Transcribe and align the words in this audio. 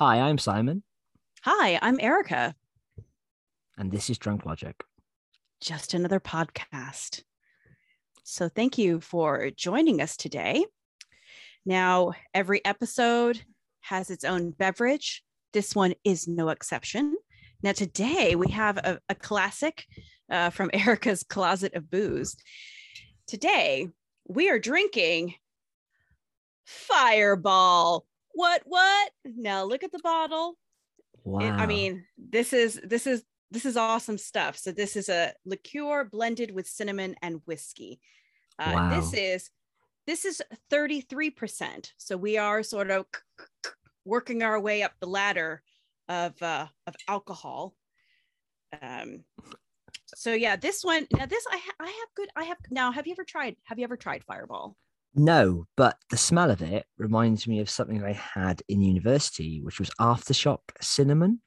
Hi, 0.00 0.18
I'm 0.18 0.38
Simon, 0.38 0.82
Hi, 1.42 1.78
I'm 1.82 2.00
Erica. 2.00 2.54
and 3.76 3.92
this 3.92 4.08
is 4.08 4.16
Drunk 4.16 4.46
Logic. 4.46 4.74
Just 5.60 5.92
another 5.92 6.18
podcast. 6.18 7.22
So, 8.24 8.48
thank 8.48 8.78
you 8.78 9.00
for 9.00 9.50
joining 9.50 10.00
us 10.00 10.16
today. 10.16 10.64
Now, 11.66 12.12
every 12.32 12.64
episode 12.64 13.42
has 13.80 14.08
its 14.08 14.24
own 14.24 14.52
beverage. 14.52 15.22
This 15.52 15.74
one 15.74 15.92
is 16.02 16.26
no 16.26 16.48
exception. 16.48 17.16
Now, 17.62 17.72
today 17.72 18.36
we 18.36 18.50
have 18.52 18.78
a, 18.78 19.00
a 19.10 19.14
classic 19.14 19.84
uh, 20.30 20.48
from 20.48 20.70
Erica's 20.74 21.24
Closet 21.24 21.74
of 21.74 21.90
Booze. 21.90 22.36
Today, 23.26 23.88
we 24.26 24.48
are 24.48 24.58
drinking 24.58 25.34
Fireball. 26.64 28.06
What, 28.32 28.62
what? 28.64 29.10
Now, 29.24 29.64
look 29.64 29.82
at 29.84 29.92
the 29.92 30.00
bottle. 30.02 30.56
Wow. 31.24 31.40
It- 31.40 31.50
I 31.52 31.66
mean, 31.66 32.04
this 32.16 32.52
is 32.52 32.80
this 32.84 33.06
is 33.06 33.22
this 33.50 33.66
is 33.66 33.76
awesome 33.76 34.16
stuff. 34.18 34.56
So 34.56 34.70
this 34.72 34.96
is 34.96 35.08
a 35.08 35.32
liqueur 35.44 36.04
blended 36.04 36.50
with 36.52 36.68
cinnamon 36.68 37.16
and 37.22 37.40
whiskey. 37.46 38.00
Uh, 38.58 39.00
This 39.00 39.12
is 39.14 39.50
this 40.06 40.24
is 40.24 40.42
33%. 40.72 41.92
So 41.98 42.16
we 42.16 42.38
are 42.38 42.62
sort 42.62 42.90
of 42.90 43.06
working 44.04 44.42
our 44.42 44.58
way 44.58 44.82
up 44.82 44.92
the 45.00 45.06
ladder 45.06 45.62
of 46.08 46.40
uh, 46.42 46.66
of 46.86 46.94
alcohol. 47.08 47.74
Um, 48.80 49.24
so 50.06 50.32
yeah, 50.32 50.56
this 50.56 50.82
one 50.84 51.06
now 51.12 51.26
this 51.26 51.44
I 51.50 51.56
ha- 51.58 51.76
I 51.80 51.86
have 51.86 52.08
good 52.16 52.28
I 52.36 52.44
have 52.44 52.56
now 52.70 52.92
have 52.92 53.06
you 53.06 53.12
ever 53.12 53.24
tried 53.24 53.56
have 53.64 53.78
you 53.78 53.84
ever 53.84 53.96
tried 53.96 54.24
Fireball? 54.24 54.76
No, 55.14 55.66
but 55.76 55.96
the 56.10 56.16
smell 56.16 56.50
of 56.50 56.62
it 56.62 56.86
reminds 56.98 57.46
me 57.46 57.60
of 57.60 57.68
something 57.68 58.04
I 58.04 58.12
had 58.12 58.62
in 58.68 58.80
university, 58.80 59.60
which 59.60 59.78
was 59.78 59.90
aftershock 60.00 60.60
cinnamon. 60.80 61.40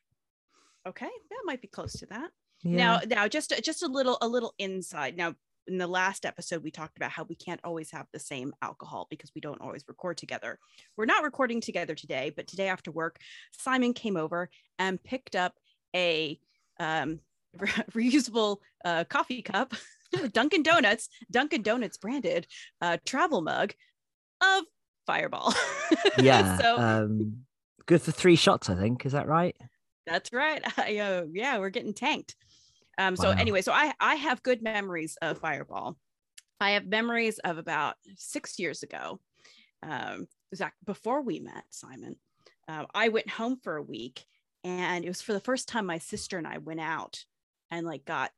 Okay, 0.88 1.06
that 1.06 1.42
might 1.46 1.62
be 1.62 1.68
close 1.68 1.94
to 1.94 2.06
that. 2.08 2.30
Yeah. 2.64 2.78
Now, 2.78 3.02
now 3.08 3.28
just 3.28 3.54
just 3.64 3.84
a 3.84 3.88
little 3.88 4.18
a 4.22 4.28
little 4.28 4.54
inside. 4.58 5.16
Now, 5.16 5.36
in 5.68 5.78
the 5.78 5.88
last 5.88 6.26
episode, 6.26 6.64
we 6.64 6.72
talked 6.72 6.98
about 6.98 7.12
how 7.12 7.24
we 7.24 7.36
can't 7.36 7.62
always 7.64 7.92
have 7.92 8.08
the 8.12 8.20
same 8.20 8.54
alcohol 8.62 9.08
because 9.10 9.32
we 9.34 9.42
don't 9.42 9.62
always 9.62 9.84
record 9.88 10.18
together. 10.18 10.60
We're 10.98 11.06
not 11.06 11.24
recording 11.24 11.62
together 11.62 11.96
today, 11.96 12.34
but 12.36 12.48
today 12.48 12.68
after 12.68 12.92
work, 12.92 13.18
Simon 13.52 13.94
came 13.94 14.18
over 14.18 14.50
and 14.78 15.02
picked 15.02 15.36
up 15.36 15.54
a 15.96 16.40
um, 16.80 17.20
re- 17.58 17.70
reusable 17.94 18.58
uh, 18.84 19.06
coffee 19.06 19.42
cup, 19.42 19.74
Dunkin' 20.34 20.64
Donuts, 20.64 21.10
Dunkin' 21.32 21.62
Donuts 21.62 21.98
branded 21.98 22.48
uh, 22.82 22.98
travel 23.06 23.42
mug 23.42 23.74
of 24.42 24.64
Fireball. 25.06 25.54
yeah. 26.18 26.58
so 26.58 26.78
um, 26.78 27.46
good 27.86 28.02
for 28.02 28.12
three 28.12 28.36
shots, 28.36 28.70
I 28.70 28.76
think. 28.76 29.06
Is 29.06 29.12
that 29.12 29.28
right? 29.28 29.56
That's 30.06 30.32
right. 30.34 30.62
I, 30.78 30.98
uh, 30.98 31.26
yeah, 31.32 31.58
we're 31.58 31.70
getting 31.70 31.94
tanked. 31.94 32.36
Um, 32.98 33.16
so 33.16 33.30
anyway, 33.30 33.64
so 33.64 33.72
I 33.72 33.92
I 34.00 34.16
have 34.16 34.44
good 34.44 34.62
memories 34.62 35.18
of 35.20 35.40
Fireball. 35.40 35.98
I 36.60 36.72
have 36.72 36.86
memories 36.86 37.40
of 37.40 37.58
about 37.58 37.96
six 38.18 38.60
years 38.60 38.84
ago. 38.84 39.20
Um, 39.82 40.28
Zach, 40.56 40.76
before 40.86 41.24
we 41.24 41.40
met, 41.40 41.64
Simon, 41.72 42.18
uh, 42.68 42.86
I 42.94 43.10
went 43.10 43.30
home 43.30 43.58
for 43.64 43.78
a 43.78 43.82
week, 43.82 44.26
and 44.64 45.04
it 45.04 45.08
was 45.08 45.24
for 45.24 45.34
the 45.34 45.40
first 45.40 45.68
time 45.68 45.88
my 45.88 45.98
sister 45.98 46.38
and 46.38 46.46
I 46.46 46.60
went 46.60 46.82
out 46.82 47.26
and 47.72 47.86
like 47.86 48.06
got. 48.06 48.32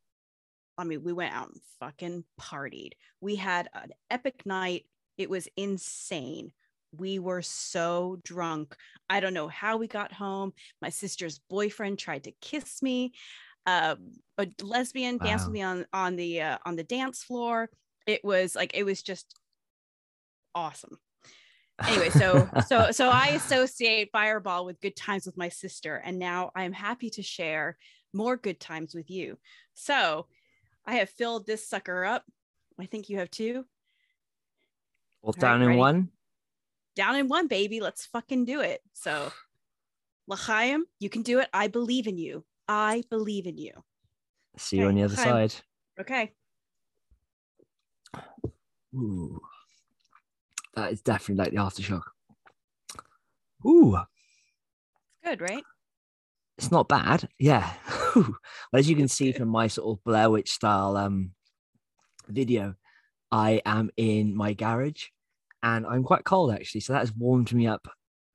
I 0.78 0.84
mean, 0.84 1.04
we 1.04 1.14
went 1.14 1.34
out 1.34 1.50
and 1.50 1.62
fucking 1.80 2.24
partied. 2.40 2.94
We 3.22 3.36
had 3.36 3.70
an 3.74 3.92
epic 4.10 4.46
night. 4.46 4.86
It 5.18 5.30
was 5.30 5.48
insane. 5.56 6.52
We 6.92 7.20
were 7.20 7.42
so 7.42 8.20
drunk. 8.24 8.76
I 9.10 9.20
don't 9.20 9.34
know 9.34 9.48
how 9.48 9.78
we 9.78 9.88
got 9.88 10.12
home 10.14 10.54
my 10.82 10.90
sister's 10.90 11.40
boyfriend 11.50 12.00
tried 12.00 12.24
to 12.24 12.32
kiss 12.42 12.82
me 12.82 13.14
uh, 13.66 13.96
a 14.38 14.48
lesbian 14.62 15.18
danced 15.18 15.46
with 15.46 15.54
me 15.54 15.62
on 15.62 15.86
on 15.94 16.16
the 16.16 16.42
uh, 16.42 16.58
on 16.66 16.76
the 16.76 16.84
dance 16.84 17.24
floor 17.24 17.70
it 18.06 18.24
was 18.24 18.56
like 18.56 18.72
it 18.76 18.84
was 18.84 19.02
just 19.02 19.34
awesome 20.54 20.98
anyway 21.88 22.10
so 22.10 22.48
so 22.68 22.92
so 22.92 23.10
i 23.10 23.30
associate 23.30 24.10
fireball 24.12 24.66
with 24.66 24.80
good 24.82 24.96
times 24.96 25.26
with 25.26 25.38
my 25.38 25.50
sister 25.50 26.02
and 26.06 26.20
now 26.20 26.52
i'm 26.56 26.74
happy 26.74 27.10
to 27.10 27.24
share 27.24 27.78
more 28.14 28.38
good 28.38 28.60
times 28.60 28.94
with 28.94 29.10
you 29.10 29.38
so 29.74 30.28
i 30.86 30.96
have 30.96 31.10
filled 31.10 31.46
this 31.46 31.68
sucker 31.68 32.06
up 32.06 32.24
i 32.80 32.86
think 32.86 33.10
you 33.10 33.18
have 33.18 33.32
two 33.32 33.66
all 35.22 35.34
right, 35.34 35.42
down 35.42 35.62
in 35.62 35.68
ready? 35.70 35.80
one. 35.80 36.10
down 36.96 37.16
in 37.16 37.28
one 37.28 37.48
baby 37.48 37.80
let's 37.80 38.06
fucking 38.06 38.46
do 38.46 38.62
it 38.62 38.82
so 38.94 39.32
L'chaim, 40.28 40.86
you 41.00 41.10
can 41.10 41.22
do 41.22 41.40
it 41.40 41.50
i 41.54 41.68
believe 41.68 42.08
in 42.08 42.18
you 42.18 42.44
i 42.68 43.04
believe 43.10 43.46
in 43.48 43.58
you 43.58 43.72
See 44.58 44.78
you 44.78 44.88
on 44.88 44.96
the 44.96 45.04
other 45.04 45.16
Chaim. 45.16 45.50
side. 45.50 45.54
okay 46.00 46.32
Ooh. 48.96 49.42
That 50.76 50.92
is 50.92 51.02
definitely 51.02 51.44
like 51.44 51.52
the 51.52 51.58
aftershock. 51.58 52.04
Ooh. 53.66 53.96
It's 53.96 55.30
good 55.30 55.42
right 55.42 55.64
it's 56.58 56.72
not 56.72 56.88
bad. 56.88 57.28
Yeah. 57.40 57.72
well, 58.16 58.36
as 58.74 58.90
you 58.90 58.96
can 58.96 59.08
see 59.08 59.32
from 59.32 59.50
my 59.50 59.68
sort 59.68 59.98
of 59.98 60.04
Blair 60.04 60.30
Witch 60.30 60.52
style 60.52 60.98
um 60.98 61.32
video, 62.28 62.76
I 63.32 63.62
am 63.66 63.90
in 63.98 64.36
my 64.36 64.54
garage 64.54 65.08
and 65.62 65.86
I'm 65.86 66.04
quite 66.04 66.24
cold 66.24 66.52
actually. 66.52 66.82
So 66.82 66.94
that 66.94 67.00
has 67.00 67.16
warmed 67.16 67.54
me 67.54 67.68
up 67.68 67.88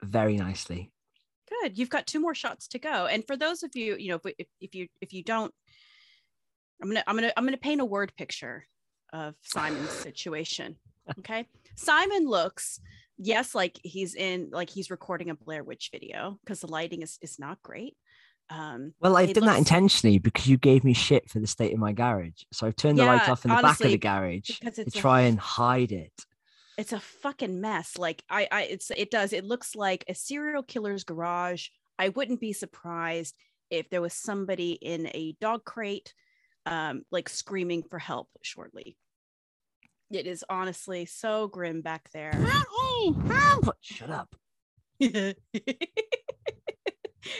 very 0.02 0.36
nicely. 0.36 0.92
good 1.62 1.78
you've 1.78 1.90
got 1.90 2.06
two 2.06 2.20
more 2.20 2.34
shots 2.34 2.68
to 2.68 2.78
go 2.78 3.06
and 3.06 3.26
for 3.26 3.36
those 3.36 3.62
of 3.62 3.74
you 3.74 3.96
you 3.96 4.08
know 4.08 4.20
if, 4.24 4.34
if, 4.38 4.46
if 4.60 4.74
you 4.74 4.88
if 5.00 5.12
you 5.12 5.22
don't 5.22 5.52
i'm 6.82 6.88
gonna 6.88 7.04
i'm 7.06 7.16
gonna 7.16 7.32
i'm 7.36 7.44
gonna 7.44 7.56
paint 7.56 7.80
a 7.80 7.84
word 7.84 8.12
picture 8.16 8.66
of 9.12 9.34
simon's 9.42 9.90
situation 10.06 10.76
okay 11.18 11.46
simon 11.76 12.26
looks 12.26 12.80
yes 13.18 13.54
like 13.54 13.78
he's 13.82 14.14
in 14.14 14.48
like 14.52 14.70
he's 14.70 14.90
recording 14.90 15.30
a 15.30 15.34
blair 15.34 15.62
witch 15.62 15.90
video 15.92 16.38
because 16.44 16.60
the 16.60 16.66
lighting 16.66 17.02
is 17.02 17.18
is 17.20 17.38
not 17.38 17.62
great 17.62 17.96
um 18.50 18.92
Well, 19.00 19.16
I've 19.16 19.32
done 19.32 19.46
that 19.46 19.58
intentionally 19.58 20.18
because 20.18 20.46
you 20.46 20.58
gave 20.58 20.84
me 20.84 20.92
shit 20.92 21.30
for 21.30 21.38
the 21.38 21.46
state 21.46 21.72
of 21.72 21.78
my 21.78 21.92
garage. 21.92 22.42
So 22.52 22.66
I've 22.66 22.76
turned 22.76 22.98
the 22.98 23.04
light 23.06 23.28
off 23.28 23.44
in 23.44 23.50
the 23.50 23.62
back 23.62 23.80
of 23.80 23.90
the 23.90 23.98
garage 23.98 24.58
to 24.58 24.82
a 24.82 24.90
try 24.90 25.22
and 25.22 25.38
hide 25.38 25.92
it. 25.92 26.12
it's 26.76 26.92
a 26.92 27.00
fucking 27.00 27.60
mess. 27.60 27.96
Like 27.96 28.22
i 28.28 28.48
i 28.50 28.62
it's 28.62 28.90
it 28.96 29.10
does. 29.10 29.32
It 29.32 29.44
looks 29.44 29.74
like 29.74 30.04
a 30.08 30.14
serial 30.14 30.62
killer's 30.62 31.04
garage. 31.04 31.68
I 31.98 32.08
wouldn't 32.10 32.40
be 32.40 32.52
surprised 32.52 33.36
if 33.70 33.88
there 33.90 34.02
was 34.02 34.14
somebody 34.14 34.72
in 34.72 35.06
a 35.14 35.36
dog 35.40 35.64
crate 35.64 36.12
um 36.66 37.02
like 37.10 37.28
screaming 37.28 37.82
for 37.82 37.98
help 37.98 38.28
shortly. 38.42 38.96
It 40.10 40.26
is 40.26 40.44
honestly 40.48 41.06
so 41.06 41.46
grim 41.46 41.82
back 41.82 42.10
there. 42.12 42.32
Shut 43.80 44.10
up. 44.10 44.34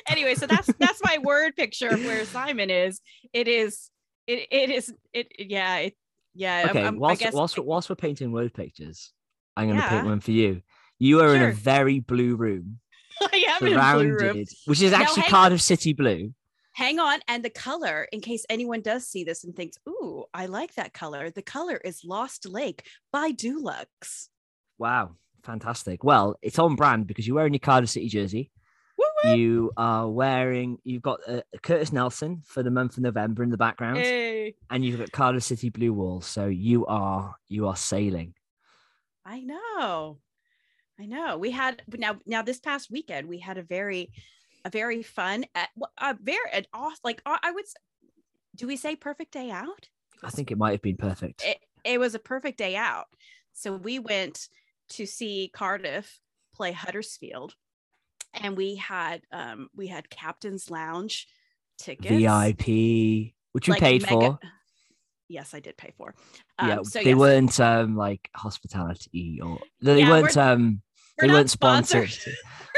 anyway 0.09 0.35
so 0.35 0.47
that's 0.47 0.71
that's 0.79 1.01
my 1.05 1.19
word 1.23 1.55
picture 1.57 1.89
of 1.89 2.05
where 2.05 2.25
simon 2.25 2.71
is 2.71 3.01
it 3.33 3.49
is 3.49 3.91
it, 4.27 4.47
it 4.51 4.71
is 4.71 4.93
it 5.13 5.29
yeah 5.39 5.77
it 5.79 5.97
yeah 6.35 6.67
Okay, 6.71 6.85
I'm- 6.85 6.99
whilst, 6.99 7.21
guess 7.21 7.33
whilst, 7.33 7.59
whilst 7.59 7.91
we're 7.91 7.97
painting 7.97 8.31
word 8.33 8.55
pictures, 8.55 9.13
I'm 9.57 9.69
going 9.69 9.81
to 9.81 9.89
paint 9.89 10.07
one 10.07 10.21
for 10.21 10.31
you. 10.31 10.63
You 10.99 11.21
are 11.23 11.35
in 11.35 11.43
a 11.43 11.53
very 11.53 11.99
blue 11.99 12.37
room, 12.37 12.79
i 13.21 13.45
am 13.49 13.67
in 13.67 13.77
a 13.77 13.95
blue 13.95 14.09
room 14.11 14.19
surrounded, 14.19 14.49
which 14.67 14.81
is 14.83 14.93
actually 14.93 15.23
hang- 15.23 15.31
Cardiff 15.31 15.61
City 15.61 15.93
blue. 15.93 16.33
hang 16.75 17.01
on 17.01 17.19
and 17.27 17.45
the 17.45 17.51
color 17.51 18.07
in 18.13 18.21
case 18.21 18.47
anyone 18.49 18.81
does 18.81 19.07
see 19.09 19.25
this 19.25 19.43
and 19.43 19.57
thinks 19.57 19.77
ooh 19.89 20.25
i 20.33 20.47
like 20.47 20.73
that 20.77 20.93
color 20.95 21.29
the 21.31 21.43
color 21.43 21.77
is 21.79 22.05
lost 22.05 22.47
lake 22.47 22.85
by 23.13 23.33
dulux 23.33 24.29
Wow, 24.79 25.17
fantastic. 25.45 26.03
Well, 26.05 26.37
it's 26.41 26.59
on 26.59 26.75
brand 26.75 27.07
because 27.07 27.27
you're 27.27 27.37
wearing 27.37 27.53
your 27.53 27.59
Cardiff 27.61 27.91
City 27.91 28.09
jersey. 28.09 28.51
You 29.25 29.71
are 29.77 30.09
wearing, 30.09 30.79
you've 30.85 31.03
got 31.03 31.21
uh, 31.29 31.43
Curtis 31.63 31.93
Nelson 31.93 32.43
for 32.47 32.63
the 32.63 32.71
month 32.71 32.97
of 32.97 33.03
November 33.03 33.43
in 33.43 33.51
the 33.51 33.57
background, 33.59 33.99
Hey, 33.99 34.55
and 34.71 34.85
you've 34.85 34.99
got 34.99 35.13
Cardiff 35.13 35.43
City 35.43 35.69
blue 35.69 35.93
walls. 35.93 36.27
So 36.27 36.47
you 36.47 36.87
are, 36.87 37.35
you 37.49 37.69
are 37.69 37.77
sailing. 37.77 38.35
i 39.25 39.41
know 39.41 40.19
i 40.99 41.07
know 41.07 41.37
we 41.39 41.51
had 41.51 41.83
now 41.99 42.19
now 42.27 42.43
this 42.43 42.59
past 42.61 42.91
weekend 42.91 43.29
we 43.29 43.39
had 43.39 43.59
a 43.59 43.63
very 43.63 44.11
a 44.65 44.71
very 44.71 45.03
fun 45.03 45.45
at 45.55 45.69
a 45.99 46.17
very 46.21 46.39
an 46.53 46.65
off 46.73 46.99
like 47.05 47.21
i 47.27 47.51
would 47.51 47.65
do 48.57 48.67
we 48.67 48.77
say 48.77 48.97
perfect 48.97 49.33
day 49.33 49.51
out 49.51 49.89
I 50.23 50.31
think 50.31 50.51
it 50.51 50.59
might 50.59 50.73
have 50.73 50.83
been 50.83 50.97
perfect. 50.99 51.43
it, 51.47 51.59
it 51.85 51.99
was 52.01 52.15
a 52.15 52.19
perfect 52.19 52.59
day 52.59 52.77
out 52.77 53.07
so 53.53 53.75
we 53.77 53.99
went 53.99 54.49
to 54.91 55.07
see 55.07 55.51
cardiff 55.55 56.21
play 56.55 56.73
huddersfield 56.73 57.55
and 58.35 58.57
we 58.57 58.77
had 58.77 59.23
um 59.33 59.69
we 59.75 59.87
had 59.89 60.09
captain's 60.11 60.71
lounge 60.71 61.27
tickets 61.79 62.09
VIP, 62.09 63.35
which 63.53 63.67
you 63.67 63.73
like 63.73 63.81
paid 63.81 64.03
mega- 64.03 64.15
for. 64.33 64.39
yes 65.29 65.55
i 65.55 65.61
did 65.61 65.77
pay 65.77 65.93
for 65.97 66.15
yeah, 66.63 66.75
um, 66.79 66.85
so 66.85 66.99
they 67.03 67.11
yes, 67.11 67.19
weren't 67.19 67.61
um 67.61 67.97
like 67.97 68.29
hospitality 68.35 69.41
or 69.43 69.59
they 69.81 70.01
Yeah, 70.01 70.11
weren't 70.11 70.37
um 70.37 70.83
they 71.19 71.29
weren't 71.29 71.51
sponsored. 71.51 72.09
not 72.09 72.35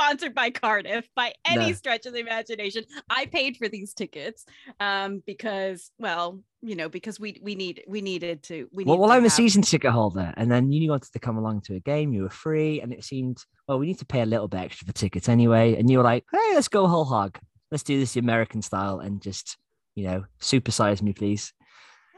sponsored 0.00 0.34
by 0.34 0.50
Cardiff 0.50 1.08
by 1.14 1.32
any 1.44 1.68
No. 1.68 1.72
stretch 1.72 2.06
of 2.06 2.12
the 2.12 2.20
imagination. 2.20 2.84
I 3.08 3.26
paid 3.26 3.56
for 3.56 3.68
these 3.68 3.92
tickets 3.94 4.44
um, 4.78 5.22
because, 5.26 5.90
well, 5.98 6.40
you 6.62 6.76
know, 6.76 6.88
because 6.88 7.18
we 7.18 7.40
we 7.42 7.54
need 7.54 7.82
we 7.86 8.00
needed 8.00 8.42
to. 8.44 8.68
We 8.72 8.84
Well, 8.84 8.98
well, 8.98 9.12
I'm 9.12 9.24
a 9.24 9.30
season 9.30 9.62
ticket 9.62 9.92
holder, 9.92 10.32
and 10.36 10.50
then 10.50 10.70
you 10.72 10.90
wanted 10.90 11.12
to 11.12 11.18
come 11.18 11.36
along 11.38 11.62
to 11.62 11.74
a 11.76 11.80
game. 11.80 12.12
You 12.12 12.22
were 12.22 12.30
free, 12.30 12.80
and 12.80 12.92
it 12.92 13.04
seemed 13.04 13.38
well. 13.66 13.78
We 13.78 13.86
need 13.86 13.98
to 13.98 14.06
pay 14.06 14.22
a 14.22 14.26
little 14.26 14.48
bit 14.48 14.60
extra 14.60 14.86
for 14.86 14.92
tickets 14.92 15.28
anyway. 15.28 15.76
And 15.76 15.90
you 15.90 15.98
were 15.98 16.04
like, 16.04 16.24
"Hey, 16.30 16.54
let's 16.54 16.68
go 16.68 16.86
whole 16.86 17.04
hog. 17.04 17.38
Let's 17.70 17.82
do 17.82 17.98
this 17.98 18.12
the 18.14 18.20
American 18.20 18.62
style 18.62 18.98
and 19.00 19.22
just, 19.22 19.56
you 19.94 20.04
know, 20.04 20.24
supersize 20.40 21.00
me, 21.02 21.12
please." 21.12 21.52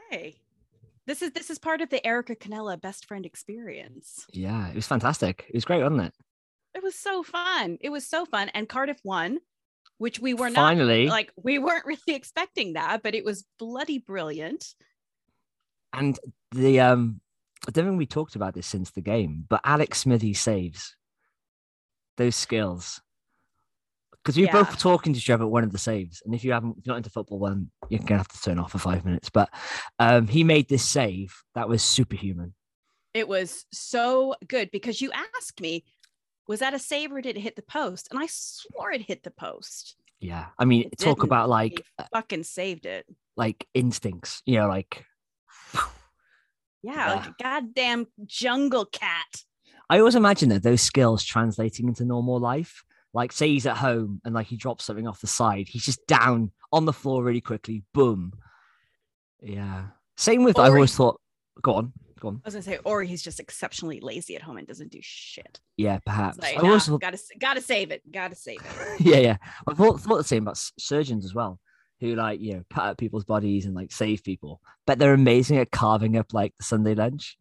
Hey, 0.09 0.35
this 1.07 1.21
is 1.21 1.31
this 1.31 1.49
is 1.49 1.57
part 1.59 1.81
of 1.81 1.89
the 1.89 2.05
Erica 2.05 2.35
Canella 2.35 2.79
best 2.79 3.07
friend 3.07 3.25
experience. 3.25 4.25
Yeah, 4.33 4.67
it 4.69 4.75
was 4.75 4.87
fantastic. 4.87 5.45
It 5.47 5.55
was 5.55 5.65
great, 5.65 5.83
wasn't 5.83 6.01
it? 6.01 6.13
It 6.75 6.81
was 6.83 6.95
so 6.95 7.23
fun. 7.23 7.77
It 7.81 7.89
was 7.89 8.07
so 8.07 8.25
fun, 8.25 8.49
and 8.49 8.67
Cardiff 8.67 8.99
won, 9.03 9.39
which 9.97 10.19
we 10.19 10.33
were 10.33 10.49
not 10.49 10.69
Finally, 10.69 11.07
like 11.07 11.31
we 11.41 11.59
weren't 11.59 11.85
really 11.87 11.99
expecting 12.07 12.73
that, 12.73 13.03
but 13.03 13.15
it 13.15 13.23
was 13.25 13.45
bloody 13.59 13.99
brilliant. 13.99 14.65
and 15.93 16.19
the 16.51 16.79
um, 16.79 17.21
I 17.67 17.71
don't 17.71 17.85
think 17.85 17.97
we 17.97 18.05
talked 18.05 18.35
about 18.35 18.53
this 18.55 18.67
since 18.67 18.91
the 18.91 19.01
game, 19.01 19.45
but 19.47 19.61
Alex 19.63 19.99
Smithies 19.99 20.39
saves 20.41 20.95
those 22.17 22.35
skills. 22.35 23.01
Because 24.23 24.37
we 24.37 24.43
were 24.43 24.47
Yeah. 24.53 24.63
both 24.63 24.77
talking 24.79 25.11
to 25.13 25.19
each 25.19 25.29
other 25.29 25.43
at 25.43 25.49
one 25.51 25.63
of 25.65 25.71
the 25.73 25.77
saves, 25.77 26.21
and 26.25 26.33
if 26.33 26.43
you 26.45 26.53
haven't, 26.53 26.77
if 26.79 26.85
you're 26.85 26.93
not 26.93 26.97
into 26.97 27.09
football, 27.09 27.39
then 27.39 27.69
you're 27.89 27.99
gonna 27.99 28.17
have 28.19 28.27
to 28.29 28.41
turn 28.41 28.57
off 28.57 28.71
for 28.71 28.77
five 28.79 29.03
minutes. 29.05 29.29
But 29.29 29.49
um, 29.99 30.27
he 30.27 30.43
made 30.45 30.69
this 30.69 30.85
save 30.85 31.35
that 31.55 31.67
was 31.67 31.83
superhuman. 31.83 32.53
It 33.13 33.27
was 33.27 33.65
so 33.71 34.33
good 34.47 34.71
because 34.71 35.01
you 35.01 35.11
asked 35.11 35.59
me, 35.61 35.83
was 36.47 36.59
that 36.59 36.73
a 36.73 36.79
save 36.79 37.11
or 37.11 37.21
did 37.21 37.37
it 37.37 37.41
hit 37.41 37.55
the 37.55 37.61
post? 37.61 38.07
And 38.11 38.21
I 38.21 38.27
swore 38.29 38.91
it 38.91 39.01
hit 39.01 39.23
the 39.23 39.31
post. 39.31 39.95
Yeah, 40.19 40.45
I 40.57 40.65
mean, 40.65 40.83
It 40.91 40.97
talk 40.97 41.17
didn't. 41.17 41.29
about 41.29 41.49
like 41.49 41.73
He 41.77 41.83
uh 41.99 42.05
fucking 42.13 42.43
saved 42.43 42.85
it. 42.85 43.05
like 43.35 43.67
instincts, 43.73 44.41
you 44.45 44.57
know, 44.57 44.67
like 44.67 45.05
Yeah, 46.83 47.13
like 47.15 47.25
a 47.27 47.35
goddamn 47.41 48.07
jungle 48.25 48.85
cat. 48.85 49.43
I 49.89 49.99
always 49.99 50.15
imagine 50.15 50.49
that 50.49 50.63
those 50.63 50.81
skills 50.81 51.23
translating 51.23 51.87
into 51.87 52.03
normal 52.05 52.39
life. 52.39 52.83
Like, 53.13 53.31
say 53.31 53.47
he's 53.49 53.67
at 53.67 53.77
home 53.77 54.21
and 54.25 54.33
like 54.33 54.47
he 54.47 54.57
drops 54.57 54.85
something 54.85 55.07
off 55.07 55.21
the 55.21 55.27
side, 55.27 55.67
he's 55.69 55.85
just 55.85 56.05
down 56.07 56.51
on 56.71 56.85
the 56.85 56.93
floor 56.93 57.23
really 57.23 57.41
quickly. 57.41 57.83
Boom. 57.93 58.33
Yeah. 59.41 59.85
Same 60.17 60.43
with 60.43 60.57
I 60.57 60.67
always 60.69 60.91
he- 60.91 60.97
thought. 60.97 61.19
Go 61.61 61.75
on, 61.75 61.93
go 62.23 62.29
on. 62.29 62.41
I 62.43 62.47
was 62.47 62.53
gonna 62.55 62.63
say, 62.63 62.79
or 62.83 63.03
he's 63.03 63.21
just 63.21 63.39
exceptionally 63.39 63.99
lazy 63.99 64.35
at 64.35 64.41
home 64.41 64.57
and 64.57 64.67
doesn't 64.67 64.91
do 64.91 64.99
shit. 65.01 65.59
Yeah, 65.77 65.99
perhaps. 66.05 66.39
like, 66.39 66.57
I 66.57 66.61
nah, 66.61 66.97
gotta 66.97 67.19
gotta 67.39 67.61
save 67.61 67.91
it. 67.91 68.01
Gotta 68.11 68.35
save 68.35 68.59
it. 68.59 68.99
yeah, 69.01 69.17
yeah. 69.17 69.37
I 69.67 69.73
thought, 69.73 69.99
thought 69.99 70.17
the 70.17 70.23
same 70.23 70.43
about 70.43 70.57
surgeons 70.79 71.25
as 71.25 71.35
well, 71.35 71.59
who 71.99 72.15
like 72.15 72.39
you 72.39 72.55
know 72.55 72.63
cut 72.73 72.85
up 72.85 72.97
people's 72.97 73.25
bodies 73.25 73.65
and 73.65 73.75
like 73.75 73.91
save 73.91 74.23
people. 74.23 74.61
But 74.87 74.97
they're 74.97 75.13
amazing 75.13 75.57
at 75.57 75.71
carving 75.71 76.17
up 76.17 76.33
like 76.33 76.55
the 76.57 76.63
Sunday 76.63 76.95
lunch. 76.95 77.37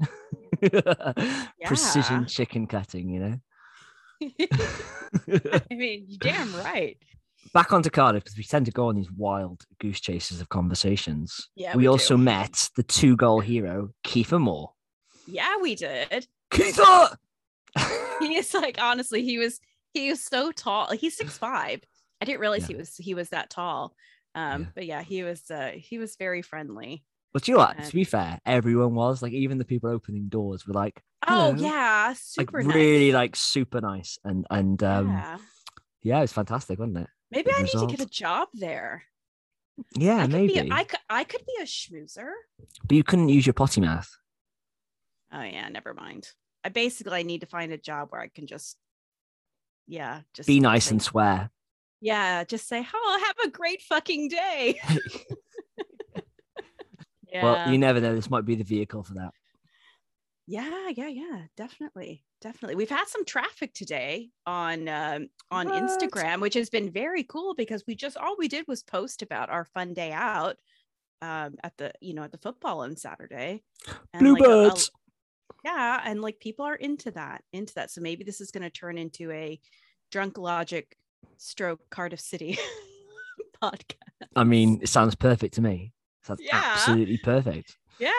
Precision 1.65 2.27
chicken 2.27 2.67
cutting, 2.67 3.09
you 3.09 3.21
know. 3.21 3.37
I 5.71 5.75
mean, 5.75 6.05
you're 6.09 6.19
damn 6.19 6.55
right. 6.57 6.99
Back 7.53 7.73
onto 7.73 7.91
Cardiff 7.91 8.25
because 8.25 8.37
we 8.39 8.45
tend 8.45 8.67
to 8.67 8.73
go 8.73 8.89
on 8.89 8.97
these 8.97 9.11
wild 9.13 9.63
goose 9.81 10.01
chases 10.01 10.41
of 10.41 10.49
conversations. 10.49 11.49
Yeah, 11.55 11.77
we, 11.77 11.83
we 11.83 11.87
also 11.89 12.17
do. 12.17 12.23
met 12.23 12.69
the 12.77 12.83
two 12.83 13.17
goal 13.17 13.41
hero, 13.41 13.91
Kiefer 14.05 14.41
Moore. 14.41 14.73
Yeah, 15.27 15.57
we 15.61 15.75
did. 15.75 16.27
Kiefer! 16.51 17.17
He 18.21 18.37
is 18.37 18.55
like 18.55 18.77
honestly, 18.81 19.23
he 19.25 19.39
was 19.39 19.59
he 19.95 20.11
was 20.11 20.23
so 20.23 20.53
tall. 20.53 20.87
Like 20.91 21.01
he's 21.01 21.17
six 21.17 21.37
five. 21.39 21.81
I 22.21 22.25
didn't 22.25 22.41
realize 22.41 22.63
Yeah. 22.63 22.67
he 22.69 22.75
was 22.77 22.97
he 22.97 23.15
was 23.15 23.31
that 23.31 23.51
tall. 23.51 23.95
Um, 24.35 24.63
Yeah. 24.63 24.69
but 24.75 24.87
yeah, 24.87 25.03
he 25.03 25.23
was 25.25 25.51
uh 25.51 25.73
he 25.75 25.99
was 25.99 26.15
very 26.17 26.41
friendly. 26.43 27.03
but 27.33 27.49
you 27.49 27.57
what? 27.57 27.77
And- 27.77 27.87
To 27.87 27.95
be 27.95 28.05
fair, 28.05 28.39
everyone 28.47 28.95
was 28.95 29.23
like, 29.23 29.33
even 29.33 29.59
the 29.59 29.65
people 29.65 29.91
opening 29.91 30.29
doors 30.29 30.67
were 30.67 30.75
like, 30.75 31.03
Oh 31.27 31.53
Hello. 31.53 31.55
yeah, 31.69 32.07
like 32.11 32.17
super 32.19 32.63
nice. 32.63 32.75
really 32.75 33.11
like 33.13 33.35
super 33.37 33.81
nice, 33.81 34.19
and 34.25 34.47
and 34.51 34.81
um, 34.85 35.09
yeah. 35.09 35.39
yeah. 36.03 36.19
it 36.19 36.23
was 36.23 36.33
fantastic, 36.33 36.79
wasn't 36.79 36.99
it? 36.99 37.09
Maybe 37.33 37.51
I 37.53 37.63
need 37.63 37.73
to 37.73 37.87
get 37.87 38.01
a 38.01 38.07
job 38.07 38.49
there. 38.55 39.05
Yeah, 39.97 40.19
I 40.19 40.23
could 40.23 40.33
maybe. 40.33 40.59
a, 40.59 40.75
I 40.75 40.85
could 40.85 41.01
I 41.09 41.25
could 41.25 41.45
be 41.47 41.63
a 41.63 41.65
schmoozer. 41.65 42.31
but 42.87 42.95
you 42.97 43.03
couldn't 43.03 43.31
use 43.31 43.47
your 43.47 43.55
potty 43.55 43.81
mouth. 43.81 44.09
Oh 45.33 45.43
yeah, 45.43 45.69
never 45.71 45.95
mind. 45.95 46.29
I 46.63 46.69
basically 46.69 47.19
I 47.19 47.23
need 47.23 47.41
to 47.41 47.47
find 47.47 47.73
a 47.73 47.79
job 47.79 48.09
where 48.11 48.21
I 48.21 48.29
can 48.29 48.47
just 48.47 48.77
yeah, 49.89 50.21
just 50.35 50.47
Be 50.47 50.61
nice 50.61 50.85
say- 50.85 50.93
and 50.93 51.03
swear. 51.03 51.51
yeah, 52.01 52.45
just 52.45 52.69
say, 52.69 52.87
"Oh, 52.95 53.23
have 53.27 53.49
a 53.49 53.51
great 53.51 53.81
fucking 53.83 54.29
day." 54.29 54.79
yeah. 57.33 57.43
Well, 57.43 57.73
you 57.73 57.79
never 57.79 57.99
know. 58.01 58.15
This 58.15 58.29
might 58.31 58.45
be 58.45 58.57
the 58.57 58.65
vehicle 58.65 59.03
for 59.03 59.15
that. 59.15 59.33
Yeah, 60.47 60.91
yeah, 60.91 61.09
yeah, 61.09 61.43
definitely, 61.57 62.25
definitely. 62.43 62.75
We've 62.75 62.91
had 62.91 63.07
some 63.09 63.25
traffic 63.25 63.73
today 63.73 64.29
on 64.47 64.89
um, 64.89 65.29
on 65.51 65.69
What? 65.69 65.83
Instagram, 65.83 66.41
which 66.41 66.55
has 66.55 66.69
been 66.69 66.91
very 66.91 67.23
cool 67.25 67.55
because 67.55 67.85
we 67.87 67.95
just 67.95 68.17
all 68.19 68.37
we 68.39 68.49
did 68.49 68.67
was 68.69 68.83
post 68.83 69.23
about 69.23 69.49
our 69.49 69.65
fun 69.65 69.95
day 69.95 70.13
out 70.13 70.57
um, 71.23 71.55
at 71.65 71.73
the 71.79 71.93
you 72.01 72.13
know 72.15 72.23
at 72.25 72.33
the 72.33 72.39
football 72.39 72.81
on 72.83 72.97
Saturday. 72.97 73.63
And, 74.13 74.33
like, 74.33 74.43
Bluebirds. 74.43 74.91
yeah, 75.65 76.03
and 76.05 76.21
like 76.21 76.39
people 76.41 76.65
are 76.67 76.75
into 76.75 77.11
that, 77.13 77.43
into 77.53 77.73
that. 77.75 77.91
So 77.91 78.01
maybe 78.01 78.25
this 78.25 78.41
is 78.41 78.51
going 78.51 78.65
to 78.65 78.71
turn 78.71 78.99
into 78.99 79.31
a 79.31 79.59
drunk 80.11 80.37
logic 80.37 80.97
stroke 81.39 81.81
Cardiff 81.91 82.21
City 82.21 82.59
podcast. 83.63 83.95
I 84.37 84.45
mean, 84.45 84.81
it 84.83 84.89
sounds 84.89 85.15
perfect 85.15 85.55
to 85.55 85.63
me. 85.63 85.93
Sounds 86.25 86.41
Yeah. 86.43 86.61
absolutely 86.63 87.19
perfect. 87.19 87.77
Yeah. 87.99 88.13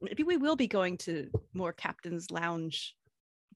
Maybe 0.00 0.22
we 0.22 0.36
will 0.36 0.56
be 0.56 0.66
going 0.66 0.98
to 0.98 1.30
more 1.54 1.72
Captain's 1.72 2.30
Lounge 2.30 2.94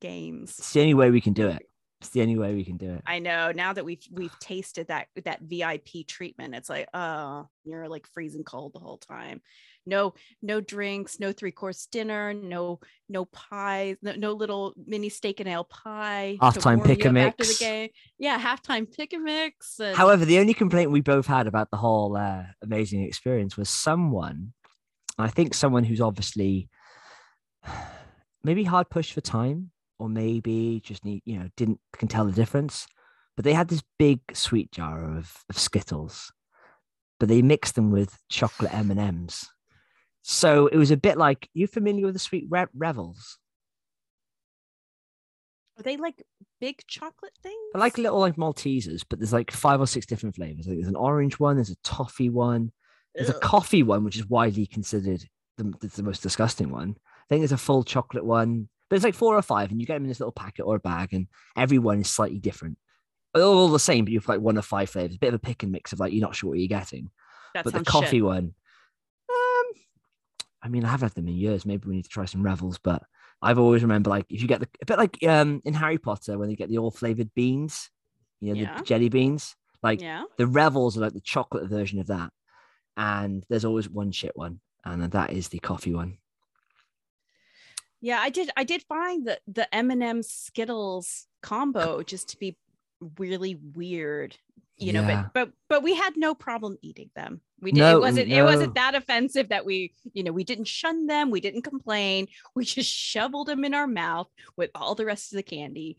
games. 0.01 0.59
It's 0.59 0.73
the 0.73 0.81
only 0.81 0.95
way 0.95 1.11
we 1.11 1.21
can 1.21 1.33
do 1.33 1.49
it. 1.49 1.63
It's 2.01 2.11
the 2.11 2.23
only 2.23 2.39
way 2.39 2.55
we 2.55 2.65
can 2.65 2.77
do 2.77 2.93
it. 2.93 3.03
I 3.07 3.19
know 3.19 3.51
now 3.51 3.73
that 3.73 3.85
we've 3.85 4.03
we've 4.13 4.39
tasted 4.39 4.87
that 4.87 5.09
that 5.25 5.41
VIP 5.43 6.07
treatment, 6.07 6.55
it's 6.55 6.69
like, 6.69 6.89
oh, 6.95 7.49
you're 7.65 7.89
like 7.89 8.07
freezing 8.07 8.45
cold 8.45 8.73
the 8.73 8.79
whole 8.79 8.99
time. 8.99 9.41
No, 9.85 10.15
no 10.41 10.61
drinks, 10.61 11.19
no 11.19 11.33
three 11.33 11.51
course 11.51 11.87
dinner, 11.87 12.35
no, 12.35 12.79
no 13.09 13.25
pies, 13.25 13.97
no, 14.01 14.13
no 14.13 14.33
little 14.33 14.75
mini 14.87 15.09
steak 15.09 15.41
and 15.41 15.49
ale 15.49 15.65
pie. 15.65 16.39
Halftime 16.41 16.85
pick 16.85 17.05
a 17.05 17.09
up 17.09 17.17
after 17.17 17.45
the 17.45 17.49
mix. 17.49 17.59
game. 17.59 17.89
Yeah, 18.19 18.39
halftime 18.39 18.95
pick 18.95 19.13
a 19.13 19.19
mix. 19.19 19.81
And 19.81 19.97
However, 19.97 20.25
the 20.25 20.39
only 20.39 20.55
complaint 20.55 20.93
we 20.93 21.01
both 21.01 21.27
had 21.27 21.47
about 21.49 21.71
the 21.71 21.79
whole 21.79 22.17
uh, 22.17 22.45
amazing 22.63 23.03
experience 23.03 23.57
was 23.57 23.71
someone, 23.71 24.53
I 25.17 25.29
think 25.29 25.55
someone 25.55 25.85
who's 25.85 26.03
obviously 26.03 26.69
maybe 28.45 28.63
hard 28.63 28.91
pushed 28.91 29.15
for 29.15 29.23
time, 29.23 29.71
or 29.99 30.09
maybe 30.09 30.81
just 30.85 31.05
need 31.05 31.23
you 31.25 31.39
know 31.39 31.49
didn't 31.57 31.81
can 31.97 32.09
tell 32.09 32.25
the 32.25 32.33
difference. 32.33 32.87
But 33.37 33.45
they 33.45 33.53
had 33.53 33.69
this 33.69 33.83
big 33.99 34.21
sweet 34.35 34.73
jar 34.73 35.17
of, 35.17 35.45
of 35.49 35.57
Skittles, 35.57 36.33
but 37.21 37.29
they 37.29 37.41
mixed 37.41 37.77
them 37.77 37.93
with 37.93 38.19
chocolate 38.29 38.75
M 38.75 38.91
and 38.91 38.99
M's. 38.99 39.49
So 40.23 40.67
it 40.67 40.77
was 40.77 40.91
a 40.91 40.97
bit 40.97 41.17
like 41.17 41.49
you 41.55 41.67
familiar 41.67 42.07
with 42.07 42.15
the 42.15 42.21
sweet 42.21 42.47
Re- 42.51 42.67
revels? 42.75 43.39
are 45.79 45.83
they 45.83 45.97
like 45.97 46.23
big 46.61 46.83
chocolate 46.87 47.33
things? 47.43 47.55
They're 47.73 47.81
like 47.81 47.99
little 47.99 48.19
like 48.19 48.37
Maltesers, 48.37 49.05
but 49.09 49.19
there's 49.19 49.33
like 49.33 49.51
five 49.51 49.81
or 49.81 49.87
six 49.87 50.07
different 50.07 50.35
flavors. 50.35 50.67
Like 50.67 50.77
there's 50.77 50.89
an 50.89 50.97
orange 50.97 51.39
one, 51.39 51.57
there's 51.57 51.71
a 51.71 51.77
toffee 51.85 52.31
one, 52.31 52.73
there's 53.15 53.31
a 53.31 53.35
coffee 53.35 53.83
one, 53.83 54.05
which 54.05 54.17
is 54.17 54.29
widely 54.29 54.67
considered 54.67 55.25
the, 55.57 55.65
the, 55.81 55.87
the 55.89 56.03
most 56.03 56.23
disgusting 56.23 56.71
one. 56.71 56.97
I 56.99 57.25
think 57.29 57.41
there's 57.41 57.53
a 57.53 57.59
full 57.59 57.85
chocolate 57.85 58.25
one, 58.25 58.69
but 58.89 58.97
it's 58.97 59.05
like 59.05 59.15
four 59.15 59.37
or 59.37 59.43
five, 59.43 59.71
and 59.71 59.81
you 59.81 59.87
get 59.87 59.95
them 59.95 60.05
in 60.05 60.09
this 60.09 60.21
little 60.21 60.33
packet 60.33 60.63
or 60.65 60.77
a 60.77 60.81
bag, 60.81 61.13
and 61.13 61.27
everyone 61.57 62.01
is 62.01 62.09
slightly 62.09 62.39
different. 62.39 62.79
They're 63.35 63.43
all 63.45 63.69
the 63.69 63.79
same, 63.79 64.05
but 64.05 64.13
you've 64.13 64.29
like 64.29 64.41
one 64.41 64.57
of 64.57 64.65
five 64.65 64.89
flavors. 64.91 65.17
A 65.17 65.19
bit 65.19 65.29
of 65.29 65.35
a 65.35 65.39
pick 65.39 65.63
and 65.63 65.71
mix 65.73 65.93
of 65.93 66.01
like 66.01 66.13
you're 66.13 66.23
not 66.23 66.35
sure 66.35 66.51
what 66.51 66.59
you're 66.59 66.69
getting. 66.69 67.11
that 67.55 67.65
but 67.65 67.73
the 67.75 67.85
coffee 67.85 68.17
shit. 68.19 68.25
one, 68.25 68.55
um, 69.31 69.65
I 70.63 70.69
mean, 70.69 70.85
I 70.85 70.89
have 70.89 71.03
had 71.03 71.13
them 71.15 71.29
in 71.29 71.35
years. 71.37 71.65
Maybe 71.67 71.87
we 71.89 71.97
need 71.97 72.05
to 72.05 72.09
try 72.11 72.25
some 72.25 72.43
revels, 72.43 72.79
but 72.79 73.03
I've 73.43 73.59
always 73.59 73.83
remember 73.83 74.11
like 74.11 74.27
if 74.31 74.41
you 74.43 74.49
get 74.49 74.61
the 74.61 74.69
a 74.83 74.87
bit 74.87 74.99
like 74.99 75.23
um 75.25 75.61
in 75.65 75.75
Harry 75.75 75.99
Potter 75.99 76.39
when 76.39 76.49
they 76.49 76.57
get 76.57 76.69
the 76.69 76.79
all 76.79 76.91
flavored 76.91 77.33
beans, 77.35 77.91
you 78.41 78.55
know, 78.55 78.61
Yeah. 78.61 78.79
the 78.79 78.85
jelly 78.85 79.09
beans. 79.09 79.55
Like 79.83 80.01
Yeah. 80.01 80.25
the 80.39 80.47
revels 80.47 80.97
are 80.97 81.03
like 81.03 81.13
the 81.13 81.21
chocolate 81.21 81.69
version 81.69 82.01
of 82.01 82.09
that, 82.09 82.33
and 82.97 83.45
there's 83.49 83.65
always 83.65 83.89
one 83.89 84.11
shit 84.11 84.37
one, 84.37 84.61
and 84.85 85.03
that 85.13 85.33
is 85.33 85.49
the 85.49 85.61
coffee 85.61 85.95
one. 85.95 86.19
Yeah, 88.01 88.19
I 88.21 88.31
did. 88.31 88.51
I 88.57 88.65
did 88.65 88.83
find 88.89 89.27
that 89.27 89.41
the 89.47 89.73
M&M 89.75 90.23
Skittles 90.23 91.27
combo 91.43 92.03
just 92.03 92.29
to 92.31 92.37
be 92.39 92.57
really 93.17 93.59
weird, 93.75 94.37
you 94.77 94.93
know. 94.93 95.03
Yeah. 95.03 95.23
But 95.23 95.33
but 95.35 95.53
but 95.69 95.83
we 95.83 95.95
had 95.95 96.17
no 96.17 96.35
problem 96.35 96.77
eating 96.83 97.11
them. 97.17 97.41
We 97.61 97.73
did. 97.73 97.81
No, 97.81 97.97
it 97.97 98.01
wasn't. 98.01 98.29
It 98.31 98.43
wasn't 98.45 98.75
that 98.77 98.95
offensive 98.95 99.49
that 99.49 99.65
we, 99.67 99.95
you 100.13 100.23
know, 100.23 100.33
we 100.33 100.45
didn't 100.45 100.69
shun 100.69 101.07
them. 101.07 101.31
We 101.31 101.41
didn't 101.41 101.63
complain. 101.63 102.29
We 102.55 102.65
just 102.65 102.91
shoveled 102.91 103.49
them 103.49 103.65
in 103.65 103.75
our 103.75 103.87
mouth 103.89 104.29
with 104.57 104.71
all 104.75 104.95
the 104.95 105.05
rest 105.07 105.33
of 105.33 105.37
the 105.37 105.43
candy, 105.43 105.97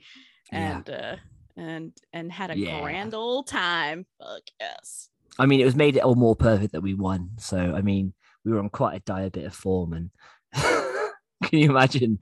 Yeah. 0.51 0.75
and 0.77 0.89
uh 0.89 1.15
and 1.57 1.93
and 2.13 2.31
had 2.31 2.51
a 2.51 2.57
Yeah. 2.57 2.81
grand 2.81 3.13
old 3.13 3.47
time. 3.47 4.05
Fuck 4.19 4.43
yes. 4.59 5.09
I 5.37 5.45
mean, 5.45 5.59
it 5.59 5.65
was 5.65 5.75
made 5.75 5.97
it 5.97 6.03
all 6.03 6.15
more 6.15 6.35
perfect 6.35 6.71
that 6.73 6.81
we 6.81 6.93
won. 6.93 7.31
So, 7.39 7.57
I 7.57 7.81
mean, 7.81 8.13
we 8.45 8.51
were 8.51 8.59
on 8.59 8.69
quite 8.69 8.95
a 8.95 8.99
dire 8.99 9.29
bit 9.29 9.45
of 9.45 9.53
form. 9.53 9.93
And 9.93 10.09
can 11.43 11.59
you 11.59 11.69
imagine 11.69 12.19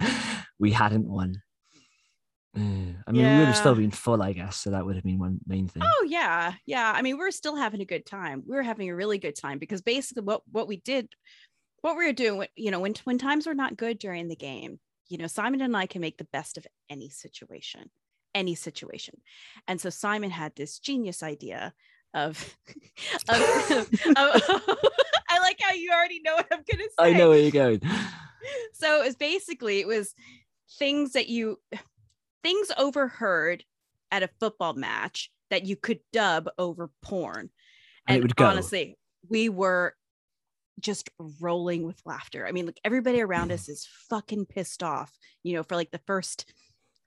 we 0.59 0.71
hadn't 0.71 1.07
won? 1.07 1.41
I 2.55 3.11
mean, 3.11 3.23
we 3.23 3.37
would 3.37 3.47
have 3.47 3.55
still 3.55 3.75
been 3.75 3.91
full, 3.91 4.23
I 4.23 4.33
guess. 4.33 4.57
So 4.57 4.71
that 4.71 4.83
would 4.83 4.95
have 4.95 5.03
been 5.03 5.19
one 5.19 5.39
main 5.45 5.67
thing. 5.67 5.83
Oh 5.85 6.05
yeah, 6.09 6.53
yeah. 6.65 6.91
I 6.95 7.03
mean, 7.03 7.17
we're 7.17 7.29
still 7.29 7.55
having 7.55 7.81
a 7.81 7.85
good 7.85 8.05
time. 8.05 8.43
We 8.47 8.55
were 8.55 8.63
having 8.63 8.89
a 8.89 8.95
really 8.95 9.19
good 9.19 9.35
time 9.35 9.59
because 9.59 9.81
basically, 9.81 10.23
what 10.23 10.41
what 10.51 10.67
we 10.67 10.77
did, 10.77 11.07
what 11.81 11.95
we 11.97 12.05
were 12.05 12.13
doing, 12.13 12.47
you 12.55 12.71
know, 12.71 12.79
when 12.79 12.95
when 13.03 13.19
times 13.19 13.45
were 13.45 13.53
not 13.53 13.77
good 13.77 13.99
during 13.99 14.27
the 14.27 14.35
game, 14.35 14.79
you 15.07 15.17
know, 15.19 15.27
Simon 15.27 15.61
and 15.61 15.77
I 15.77 15.85
can 15.85 16.01
make 16.01 16.17
the 16.17 16.27
best 16.33 16.57
of 16.57 16.65
any 16.89 17.09
situation, 17.09 17.91
any 18.33 18.55
situation. 18.55 19.21
And 19.67 19.79
so 19.79 19.89
Simon 19.91 20.31
had 20.31 20.55
this 20.55 20.79
genius 20.79 21.21
idea 21.21 21.73
of, 22.13 22.57
of, 23.29 23.39
of- 24.17 24.79
I 25.29 25.39
like 25.39 25.59
how 25.61 25.73
you 25.73 25.91
already 25.91 26.21
know 26.21 26.35
what 26.35 26.47
I'm 26.51 26.63
gonna 26.69 26.83
say 26.83 26.95
I 26.99 27.13
know 27.13 27.29
where 27.29 27.39
you're 27.39 27.51
going. 27.51 27.81
so 28.73 29.01
it 29.01 29.05
was 29.05 29.15
basically 29.15 29.79
it 29.79 29.87
was 29.87 30.13
things 30.77 31.13
that 31.13 31.29
you 31.29 31.59
things 32.43 32.71
overheard 32.77 33.63
at 34.11 34.23
a 34.23 34.29
football 34.39 34.73
match 34.73 35.31
that 35.49 35.65
you 35.65 35.75
could 35.75 35.99
dub 36.13 36.49
over 36.57 36.89
porn 37.01 37.49
And 38.07 38.35
go. 38.35 38.45
honestly 38.45 38.97
we 39.29 39.49
were 39.49 39.95
just 40.79 41.09
rolling 41.41 41.83
with 41.83 41.99
laughter 42.05 42.45
i 42.45 42.51
mean 42.51 42.65
like 42.65 42.79
everybody 42.83 43.21
around 43.21 43.51
us 43.51 43.67
is 43.67 43.87
fucking 44.09 44.45
pissed 44.45 44.83
off 44.83 45.11
you 45.43 45.55
know 45.55 45.63
for 45.63 45.75
like 45.75 45.91
the 45.91 46.01
first 46.05 46.53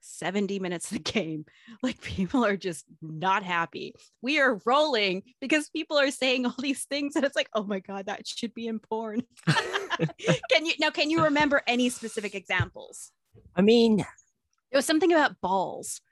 70 0.01 0.59
minutes 0.59 0.91
of 0.91 0.97
the 0.97 1.11
game. 1.11 1.45
Like 1.83 2.01
people 2.01 2.45
are 2.45 2.57
just 2.57 2.85
not 3.01 3.43
happy. 3.43 3.95
We 4.21 4.39
are 4.39 4.59
rolling 4.65 5.23
because 5.39 5.69
people 5.69 5.97
are 5.97 6.11
saying 6.11 6.45
all 6.45 6.55
these 6.59 6.83
things 6.85 7.15
and 7.15 7.25
it's 7.25 7.35
like 7.35 7.49
oh 7.53 7.63
my 7.63 7.79
god 7.79 8.05
that 8.07 8.27
should 8.27 8.53
be 8.53 8.67
in 8.67 8.79
porn. 8.79 9.23
Can 9.47 10.65
you 10.65 10.73
now 10.79 10.89
can 10.89 11.09
you 11.09 11.23
remember 11.23 11.61
any 11.67 11.89
specific 11.89 12.35
examples? 12.35 13.11
I 13.55 13.61
mean, 13.61 13.99
it 14.71 14.75
was 14.75 14.85
something 14.85 15.11
about 15.11 15.39
balls. 15.41 16.01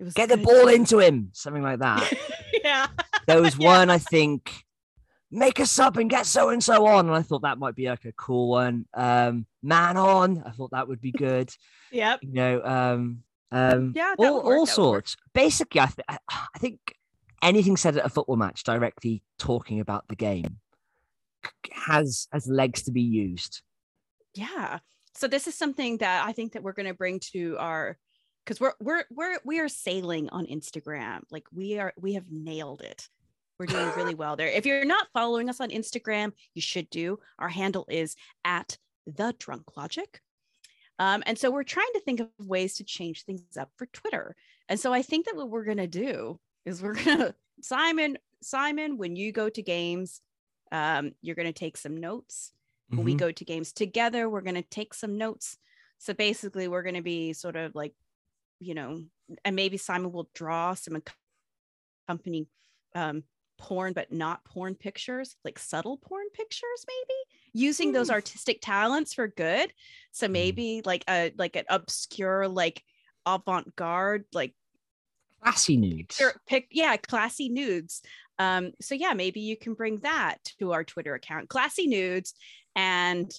It 0.00 0.04
was 0.04 0.14
get 0.14 0.28
the 0.28 0.36
ball 0.36 0.68
into 0.68 1.00
him, 1.00 1.30
something 1.32 1.62
like 1.62 1.80
that. 1.80 2.12
yeah. 2.62 2.86
There 3.26 3.42
was 3.42 3.58
Yeah. 3.58 3.78
one, 3.78 3.90
I 3.90 3.98
think, 3.98 4.52
make 5.30 5.58
a 5.58 5.66
sub 5.66 5.96
and 5.98 6.08
get 6.10 6.26
so 6.26 6.48
and 6.50 6.62
so 6.62 6.86
on. 6.86 7.06
And 7.06 7.14
I 7.16 7.22
thought 7.22 7.42
that 7.42 7.58
might 7.58 7.74
be 7.74 7.88
like 7.88 8.04
a 8.04 8.12
cool 8.12 8.48
one. 8.50 8.86
Um, 8.94 9.46
man 9.62 9.96
on, 9.96 10.42
I 10.46 10.50
thought 10.50 10.70
that 10.72 10.88
would 10.88 11.00
be 11.00 11.12
good. 11.12 11.50
yep 11.92 12.20
You 12.22 12.32
know, 12.32 12.62
um, 12.64 13.22
um, 13.52 13.92
Yeah, 13.96 14.14
all, 14.18 14.26
all 14.26 14.42
that 14.42 14.48
would 14.48 14.58
work. 14.60 14.68
sorts. 14.68 15.16
Basically, 15.34 15.80
I, 15.80 15.86
th- 15.86 16.04
I 16.08 16.18
I 16.30 16.58
think 16.58 16.78
anything 17.42 17.76
said 17.76 17.96
at 17.96 18.04
a 18.04 18.08
football 18.08 18.36
match 18.36 18.64
directly 18.64 19.22
talking 19.38 19.80
about 19.80 20.06
the 20.08 20.16
game 20.16 20.58
has 21.72 22.26
has 22.32 22.46
legs 22.48 22.82
to 22.82 22.90
be 22.92 23.00
used. 23.02 23.62
yeah 24.34 24.78
so 25.14 25.26
this 25.28 25.46
is 25.46 25.54
something 25.54 25.96
that 25.98 26.26
i 26.26 26.32
think 26.32 26.52
that 26.52 26.62
we're 26.62 26.72
going 26.72 26.88
to 26.88 26.94
bring 26.94 27.20
to 27.20 27.56
our 27.58 27.96
because 28.44 28.60
we're 28.60 28.74
we're 28.80 29.04
we're 29.10 29.38
we 29.44 29.60
are 29.60 29.68
sailing 29.68 30.28
on 30.30 30.46
instagram 30.46 31.20
like 31.30 31.44
we 31.52 31.78
are 31.78 31.92
we 31.96 32.14
have 32.14 32.24
nailed 32.30 32.82
it 32.82 33.08
we're 33.58 33.66
doing 33.66 33.90
really 33.96 34.14
well 34.14 34.36
there. 34.36 34.48
If 34.48 34.66
you're 34.66 34.84
not 34.84 35.08
following 35.12 35.48
us 35.50 35.60
on 35.60 35.70
instagram 35.70 36.32
you 36.54 36.62
should 36.62 36.88
do. 36.90 37.18
Our 37.38 37.48
handle 37.48 37.86
is 37.88 38.14
at 38.44 38.78
the 39.06 39.34
drunk 39.38 39.76
logic. 39.76 40.20
Um, 41.00 41.22
and 41.26 41.38
so 41.38 41.50
we're 41.50 41.62
trying 41.64 41.92
to 41.94 42.00
think 42.00 42.20
of 42.20 42.28
ways 42.40 42.74
to 42.76 42.84
change 42.84 43.24
things 43.24 43.56
up 43.56 43.70
for 43.76 43.86
twitter. 43.86 44.36
And 44.68 44.78
so 44.78 44.92
i 44.92 45.02
think 45.02 45.26
that 45.26 45.36
what 45.36 45.50
we're 45.50 45.64
going 45.64 45.78
to 45.78 45.86
do 45.86 46.38
is 46.64 46.82
we're 46.82 46.94
going 46.94 47.18
to 47.18 47.34
simon 47.60 48.18
simon 48.42 48.96
when 48.98 49.16
you 49.16 49.32
go 49.32 49.48
to 49.48 49.62
games 49.62 50.20
um, 50.70 51.12
you're 51.22 51.34
going 51.34 51.46
to 51.46 51.52
take 51.52 51.76
some 51.78 51.96
notes. 51.96 52.52
When 52.90 53.04
we 53.04 53.14
Mhm. 53.14 53.18
go 53.18 53.32
to 53.32 53.44
games 53.44 53.72
together 53.72 54.28
we're 54.28 54.42
going 54.42 54.54
to 54.54 54.62
take 54.62 54.94
some 54.94 55.16
notes. 55.18 55.56
So 55.98 56.14
basically 56.14 56.68
we're 56.68 56.82
going 56.82 56.94
to 56.94 57.02
be 57.02 57.32
sort 57.32 57.56
of 57.56 57.74
like 57.74 57.94
you 58.60 58.74
know 58.74 59.02
and 59.44 59.56
maybe 59.56 59.76
simon 59.76 60.12
will 60.12 60.28
draw 60.34 60.74
some 60.74 61.00
accompanying 62.08 62.46
um, 62.94 63.24
porn 63.58 63.92
but 63.92 64.12
not 64.12 64.44
porn 64.44 64.74
pictures 64.74 65.36
like 65.44 65.58
subtle 65.58 65.96
porn 65.96 66.26
pictures 66.32 66.86
maybe 66.86 67.14
using 67.52 67.92
those 67.92 68.08
Hmm. 68.08 68.14
artistic 68.14 68.60
talents 68.62 69.12
for 69.14 69.26
good 69.28 69.72
so 70.12 70.28
maybe 70.28 70.80
like 70.84 71.04
a 71.08 71.32
like 71.36 71.56
an 71.56 71.64
obscure 71.68 72.46
like 72.48 72.82
avant-garde 73.26 74.24
like 74.32 74.54
Classy 75.42 75.76
nudes. 75.76 76.16
picture- 76.16 76.40
pick 76.46 76.66
yeah 76.70 76.96
classy 76.96 77.48
nudes 77.48 78.02
um 78.38 78.72
so 78.80 78.94
yeah 78.94 79.12
maybe 79.14 79.40
you 79.40 79.56
can 79.56 79.74
bring 79.74 79.98
that 79.98 80.38
to 80.58 80.72
our 80.72 80.82
twitter 80.84 81.14
account 81.14 81.48
classy 81.48 81.86
nudes 81.86 82.34
and 82.74 83.30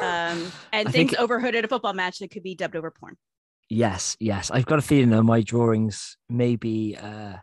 um 0.00 0.50
and 0.72 0.90
things 0.92 1.10
think- 1.10 1.20
at 1.54 1.64
a 1.64 1.68
football 1.68 1.92
match 1.94 2.18
that 2.18 2.30
could 2.30 2.42
be 2.42 2.54
dubbed 2.54 2.76
over 2.76 2.90
porn 2.90 3.16
Yes, 3.70 4.14
yes. 4.20 4.50
I've 4.50 4.66
got 4.66 4.78
a 4.78 4.82
feeling 4.82 5.08
that 5.10 5.22
my 5.22 5.40
drawings 5.40 6.18
may 6.28 6.54
be 6.54 6.98
uh, 7.00 7.36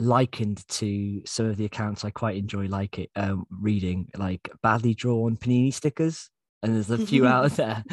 likened 0.00 0.66
to 0.68 1.22
some 1.26 1.46
of 1.46 1.56
the 1.56 1.64
accounts 1.64 2.04
I 2.04 2.10
quite 2.10 2.36
enjoy 2.36 2.66
like 2.66 2.98
it 2.98 3.10
um, 3.16 3.46
reading, 3.50 4.08
like 4.16 4.50
badly 4.62 4.94
drawn 4.94 5.36
panini 5.36 5.72
stickers. 5.72 6.30
And 6.62 6.74
there's 6.74 6.90
a 6.90 6.98
few 6.98 7.26
out 7.26 7.50
there. 7.52 7.82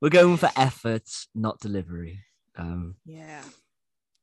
We're 0.00 0.10
going 0.10 0.36
for 0.36 0.50
effort, 0.56 1.08
not 1.34 1.60
delivery. 1.60 2.20
Um, 2.56 2.94
yeah 3.04 3.42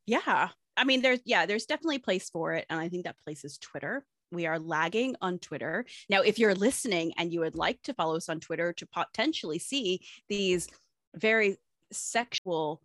yeah 0.06 0.50
i 0.78 0.84
mean 0.84 1.02
there's 1.02 1.20
yeah 1.26 1.46
there's 1.46 1.66
definitely 1.66 1.98
a 1.98 2.00
place 2.00 2.30
for 2.30 2.54
it 2.54 2.66
and 2.70 2.80
i 2.80 2.90
think 2.90 3.06
that 3.06 3.20
place 3.24 3.44
is 3.44 3.58
twitter 3.58 4.04
we 4.32 4.46
are 4.46 4.60
lagging 4.60 5.16
on 5.22 5.40
twitter 5.40 5.86
now 6.10 6.22
if 6.22 6.40
you're 6.40 6.56
listening 6.56 7.14
and 7.18 7.32
you 7.32 7.40
would 7.40 7.56
like 7.56 7.82
to 7.84 7.94
follow 7.94 8.16
us 8.16 8.30
on 8.30 8.40
twitter 8.40 8.74
to 8.74 8.88
potentially 8.88 9.60
see 9.60 10.02
these 10.28 10.68
very 11.16 11.58
sexual 11.92 12.82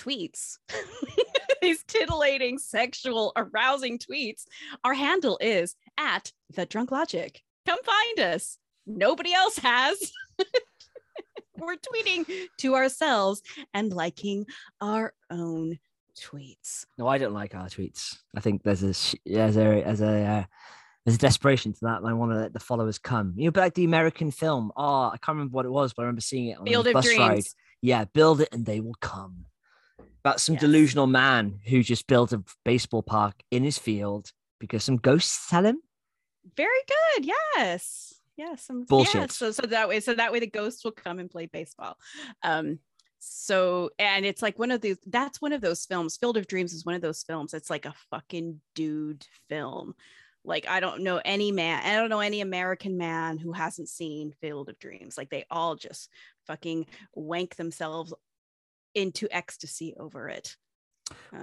tweets 0.00 0.58
these 1.62 1.82
titillating 1.84 2.58
sexual 2.58 3.32
arousing 3.36 3.98
tweets 3.98 4.44
our 4.84 4.94
handle 4.94 5.38
is 5.40 5.76
at 5.98 6.32
the 6.54 6.66
drunk 6.66 6.90
logic 6.90 7.42
come 7.66 7.78
find 7.82 8.20
us 8.20 8.58
nobody 8.86 9.32
else 9.32 9.58
has 9.58 9.96
we're 11.58 11.76
tweeting 11.76 12.24
to 12.56 12.74
ourselves 12.74 13.42
and 13.74 13.92
liking 13.92 14.46
our 14.80 15.12
own 15.30 15.78
tweets 16.18 16.86
no, 16.98 17.06
I 17.06 17.16
don't 17.16 17.32
like 17.32 17.54
our 17.54 17.66
tweets. 17.66 18.18
I 18.36 18.40
think 18.40 18.62
there's 18.62 18.82
a 18.82 18.92
there's 19.24 19.56
a 19.56 19.82
there's 19.82 20.00
a 20.02 20.22
uh, 20.22 20.44
there's 21.04 21.14
a 21.14 21.18
desperation 21.18 21.72
to 21.72 21.78
that, 21.82 21.98
and 21.98 22.06
I 22.06 22.12
want 22.12 22.32
to 22.32 22.38
let 22.38 22.52
the 22.52 22.60
followers 22.60 22.98
come. 22.98 23.32
You 23.36 23.46
know, 23.46 23.50
but 23.52 23.60
like 23.60 23.74
the 23.74 23.84
American 23.84 24.30
film. 24.30 24.70
Oh, 24.76 25.04
I 25.04 25.16
can't 25.16 25.36
remember 25.36 25.54
what 25.54 25.64
it 25.64 25.70
was, 25.70 25.94
but 25.94 26.02
I 26.02 26.04
remember 26.04 26.20
seeing 26.20 26.48
it 26.48 26.58
on 26.58 26.66
field 26.66 26.86
of 26.88 26.92
bus 26.92 27.08
ride. 27.16 27.44
Yeah, 27.80 28.04
build 28.04 28.42
it 28.42 28.50
and 28.52 28.66
they 28.66 28.80
will 28.80 28.96
come. 29.00 29.46
About 30.20 30.40
some 30.40 30.54
Yes. 30.54 30.60
delusional 30.62 31.06
man 31.06 31.60
who 31.66 31.82
just 31.82 32.06
built 32.06 32.32
a 32.32 32.42
baseball 32.64 33.02
park 33.02 33.34
in 33.50 33.64
his 33.64 33.78
field 33.78 34.32
because 34.58 34.84
some 34.84 34.96
ghosts 34.98 35.48
tell 35.48 35.64
him. 35.64 35.80
very 36.56 36.68
good. 37.16 37.26
Yes. 37.56 38.14
Yes 38.36 38.62
some, 38.64 38.80
yeah, 38.80 38.84
Bullshit. 38.88 39.32
so 39.32 39.50
so 39.52 39.62
that 39.66 39.88
way 39.88 40.00
so 40.00 40.14
that 40.14 40.32
way 40.32 40.40
the 40.40 40.46
ghosts 40.46 40.82
will 40.84 40.92
come 40.92 41.18
and 41.18 41.30
play 41.30 41.46
baseball. 41.46 41.96
Um 42.42 42.78
so 43.18 43.90
and 43.98 44.24
it's 44.24 44.40
like 44.40 44.58
one 44.58 44.70
of 44.70 44.80
these 44.80 44.96
that's 45.06 45.40
one 45.42 45.52
of 45.52 45.60
those 45.60 45.84
films. 45.84 46.16
Field 46.16 46.36
of 46.38 46.46
dreams 46.46 46.72
is 46.72 46.84
one 46.86 46.94
of 46.94 47.02
those 47.02 47.22
films 47.22 47.52
it's 47.54 47.68
like 47.70 47.84
a 47.86 47.94
fucking 48.10 48.60
dude 48.74 49.26
film. 49.48 49.94
Like 50.44 50.66
i 50.68 50.80
don't 50.80 51.02
know 51.02 51.20
any 51.22 51.52
man 51.52 51.82
i 51.84 51.94
don't 51.96 52.08
know 52.08 52.20
any 52.20 52.40
american 52.40 52.96
man 52.96 53.36
who 53.36 53.52
hasn't 53.52 53.90
seen 53.90 54.32
field 54.40 54.70
of 54.70 54.78
dreams. 54.78 55.18
Like 55.18 55.28
they 55.30 55.44
all 55.50 55.76
just 55.76 56.08
fucking 56.46 56.86
wank 57.14 57.56
themselves 57.56 58.14
into 58.94 59.28
ecstasy 59.34 59.94
over 59.98 60.28
it 60.28 60.56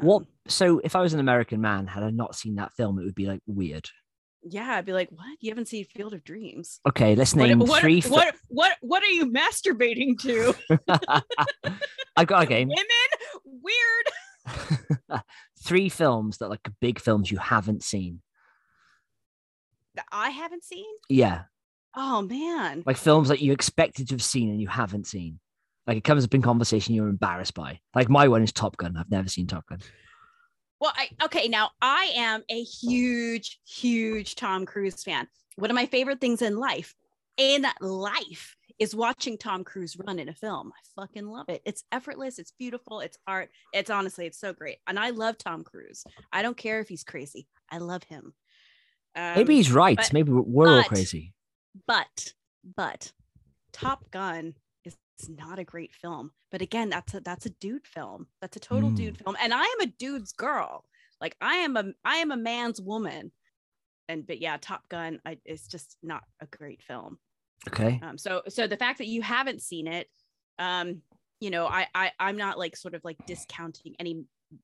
What? 0.02 0.22
Um, 0.24 0.28
So 0.48 0.80
if 0.84 0.96
I 0.96 1.02
was 1.02 1.14
an 1.14 1.20
American 1.20 1.62
man, 1.62 1.88
had 1.88 2.04
I 2.04 2.10
not 2.10 2.36
seen 2.36 2.56
that 2.56 2.74
film, 2.74 3.00
it 3.00 3.04
would 3.06 3.16
be 3.16 3.28
like 3.28 3.42
weird. 3.48 3.88
yeah 4.44 4.76
i'd 4.76 4.86
be 4.86 4.94
like 4.94 5.10
what 5.12 5.38
you 5.42 5.50
haven't 5.52 5.68
seen 5.68 5.84
field 5.86 6.14
of 6.14 6.24
dreams 6.24 6.80
Okay, 6.88 7.16
let's 7.16 7.34
what, 7.36 7.48
name 7.48 7.60
what, 7.60 7.82
three. 7.82 8.00
fi- 8.02 8.10
what 8.10 8.36
what 8.50 8.74
what 8.82 9.04
are 9.04 9.08
you 9.20 9.26
masturbating 9.32 10.18
to 10.22 10.54
I 12.16 12.24
got 12.26 12.44
a 12.44 12.46
game. 12.46 12.70
women 12.70 13.10
weird 13.46 15.22
three 15.64 15.90
films 15.90 16.38
that 16.38 16.50
like 16.50 16.68
big 16.80 17.00
films 17.00 17.30
you 17.32 17.38
haven't 17.38 17.84
seen. 17.84 18.22
that 19.96 20.06
i 20.12 20.30
haven't 20.30 20.64
seen 20.64 20.86
Yeah, 21.10 21.44
oh 21.96 22.22
man 22.22 22.84
like 22.86 22.98
films 22.98 23.28
that 23.30 23.42
you 23.42 23.52
expected 23.52 24.08
to 24.10 24.14
have 24.14 24.24
seen 24.24 24.50
and 24.50 24.62
you 24.62 24.68
haven't 24.68 25.08
seen. 25.08 25.40
Like 25.88 25.98
it 25.98 26.04
comes 26.04 26.26
up 26.26 26.34
in 26.34 26.42
conversation 26.42 26.94
you're 26.94 27.08
embarrassed 27.08 27.54
by. 27.54 27.80
Like 27.96 28.10
my 28.10 28.28
one 28.28 28.44
is 28.44 28.52
Top 28.52 28.78
Gun. 28.78 28.96
I've 28.98 29.10
never 29.10 29.30
seen 29.30 29.48
Top 29.48 29.66
Gun. 29.68 29.80
well 30.80 30.94
i 30.96 31.10
okay 31.24 31.48
now 31.48 31.72
i 31.82 32.12
am 32.16 32.44
a 32.50 32.62
huge 32.62 33.60
huge 33.66 34.36
tom 34.36 34.64
cruise 34.66 35.02
fan 35.04 35.28
one 35.56 35.72
of 35.72 35.76
my 35.76 35.88
favorite 35.88 36.22
things 36.22 36.42
in 36.44 36.56
life 36.58 36.94
in 37.38 37.66
life 37.82 38.56
is 38.80 38.96
watching 38.96 39.40
Tom 39.40 39.64
Cruise 39.64 39.98
run 40.06 40.20
in 40.20 40.30
a 40.30 40.34
film. 40.34 40.72
I 40.72 41.02
fucking 41.02 41.26
love 41.26 41.50
it. 41.50 41.64
It's 41.66 41.84
effortless, 41.92 42.38
it's 42.38 42.52
beautiful, 42.60 43.00
it's 43.00 43.18
art. 43.26 43.50
It's 43.74 43.90
honestly, 43.90 44.28
it's 44.28 44.40
so 44.40 44.54
great. 44.54 44.78
And 44.86 45.00
I 45.00 45.10
love 45.10 45.36
Tom 45.40 45.64
Cruise. 45.64 46.04
I 46.32 46.44
don't 46.44 46.56
care 46.58 46.80
if 46.80 46.88
he's 46.88 47.04
crazy. 47.04 47.48
I 47.72 47.80
love 47.80 48.04
him. 48.04 48.34
Um, 49.16 49.34
Maybe 49.36 49.56
he's 49.56 49.72
right. 49.72 49.98
but- 49.98 50.14
Maybe 50.14 50.32
we're 50.32 50.70
all 50.78 50.84
crazy. 50.84 51.34
but 51.88 52.34
but 52.76 53.12
Top 53.74 54.12
Gun 54.12 54.54
is 55.24 55.30
not 55.30 55.60
a 55.60 55.64
great 55.64 55.94
film. 55.94 56.32
But 56.52 56.62
again, 56.62 56.90
that's 56.90 57.14
a 57.14 57.20
that's 57.20 57.46
a 57.46 57.50
dude 57.52 57.88
film. 57.88 58.28
That's 58.42 58.58
a 58.58 58.60
total 58.60 58.92
Mm. 58.92 58.96
dude 58.96 59.18
film. 59.18 59.36
And 59.42 59.54
I 59.54 59.64
am 59.64 59.82
a 59.82 59.86
dude's 59.88 60.32
girl. 60.34 60.86
Like 61.22 61.36
I 61.42 61.56
am 61.58 61.76
a 61.78 61.94
I 62.06 62.18
am 62.18 62.32
a 62.32 62.38
man's 62.38 62.82
woman. 62.82 63.32
And 64.10 64.26
but 64.26 64.40
yeah, 64.40 64.58
Top 64.62 64.88
Gun 64.90 65.20
I, 65.26 65.38
is 65.46 65.68
just 65.68 65.98
not 66.02 66.24
a 66.42 66.46
great 66.46 66.82
film. 66.82 67.20
Okay. 67.68 68.00
Um, 68.02 68.18
so 68.18 68.44
so 68.48 68.68
the 68.68 68.78
fact 68.78 69.00
that 69.00 69.08
you 69.08 69.22
haven't 69.22 69.62
seen 69.62 69.88
it, 69.88 70.08
um, 70.60 71.02
you 71.40 71.50
know, 71.50 71.68
I, 71.68 71.88
I 71.94 72.12
I'm 72.20 72.38
not 72.38 72.58
like 72.58 72.76
sort 72.76 72.94
of 72.96 73.04
like 73.04 73.18
discounting 73.26 73.96
any 74.00 74.24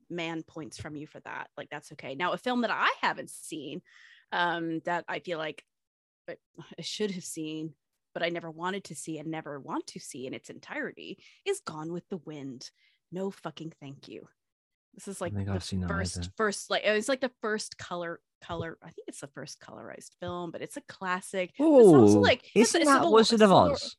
man 0.09 0.43
points 0.43 0.79
from 0.79 0.95
you 0.95 1.07
for 1.07 1.19
that. 1.21 1.49
Like 1.57 1.69
that's 1.69 1.91
okay. 1.93 2.15
Now 2.15 2.31
a 2.31 2.37
film 2.37 2.61
that 2.61 2.71
I 2.71 2.89
haven't 3.01 3.29
seen, 3.29 3.81
um, 4.31 4.79
that 4.85 5.03
I 5.07 5.19
feel 5.19 5.37
like 5.37 5.63
I 6.29 6.81
should 6.81 7.11
have 7.11 7.25
seen, 7.25 7.73
but 8.13 8.23
I 8.23 8.29
never 8.29 8.51
wanted 8.51 8.83
to 8.85 8.95
see 8.95 9.17
and 9.19 9.29
never 9.29 9.59
want 9.59 9.87
to 9.87 9.99
see 9.99 10.27
in 10.27 10.33
its 10.33 10.49
entirety 10.49 11.17
is 11.45 11.61
Gone 11.61 11.91
with 11.93 12.07
the 12.09 12.17
Wind. 12.17 12.69
No 13.11 13.31
fucking 13.31 13.73
thank 13.79 14.07
you. 14.07 14.27
This 14.93 15.07
is 15.07 15.19
like 15.21 15.33
the 15.33 15.51
I've 15.51 15.63
seen 15.63 15.81
that 15.81 15.89
first 15.89 16.17
either. 16.17 16.29
first 16.37 16.69
like 16.69 16.83
it 16.83 16.91
was 16.93 17.09
like 17.09 17.21
the 17.21 17.31
first 17.41 17.77
color 17.77 18.19
color. 18.43 18.77
I 18.83 18.91
think 18.91 19.07
it's 19.07 19.21
the 19.21 19.27
first 19.27 19.59
colorized 19.59 20.11
film, 20.19 20.51
but 20.51 20.61
it's 20.61 20.77
a 20.77 20.81
classic. 20.81 21.51
Oh, 21.59 21.91
like- 22.21 22.43
isn't 22.55 22.81
it's 22.81 22.89
that 22.89 22.97
Civil- 22.97 23.13
Wizard 23.13 23.41
of 23.41 23.51
Oz? 23.51 23.95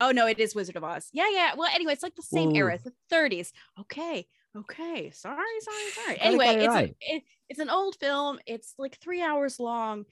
Oh 0.00 0.10
no, 0.10 0.26
it 0.26 0.38
is 0.38 0.54
Wizard 0.54 0.76
of 0.76 0.84
Oz. 0.84 1.08
Yeah, 1.12 1.28
yeah. 1.30 1.54
Well, 1.56 1.70
anyway, 1.72 1.92
it's 1.92 2.02
like 2.02 2.16
the 2.16 2.22
same 2.22 2.54
era. 2.56 2.74
It's 2.74 2.84
the 2.84 2.92
30s. 3.12 3.52
Okay, 3.80 4.26
okay. 4.56 5.10
Sorry, 5.10 5.36
sorry, 5.60 5.90
sorry. 6.04 6.18
Anyway, 6.20 6.46
it's 6.56 6.68
right. 6.68 6.96
a, 7.10 7.16
it, 7.16 7.22
it's 7.48 7.60
an 7.60 7.70
old 7.70 7.96
film. 8.00 8.38
It's 8.46 8.74
like 8.78 8.98
three 8.98 9.22
hours 9.22 9.60
long, 9.60 10.04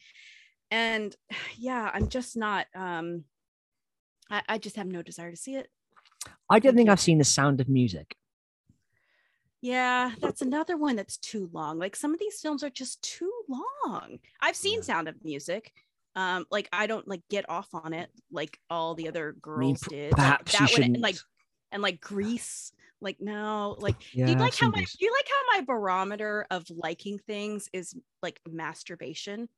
and 0.73 1.15
yeah, 1.59 1.89
I'm 1.95 2.09
just 2.09 2.37
not. 2.37 2.67
Um, 2.75 3.25
I, 4.31 4.43
I 4.49 4.59
just 4.59 4.77
have 4.77 4.87
no 4.87 5.03
desire 5.03 5.31
to 5.31 5.37
see 5.37 5.55
it. 5.55 5.69
I 6.51 6.59
don't 6.59 6.75
think. 6.75 6.89
I've 6.89 7.01
seen 7.01 7.19
The 7.19 7.25
Sound 7.25 7.61
of 7.61 7.69
Music. 7.69 8.17
Yeah, 9.61 10.11
that's 10.21 10.43
another 10.43 10.77
one 10.77 10.97
that's 10.97 11.19
too 11.19 11.49
long. 11.53 11.79
Like 11.79 11.95
some 11.95 12.13
of 12.13 12.19
these 12.19 12.41
films 12.41 12.65
are 12.65 12.71
just 12.71 13.01
too 13.03 13.31
long. 13.49 14.19
I've 14.41 14.57
seen 14.57 14.79
Yeah. 14.79 14.83
Sound 14.83 15.09
of 15.09 15.23
Music. 15.25 15.73
Um, 16.17 16.47
like 16.51 16.69
I 16.73 16.87
don't 16.87 17.07
like 17.09 17.23
get 17.31 17.49
off 17.49 17.69
on 17.73 17.95
it 17.95 18.11
like 18.31 18.59
all 18.69 18.95
the 18.95 19.09
other 19.09 19.29
I 19.29 19.33
mean, 19.33 19.41
girls 19.41 19.81
did. 19.83 20.13
Perhaps 20.13 20.53
you 20.53 20.59
that 20.59 20.61
one 20.63 20.69
shouldn't. 20.69 20.95
and 20.97 21.03
like 21.03 21.17
and 21.71 21.83
like 21.83 22.01
Grease. 22.01 22.73
Like 23.01 23.17
no, 23.21 23.77
like 23.81 23.97
yeah, 24.15 24.27
do 24.27 24.33
you 24.33 24.37
I've 24.37 24.41
like 24.41 24.57
how 24.57 24.69
my 24.69 24.81
do 24.81 25.05
you 25.05 25.13
like 25.13 25.29
how 25.29 25.59
my 25.59 25.65
barometer 25.65 26.47
of 26.51 26.65
liking 26.71 27.19
things 27.19 27.69
is 27.73 27.97
like 28.23 28.41
masturbation? 28.49 29.49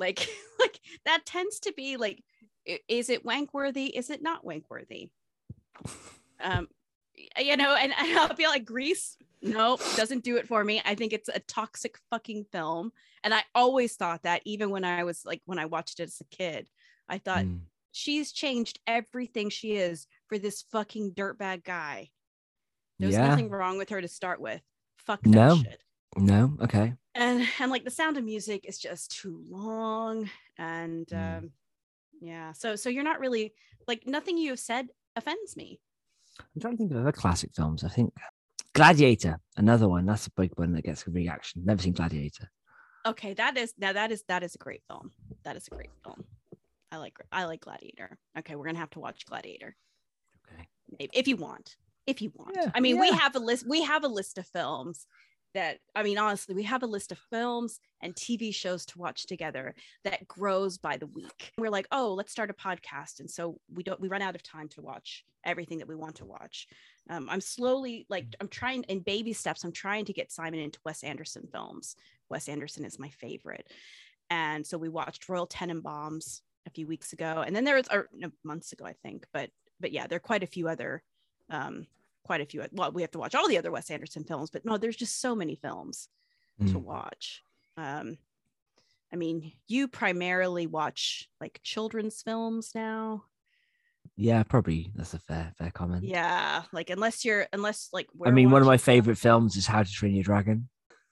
Like 0.00 0.28
like 0.60 0.80
that 1.04 1.24
tends 1.26 1.60
to 1.60 1.72
be 1.76 1.96
like 1.96 2.24
is 2.88 3.08
it 3.10 3.24
wank 3.24 3.54
worthy? 3.54 3.86
Is 3.86 4.10
it 4.10 4.22
not 4.22 4.44
wank 4.44 4.64
worthy? 4.70 5.10
Um 6.40 6.68
you 7.38 7.56
know, 7.56 7.74
and, 7.74 7.92
I'll 7.98 8.34
be 8.34 8.46
like 8.46 8.64
Grease, 8.64 9.16
no, 9.42 9.76
doesn't 9.96 10.24
do 10.24 10.36
it 10.38 10.48
for 10.48 10.64
me. 10.64 10.80
I 10.86 10.94
think 10.94 11.12
it's 11.12 11.28
a 11.28 11.40
toxic 11.40 11.98
fucking 12.08 12.46
film. 12.50 12.92
And 13.22 13.34
I 13.34 13.42
always 13.54 13.94
thought 13.94 14.22
that 14.22 14.40
even 14.46 14.70
when 14.70 14.84
I 14.84 15.04
was 15.04 15.22
like 15.26 15.42
when 15.44 15.58
I 15.58 15.66
watched 15.66 16.00
it 16.00 16.04
as 16.04 16.20
a 16.20 16.36
kid, 16.36 16.68
I 17.08 17.18
thought 17.18 17.44
Mm. 17.44 17.60
she's 17.92 18.32
changed 18.32 18.80
everything 18.86 19.50
she 19.50 19.72
is 19.72 20.06
for 20.28 20.38
this 20.38 20.62
fucking 20.72 21.12
dirtbag 21.12 21.62
guy. 21.64 22.10
There's 22.98 23.14
Yeah. 23.14 23.28
nothing 23.28 23.50
wrong 23.50 23.76
with 23.76 23.90
her 23.90 24.00
to 24.00 24.08
start 24.08 24.40
with. 24.40 24.62
Fuck 24.96 25.22
that 25.24 25.30
No. 25.30 25.56
shit. 25.56 25.82
No. 26.16 26.56
Okay. 26.60 26.94
And 27.14 27.46
and 27.58 27.70
like 27.70 27.84
the 27.84 27.90
sound 27.90 28.16
of 28.16 28.24
music 28.24 28.64
is 28.66 28.78
just 28.78 29.10
too 29.20 29.42
long. 29.48 30.28
And 30.58 31.06
Mm. 31.06 31.38
um 31.38 31.50
yeah. 32.20 32.52
So 32.52 32.76
so 32.76 32.88
you're 32.88 33.04
not 33.04 33.20
really 33.20 33.54
like 33.86 34.06
nothing 34.06 34.36
you 34.38 34.50
have 34.50 34.58
said 34.58 34.88
offends 35.16 35.56
me. 35.56 35.80
I'm 36.38 36.60
trying 36.60 36.74
to 36.74 36.78
think 36.78 36.92
of 36.92 36.98
other 36.98 37.12
classic 37.12 37.52
films. 37.54 37.84
I 37.84 37.88
think 37.88 38.12
Gladiator, 38.74 39.40
another 39.56 39.88
one. 39.88 40.06
That's 40.06 40.26
a 40.26 40.30
big 40.32 40.52
one 40.56 40.72
that 40.72 40.84
gets 40.84 41.06
a 41.06 41.10
reaction. 41.10 41.62
Never 41.64 41.82
seen 41.82 41.92
Gladiator. 41.92 42.50
Okay, 43.06 43.34
that 43.34 43.56
is 43.56 43.74
now 43.78 43.92
that 43.92 44.12
is 44.12 44.24
that 44.28 44.42
is 44.42 44.54
a 44.54 44.58
great 44.58 44.82
film. 44.86 45.12
That 45.44 45.56
is 45.56 45.66
a 45.66 45.74
great 45.74 45.90
film. 46.04 46.24
I 46.92 46.96
like 46.98 47.16
I 47.32 47.44
like 47.44 47.60
Gladiator. 47.62 48.18
Okay, 48.38 48.54
we're 48.56 48.66
gonna 48.66 48.78
have 48.78 48.90
to 48.90 49.00
watch 49.00 49.24
Gladiator. 49.26 49.76
Okay. 50.52 50.68
Maybe, 50.98 51.10
if 51.14 51.26
you 51.28 51.36
want. 51.36 51.76
If 52.06 52.20
you 52.20 52.32
want. 52.34 52.56
Yeah, 52.56 52.70
I 52.74 52.80
mean, 52.80 52.98
we 52.98 53.10
have 53.10 53.36
a 53.36 53.38
list. 53.38 53.66
We 53.68 53.82
have 53.82 54.04
a 54.04 54.08
list 54.08 54.38
of 54.38 54.46
films 54.46 55.06
that 55.54 55.78
I 55.94 56.02
mean, 56.02 56.18
honestly, 56.18 56.54
we 56.54 56.62
have 56.64 56.82
a 56.82 56.86
list 56.86 57.12
of 57.12 57.18
films 57.30 57.80
and 58.00 58.14
TV 58.14 58.54
shows 58.54 58.86
to 58.86 58.98
watch 58.98 59.26
together 59.26 59.74
that 60.04 60.26
grows 60.28 60.78
by 60.78 60.96
the 60.96 61.06
week. 61.06 61.52
We're 61.58 61.70
like, 61.70 61.86
oh, 61.92 62.14
let's 62.14 62.32
start 62.32 62.50
a 62.50 62.54
podcast, 62.54 63.20
and 63.20 63.30
so 63.30 63.58
we 63.72 63.82
don't 63.82 64.00
we 64.00 64.08
run 64.08 64.22
out 64.22 64.34
of 64.34 64.42
time 64.42 64.68
to 64.70 64.82
watch 64.82 65.24
everything 65.44 65.78
that 65.78 65.88
we 65.88 65.96
want 65.96 66.16
to 66.16 66.24
watch. 66.24 66.66
Um, 67.08 67.28
I'm 67.30 67.40
slowly 67.40 68.06
like 68.08 68.26
I'm 68.40 68.48
trying 68.48 68.84
in 68.84 69.00
baby 69.00 69.32
steps. 69.32 69.64
I'm 69.64 69.72
trying 69.72 70.04
to 70.06 70.12
get 70.12 70.32
Simon 70.32 70.60
into 70.60 70.80
Wes 70.84 71.02
Anderson 71.02 71.48
films. 71.50 71.96
Wes 72.28 72.48
Anderson 72.48 72.84
is 72.84 72.98
my 72.98 73.08
favorite, 73.08 73.68
and 74.28 74.66
so 74.66 74.78
we 74.78 74.88
watched 74.88 75.28
Royal 75.28 75.46
Tenenbaums 75.46 76.42
a 76.66 76.70
few 76.70 76.86
weeks 76.86 77.12
ago, 77.12 77.42
and 77.46 77.54
then 77.54 77.64
there 77.64 77.76
was 77.76 77.88
or 77.90 78.08
no, 78.12 78.30
months 78.44 78.72
ago, 78.72 78.84
I 78.84 78.94
think. 79.02 79.26
But 79.32 79.50
but 79.80 79.92
yeah, 79.92 80.06
there 80.06 80.16
are 80.16 80.20
quite 80.20 80.42
a 80.42 80.46
few 80.46 80.68
other 80.68 81.02
um, 81.48 81.86
quite 82.24 82.40
a 82.40 82.46
few. 82.46 82.64
Well, 82.72 82.92
we 82.92 83.02
have 83.02 83.10
to 83.12 83.18
watch 83.18 83.34
all 83.34 83.48
the 83.48 83.58
other 83.58 83.70
Wes 83.70 83.90
Anderson 83.90 84.24
films, 84.24 84.50
but 84.50 84.64
no, 84.64 84.76
there's 84.76 84.96
just 84.96 85.20
so 85.20 85.34
many 85.34 85.54
films 85.56 86.08
to 86.66 86.74
Mm. 86.74 86.82
watch. 86.82 87.42
Um, 87.76 88.18
I 89.12 89.16
mean, 89.16 89.52
you 89.66 89.88
primarily 89.88 90.66
watch 90.66 91.28
like 91.40 91.60
children's 91.62 92.22
films 92.22 92.72
now. 92.74 93.24
Yeah, 94.16 94.42
probably 94.42 94.92
that's 94.94 95.14
a 95.14 95.18
fair 95.18 95.52
fair 95.56 95.70
comment. 95.70 96.04
Yeah, 96.04 96.62
like 96.72 96.90
unless 96.90 97.24
you're 97.24 97.46
unless 97.52 97.88
like 97.92 98.08
I 98.24 98.30
mean, 98.30 98.50
one 98.50 98.60
of 98.62 98.66
my 98.68 98.76
favorite 98.76 99.16
films 99.18 99.56
is 99.56 99.66
How 99.66 99.82
to 99.82 99.90
Train 99.90 100.14
Your 100.14 100.24
Dragon. 100.24 100.68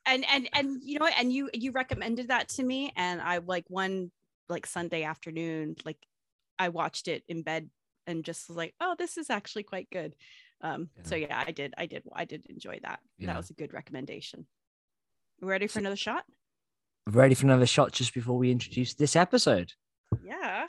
and 0.06 0.24
and 0.30 0.48
and 0.52 0.80
you 0.82 0.98
know 0.98 1.06
and 1.06 1.32
you 1.32 1.50
you 1.54 1.70
recommended 1.72 2.28
that 2.28 2.48
to 2.48 2.62
me 2.62 2.92
and 2.96 3.20
i 3.20 3.38
like 3.38 3.64
one 3.68 4.10
like 4.48 4.64
sunday 4.64 5.02
afternoon 5.02 5.76
like 5.84 5.98
i 6.58 6.70
watched 6.70 7.08
it 7.08 7.22
in 7.28 7.42
bed 7.42 7.68
and 8.06 8.24
just 8.24 8.48
was 8.48 8.56
like 8.56 8.74
oh 8.80 8.94
this 8.98 9.18
is 9.18 9.28
actually 9.28 9.64
quite 9.64 9.88
good 9.90 10.14
um 10.62 10.88
so 11.04 11.14
yeah 11.14 11.42
i 11.46 11.52
did 11.52 11.72
i 11.78 11.86
did 11.86 12.02
i 12.12 12.24
did 12.24 12.44
enjoy 12.46 12.78
that 12.82 13.00
Yeah. 13.18 13.28
that 13.28 13.36
was 13.36 13.50
a 13.50 13.54
good 13.54 13.72
recommendation 13.72 14.46
ready 15.40 15.66
for 15.66 15.74
So- 15.74 15.80
another 15.80 15.96
shot 15.96 16.24
Ready 17.06 17.34
for 17.34 17.46
another 17.46 17.64
shot 17.66 17.92
just 17.92 18.12
before 18.12 18.36
we 18.36 18.50
introduce 18.50 18.92
this 18.94 19.16
episode? 19.16 19.72
yeah 20.22 20.66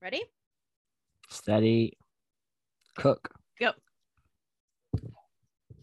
ready 0.00 0.22
Steady. 1.28 1.96
Cook. 2.96 3.30
go 3.58 3.72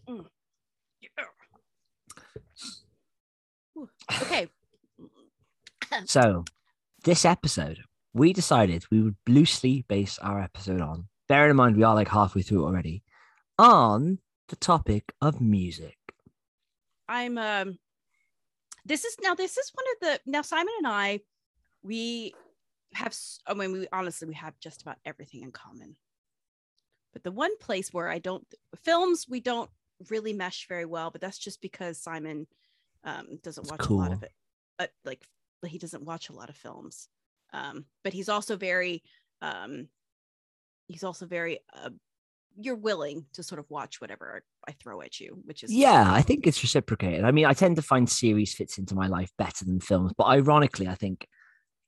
Mm. 0.08 0.24
Yeah. 1.00 1.08
Okay 4.22 4.48
So, 6.06 6.44
this 7.04 7.24
episode, 7.24 7.78
we 8.14 8.32
decided 8.32 8.84
we 8.90 9.02
would 9.02 9.16
loosely 9.28 9.84
base 9.88 10.18
our 10.18 10.40
episode 10.40 10.80
on, 10.80 11.08
bearing 11.28 11.50
in 11.50 11.56
mind 11.56 11.76
we 11.76 11.82
are 11.82 11.94
like 11.94 12.08
halfway 12.08 12.42
through 12.42 12.64
already, 12.64 13.02
on 13.58 14.18
the 14.48 14.56
topic 14.56 15.12
of 15.20 15.40
music. 15.40 15.96
I'm 17.08 17.38
um 17.38 17.78
this 18.84 19.04
is 19.04 19.16
now 19.22 19.34
this 19.34 19.56
is 19.56 19.72
one 19.74 19.86
of 19.94 20.00
the 20.24 20.30
now 20.30 20.42
Simon 20.42 20.74
and 20.78 20.86
I 20.86 21.20
we 21.82 22.34
have 22.94 23.14
I 23.46 23.54
mean 23.54 23.72
we 23.72 23.88
honestly 23.92 24.28
we 24.28 24.34
have 24.34 24.58
just 24.60 24.82
about 24.82 24.96
everything 25.04 25.42
in 25.42 25.52
common. 25.52 25.96
But 27.12 27.24
the 27.24 27.32
one 27.32 27.56
place 27.58 27.92
where 27.92 28.08
I 28.08 28.18
don't 28.18 28.46
films 28.84 29.26
we 29.28 29.40
don't 29.40 29.70
really 30.10 30.32
mesh 30.32 30.68
very 30.68 30.84
well, 30.84 31.10
but 31.10 31.20
that's 31.20 31.38
just 31.38 31.60
because 31.60 31.98
Simon 31.98 32.46
um 33.04 33.38
doesn't 33.42 33.64
It's 33.64 33.70
watch 33.70 33.88
a 33.88 33.92
lot 33.92 34.12
of 34.12 34.22
it. 34.22 34.32
But 34.78 34.92
like 35.04 35.26
he 35.66 35.78
doesn't 35.78 36.04
watch 36.04 36.28
a 36.28 36.34
lot 36.34 36.50
of 36.50 36.56
films. 36.56 37.08
Um 37.52 37.84
but 38.04 38.12
he's 38.12 38.28
also 38.28 38.56
very 38.56 39.02
um 39.42 39.88
he's 40.86 41.04
also 41.04 41.26
very 41.26 41.60
uh, 41.74 41.90
you're 42.60 42.74
willing 42.76 43.24
to 43.34 43.42
sort 43.42 43.58
of 43.60 43.66
watch 43.70 44.00
whatever 44.00 44.42
I 44.66 44.72
throw 44.72 45.00
at 45.00 45.20
you, 45.20 45.38
which 45.44 45.62
is 45.62 45.72
Yeah, 45.72 46.12
I 46.12 46.22
think 46.22 46.46
it's 46.46 46.62
reciprocated. 46.62 47.24
I 47.24 47.30
mean, 47.30 47.44
I 47.46 47.52
tend 47.52 47.76
to 47.76 47.82
find 47.82 48.08
series 48.10 48.52
fits 48.54 48.78
into 48.78 48.94
my 48.96 49.06
life 49.06 49.30
better 49.38 49.64
than 49.64 49.78
films, 49.80 50.12
but 50.18 50.24
ironically, 50.24 50.88
I 50.88 50.94
think 50.96 51.26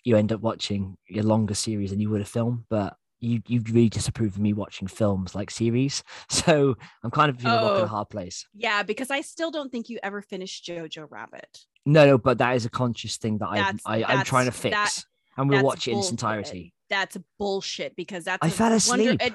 you 0.04 0.16
end 0.16 0.32
up 0.32 0.40
watching 0.40 0.96
a 1.14 1.22
longer 1.22 1.54
series 1.54 1.90
than 1.90 1.98
you 2.00 2.08
would 2.10 2.20
a 2.20 2.24
film. 2.24 2.66
But 2.70 2.94
you 3.18 3.42
you 3.48 3.60
really 3.66 3.88
disapprove 3.88 4.34
of 4.36 4.40
me 4.40 4.52
watching 4.52 4.86
films 4.86 5.34
like 5.34 5.50
series. 5.50 6.02
So 6.30 6.76
I'm 7.02 7.10
kind 7.10 7.30
of 7.30 7.40
in 7.40 7.46
a 7.50 7.60
Oh. 7.60 7.82
a 7.82 7.86
hard 7.88 8.08
place. 8.08 8.46
Yeah, 8.54 8.82
because 8.84 9.10
I 9.10 9.22
still 9.22 9.50
don't 9.50 9.70
think 9.72 9.88
you 9.88 9.98
ever 10.02 10.22
finished 10.22 10.64
Jojo 10.66 11.06
Rabbit. 11.10 11.58
No, 11.84 12.06
no, 12.06 12.16
but 12.18 12.38
that 12.38 12.54
is 12.56 12.64
a 12.64 12.70
conscious 12.70 13.16
thing 13.16 13.38
that 13.38 13.48
I, 13.48 13.56
That's- 13.56 13.80
I 13.84 14.04
I'm 14.04 14.24
trying 14.24 14.46
to 14.46 14.52
fix, 14.52 14.74
that- 14.76 15.04
and 15.36 15.48
we'll 15.48 15.58
that's 15.58 15.64
watch 15.64 15.88
it 15.88 15.92
in 15.92 15.98
its 15.98 16.08
uh, 16.08 16.10
entirety. 16.10 16.72
That's 16.88 17.16
bullshit 17.38 17.96
because 17.96 18.24
that's 18.24 18.44
I 18.44 18.48
a 18.48 18.50
fell 18.50 18.72
asleep. 18.72 19.20
and 19.20 19.34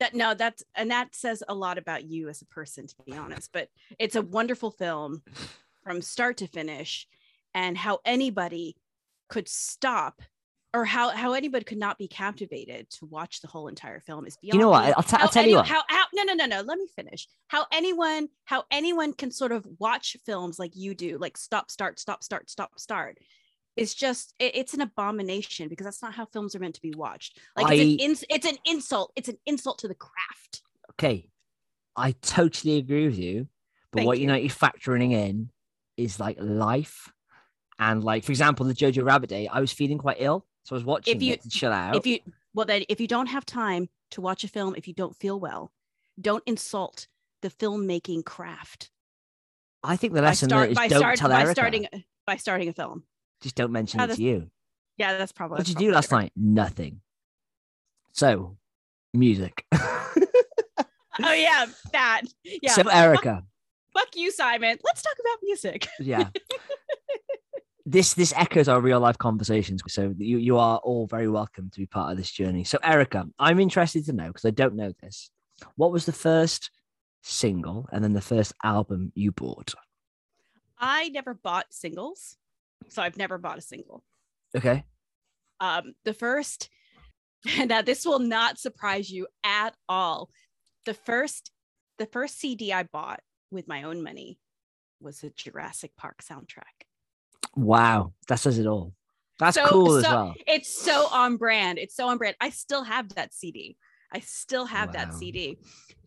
that 0.00 0.14
no, 0.14 0.34
that's 0.34 0.62
and 0.74 0.90
that 0.90 1.14
says 1.14 1.42
a 1.48 1.54
lot 1.54 1.78
about 1.78 2.04
you 2.04 2.28
as 2.28 2.42
a 2.42 2.46
person, 2.46 2.86
to 2.86 2.94
be 3.06 3.12
honest. 3.12 3.50
But 3.52 3.68
it's 3.98 4.16
a 4.16 4.22
wonderful 4.22 4.70
film 4.70 5.22
from 5.84 6.02
start 6.02 6.38
to 6.38 6.46
finish, 6.46 7.06
and 7.54 7.76
how 7.76 8.00
anybody 8.04 8.76
could 9.28 9.48
stop 9.48 10.22
or 10.74 10.84
how 10.84 11.10
how 11.10 11.34
anybody 11.34 11.64
could 11.64 11.78
not 11.78 11.98
be 11.98 12.08
captivated 12.08 12.88
to 12.90 13.06
watch 13.06 13.40
the 13.40 13.48
whole 13.48 13.68
entire 13.68 14.00
film 14.00 14.26
is 14.26 14.36
beyond 14.38 14.54
You 14.54 14.60
know 14.60 14.70
what? 14.70 14.96
I'll, 14.96 15.02
t- 15.02 15.16
I'll 15.18 15.28
tell 15.28 15.46
you 15.46 15.56
what. 15.56 15.66
How, 15.66 15.82
how 15.88 16.04
no 16.14 16.22
no 16.22 16.34
no 16.34 16.46
no. 16.46 16.60
Let 16.62 16.78
me 16.78 16.86
finish. 16.96 17.28
How 17.48 17.66
anyone 17.72 18.28
how 18.44 18.64
anyone 18.70 19.12
can 19.12 19.30
sort 19.30 19.52
of 19.52 19.66
watch 19.78 20.16
films 20.24 20.58
like 20.58 20.74
you 20.74 20.94
do, 20.94 21.18
like 21.18 21.36
stop 21.36 21.70
start 21.70 22.00
stop 22.00 22.24
start 22.24 22.48
stop 22.50 22.78
start. 22.78 23.18
It's 23.76 23.94
just 23.94 24.34
it- 24.38 24.54
it's 24.54 24.74
an 24.74 24.80
abomination 24.82 25.68
because 25.68 25.84
that's 25.84 26.02
not 26.02 26.12
how 26.14 26.26
films 26.26 26.54
are 26.54 26.58
meant 26.58 26.74
to 26.74 26.82
be 26.82 26.92
watched. 26.94 27.38
Like 27.56 27.72
it's 27.78 27.82
an 27.82 27.98
ins- 28.10 28.24
it's 28.28 28.46
an 28.46 28.56
insult. 28.66 29.12
It's 29.16 29.28
an 29.28 29.38
insult 29.46 29.78
to 29.80 29.88
the 29.88 29.94
craft. 29.94 30.62
okay, 30.90 31.28
I 31.96 32.12
totally 32.22 32.76
agree 32.76 33.06
with 33.06 33.18
you. 33.18 33.48
But 33.90 33.98
Thank 34.00 34.06
what 34.06 34.18
you 34.18 34.22
you. 34.22 34.26
know 34.28 34.34
you're 34.34 34.50
factoring 34.50 35.12
in 35.12 35.50
is 35.96 36.18
like 36.20 36.36
life, 36.40 37.12
and 37.78 38.02
like 38.04 38.24
for 38.24 38.32
example, 38.32 38.66
the 38.66 38.74
Jojo 38.74 39.04
Rabbit 39.04 39.30
Day. 39.30 39.48
I 39.48 39.60
was 39.60 39.72
feeling 39.72 39.98
quite 39.98 40.16
ill, 40.20 40.46
so 40.64 40.74
I 40.74 40.76
was 40.76 40.84
watching 40.84 41.16
if 41.16 41.22
you- 41.22 41.32
it 41.34 41.42
to 41.42 41.48
chill 41.48 41.72
out. 41.72 41.96
If 41.96 42.06
you 42.06 42.20
well 42.54 42.66
then 42.66 42.84
if 42.90 43.00
you 43.00 43.06
don't 43.08 43.26
have 43.28 43.46
time 43.46 43.88
to 44.10 44.20
watch 44.20 44.44
a 44.44 44.48
film 44.48 44.74
if 44.76 44.86
you 44.86 44.92
don't 44.94 45.16
feel 45.16 45.40
well, 45.40 45.72
don't 46.20 46.42
insult 46.46 47.06
the 47.40 47.48
filmmaking 47.50 48.24
craft 48.24 48.90
I 49.82 49.96
think 49.96 50.12
the 50.12 50.20
by, 50.20 50.26
lesson 50.28 50.48
start, 50.50 50.60
there 50.62 50.70
is 50.70 50.76
by, 50.76 50.86
don't 50.88 50.98
start, 51.00 51.16
tell 51.18 51.28
by 51.30 51.40
Erica. 51.40 51.52
starting 51.54 51.86
by 52.26 52.36
starting 52.36 52.68
a 52.68 52.72
film. 52.72 53.02
Just 53.42 53.54
don't 53.54 53.72
mention 53.72 54.00
Yeah, 54.00 54.06
it 54.06 54.16
to 54.16 54.22
you. 54.22 54.50
Yeah, 54.96 55.18
that's 55.18 55.32
probably. 55.32 55.58
What 55.58 55.66
did 55.66 55.80
you 55.80 55.88
do 55.88 55.94
last 55.94 56.10
night? 56.10 56.32
Nothing. 56.36 57.00
So, 58.12 58.56
music. 59.12 59.64
Oh 61.22 61.32
yeah, 61.32 61.66
that. 61.92 62.22
Yeah. 62.42 62.72
So, 62.72 62.88
Erica, 62.88 63.44
Fuck 63.92 64.16
you, 64.16 64.32
Simon. 64.32 64.78
Let's 64.82 65.02
talk 65.02 65.14
about 65.20 65.38
music. 65.42 65.86
yeah. 66.00 66.28
This 67.84 68.14
this 68.14 68.32
echoes 68.36 68.68
our 68.68 68.80
real 68.80 69.00
life 69.00 69.18
conversations. 69.18 69.82
So 69.88 70.14
you 70.16 70.38
you 70.38 70.56
are 70.56 70.78
all 70.78 71.08
very 71.08 71.28
welcome 71.28 71.68
to 71.68 71.78
be 71.80 71.84
part 71.86 72.12
of 72.12 72.16
this 72.16 72.30
journey. 72.30 72.62
So, 72.62 72.78
Erica, 72.82 73.26
I'm 73.40 73.58
interested 73.58 74.06
to 74.06 74.12
know 74.12 74.28
because 74.28 74.44
I 74.44 74.50
don't 74.50 74.76
know 74.76 74.92
this. 75.02 75.30
What 75.74 75.90
was 75.92 76.06
the 76.06 76.12
first 76.12 76.70
single 77.22 77.88
and 77.92 78.02
then 78.02 78.12
the 78.12 78.20
first 78.20 78.52
album 78.62 79.10
you 79.16 79.32
bought? 79.32 79.74
I 80.78 81.08
never 81.08 81.34
bought 81.34 81.66
singles, 81.74 82.36
so 82.88 83.02
I've 83.02 83.16
never 83.16 83.38
bought 83.38 83.58
a 83.58 83.62
single. 83.62 84.02
Okay. 84.56 84.84
Um, 85.60 85.94
the 86.04 86.14
first, 86.14 86.68
now 87.66 87.82
this 87.82 88.04
will 88.04 88.18
not 88.18 88.58
surprise 88.58 89.10
you 89.10 89.26
at 89.44 89.74
all. 89.88 90.30
The 90.86 90.94
first, 90.94 91.50
the 91.98 92.06
first 92.06 92.38
CD 92.38 92.72
I 92.72 92.82
bought 92.84 93.20
with 93.50 93.68
my 93.68 93.84
own 93.84 94.02
money 94.02 94.38
was 95.00 95.20
the 95.20 95.30
Jurassic 95.30 95.92
Park 95.96 96.22
soundtrack. 96.22 96.86
Wow, 97.54 98.12
that 98.28 98.36
says 98.36 98.58
it 98.58 98.66
all. 98.66 98.94
That's 99.38 99.56
So- 99.56 99.66
cool 99.66 99.96
as 99.96 100.04
well. 100.04 100.34
It's 100.46 100.72
so 100.74 101.06
on 101.10 101.36
brand. 101.36 101.78
It's 101.78 101.94
so 101.96 102.08
on 102.08 102.18
brand. 102.18 102.36
I 102.40 102.50
still 102.50 102.84
have 102.84 103.08
that 103.14 103.34
CD. 103.34 103.76
I 104.14 104.20
still 104.20 104.66
have 104.66 104.92
that 104.92 105.14
CD. 105.14 105.58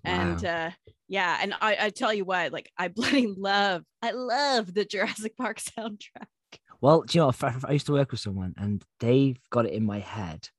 And 0.03 0.41
Wow. 0.43 0.49
uh 0.67 0.71
yeah, 1.07 1.37
and 1.41 1.53
I, 1.59 1.77
I 1.81 1.89
tell 1.89 2.13
you 2.13 2.23
what, 2.25 2.51
like 2.51 2.71
I 2.77 2.87
bloody 2.87 3.27
love, 3.37 3.83
I 4.01 4.11
love 4.11 4.73
the 4.73 4.85
Jurassic 4.85 5.35
Park 5.37 5.59
soundtrack. 5.77 6.27
Well, 6.85 7.01
do 7.01 7.17
you 7.17 7.23
know. 7.23 7.31
I 7.67 7.71
used 7.71 7.87
to 7.87 7.93
work 7.93 8.11
with 8.11 8.19
someone 8.19 8.53
and 8.57 8.83
they've 8.99 9.39
got 9.49 9.65
it 9.65 9.73
in 9.73 9.83
my 9.83 9.97
head. 9.97 10.49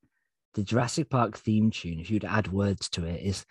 The 0.55 0.65
Jurassic 0.65 1.09
Park 1.09 1.39
theme 1.39 1.71
tune, 1.71 2.01
if 2.01 2.11
you'd 2.11 2.25
add 2.25 2.51
words 2.51 2.89
to 2.91 3.05
it, 3.05 3.23
is 3.23 3.47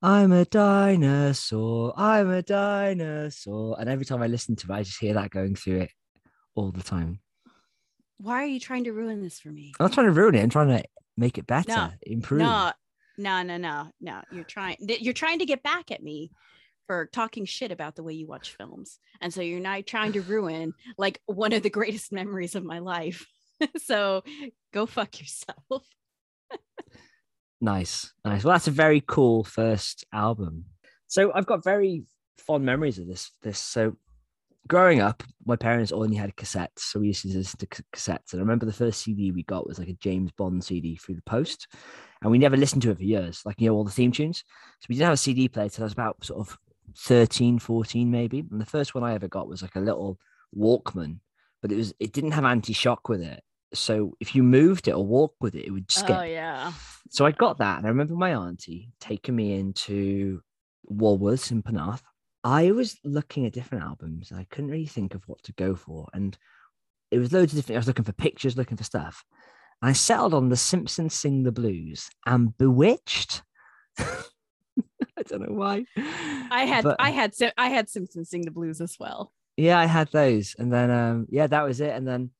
I'm 0.00 0.30
a 0.30 0.44
dinosaur, 0.44 1.92
I'm 1.96 2.30
a 2.30 2.40
dinosaur. 2.40 3.74
And 3.80 3.90
every 3.90 4.04
time 4.04 4.22
I 4.22 4.28
listen 4.28 4.54
to 4.54 4.68
it, 4.68 4.72
I 4.72 4.82
just 4.84 5.00
hear 5.00 5.14
that 5.14 5.30
going 5.30 5.56
through 5.56 5.80
it 5.80 5.90
all 6.54 6.70
the 6.70 6.84
time. 6.84 7.18
Why 8.18 8.44
are 8.44 8.46
you 8.46 8.60
trying 8.60 8.84
to 8.84 8.92
ruin 8.92 9.24
this 9.24 9.40
for 9.40 9.48
me? 9.48 9.72
I'm 9.80 9.86
not 9.86 9.94
trying 9.94 10.06
to 10.06 10.12
ruin 10.12 10.36
it, 10.36 10.42
I'm 10.44 10.50
trying 10.50 10.68
to 10.68 10.84
make 11.16 11.36
it 11.36 11.48
better, 11.48 11.68
No, 11.68 11.90
improve. 12.02 12.42
No, 12.42 12.70
no, 13.18 13.42
no, 13.42 13.56
no, 13.56 13.90
no. 14.00 14.22
You're 14.30 14.44
trying 14.44 14.76
you're 14.78 15.14
trying 15.14 15.40
to 15.40 15.46
get 15.46 15.64
back 15.64 15.90
at 15.90 16.00
me 16.00 16.30
for 16.90 17.06
talking 17.06 17.44
shit 17.44 17.70
about 17.70 17.94
the 17.94 18.02
way 18.02 18.12
you 18.12 18.26
watch 18.26 18.56
films. 18.56 18.98
And 19.20 19.32
so 19.32 19.42
you're 19.42 19.60
now 19.60 19.80
trying 19.80 20.10
to 20.14 20.22
ruin 20.22 20.74
like 20.98 21.20
one 21.26 21.52
of 21.52 21.62
the 21.62 21.70
greatest 21.78 22.10
memories 22.10 22.56
of 22.56 22.64
my 22.64 22.80
life. 22.80 23.24
so 23.76 24.24
go 24.74 24.86
fuck 24.86 25.20
yourself. 25.20 25.86
Nice, 27.62 28.10
nice. 28.24 28.42
Well, 28.42 28.54
that's 28.54 28.68
a 28.68 28.72
very 28.72 29.02
cool 29.06 29.44
first 29.44 30.06
album. 30.14 30.64
So 31.08 31.30
I've 31.34 31.44
got 31.44 31.62
very 31.62 32.04
fond 32.38 32.64
memories 32.64 32.98
of 32.98 33.06
this. 33.06 33.32
This 33.42 33.58
so 33.58 33.96
growing 34.66 35.02
up, 35.02 35.22
my 35.44 35.56
parents 35.56 35.92
only 35.92 36.16
had 36.16 36.34
cassettes, 36.36 36.78
so 36.78 37.00
we 37.00 37.08
used 37.08 37.20
to 37.20 37.28
listen 37.28 37.58
to 37.58 37.66
cassettes. 37.66 38.32
And 38.32 38.40
I 38.40 38.44
remember 38.44 38.64
the 38.64 38.72
first 38.72 39.02
CD 39.02 39.30
we 39.30 39.42
got 39.42 39.66
was 39.66 39.78
like 39.78 39.88
a 39.88 39.98
James 40.00 40.32
Bond 40.32 40.64
CD 40.64 40.96
through 40.96 41.16
the 41.16 41.22
post, 41.22 41.68
and 42.22 42.30
we 42.30 42.38
never 42.38 42.56
listened 42.56 42.80
to 42.80 42.92
it 42.92 42.96
for 42.96 43.04
years. 43.04 43.42
Like 43.44 43.60
you 43.60 43.68
know 43.68 43.74
all 43.74 43.84
the 43.84 43.90
theme 43.90 44.10
tunes. 44.10 44.38
So 44.80 44.86
we 44.88 44.94
didn't 44.94 45.08
have 45.08 45.14
a 45.14 45.18
CD 45.18 45.46
player 45.46 45.68
till 45.68 45.84
I 45.84 45.84
was 45.84 45.92
about 45.92 46.24
sort 46.24 46.40
of 46.40 46.56
13, 46.96 47.58
14 47.58 48.10
maybe. 48.10 48.44
And 48.50 48.60
the 48.60 48.66
first 48.66 48.94
one 48.94 49.04
I 49.04 49.14
ever 49.14 49.28
got 49.28 49.48
was 49.48 49.62
like 49.62 49.76
a 49.76 49.80
little 49.80 50.18
Walkman, 50.56 51.20
but 51.62 51.72
it 51.72 51.76
was 51.76 51.94
it 52.00 52.12
didn't 52.12 52.32
have 52.32 52.44
anti 52.44 52.72
shock 52.72 53.08
with 53.08 53.22
it. 53.22 53.42
So 53.72 54.16
if 54.20 54.34
you 54.34 54.42
moved 54.42 54.88
it 54.88 54.94
or 54.94 55.06
walked 55.06 55.40
with 55.40 55.54
it, 55.54 55.66
it 55.66 55.70
would 55.70 55.90
skip. 55.90 56.16
Oh 56.16 56.22
yeah. 56.22 56.72
So 57.10 57.26
I 57.26 57.32
got 57.32 57.58
that, 57.58 57.78
and 57.78 57.86
I 57.86 57.90
remember 57.90 58.14
my 58.14 58.34
auntie 58.34 58.92
taking 59.00 59.36
me 59.36 59.58
into 59.58 60.42
Woolworths 60.90 61.50
in 61.50 61.62
Penarth. 61.62 62.02
I 62.42 62.70
was 62.72 62.98
looking 63.04 63.46
at 63.46 63.52
different 63.52 63.84
albums, 63.84 64.30
and 64.30 64.40
I 64.40 64.46
couldn't 64.50 64.70
really 64.70 64.86
think 64.86 65.14
of 65.14 65.22
what 65.26 65.42
to 65.44 65.52
go 65.52 65.74
for. 65.74 66.08
And 66.14 66.36
it 67.10 67.18
was 67.18 67.32
loads 67.32 67.52
of 67.52 67.58
different. 67.58 67.76
I 67.76 67.80
was 67.80 67.86
looking 67.86 68.04
for 68.04 68.12
pictures, 68.12 68.56
looking 68.56 68.76
for 68.76 68.84
stuff. 68.84 69.24
And 69.82 69.90
I 69.90 69.92
settled 69.92 70.34
on 70.34 70.48
The 70.48 70.56
Simpsons 70.56 71.14
Sing 71.14 71.42
the 71.42 71.52
Blues 71.52 72.08
and 72.26 72.56
Bewitched. 72.56 73.42
Don't 75.30 75.48
know 75.48 75.54
why. 75.54 75.84
I 75.96 76.64
had 76.66 76.84
But- 76.84 76.96
I 76.98 77.10
had 77.10 77.34
Sim- 77.34 77.52
I 77.56 77.68
had 77.68 77.88
Simpsons 77.88 78.28
sing 78.30 78.42
the 78.42 78.50
blues 78.50 78.80
as 78.80 78.96
well. 79.00 79.32
yeah, 79.56 79.78
I 79.78 79.86
had 79.86 80.08
those, 80.12 80.54
and 80.58 80.72
then 80.72 80.90
um, 80.90 81.26
yeah, 81.30 81.46
that 81.46 81.62
was 81.64 81.80
it. 81.80 81.90
And 81.94 82.06
then 82.06 82.30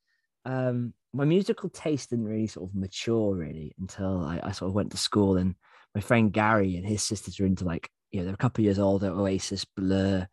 um, 0.45 0.93
my 1.13 1.25
musical 1.25 1.69
taste 1.71 2.11
didn't 2.11 2.27
really 2.27 2.47
sort 2.47 2.69
of 2.71 2.75
mature 2.75 3.35
really 3.35 3.75
until 3.79 4.21
I, 4.25 4.41
I 4.43 4.53
sort 4.53 4.69
of 4.71 4.75
went 4.75 4.91
to 4.93 4.97
school, 4.97 5.37
and 5.37 5.55
my 5.95 6.01
friend 6.01 6.33
Gary 6.33 6.77
and 6.77 6.87
his 6.87 7.03
sisters 7.03 7.39
were 7.39 7.47
into 7.47 7.65
like 7.65 7.89
you 8.11 8.19
know 8.21 8.25
they're 8.27 8.35
a 8.35 8.39
couple 8.39 8.63
of 8.63 8.65
years 8.65 8.79
older, 8.79 9.09
Oasis, 9.11 9.65
Blur, 9.65 10.27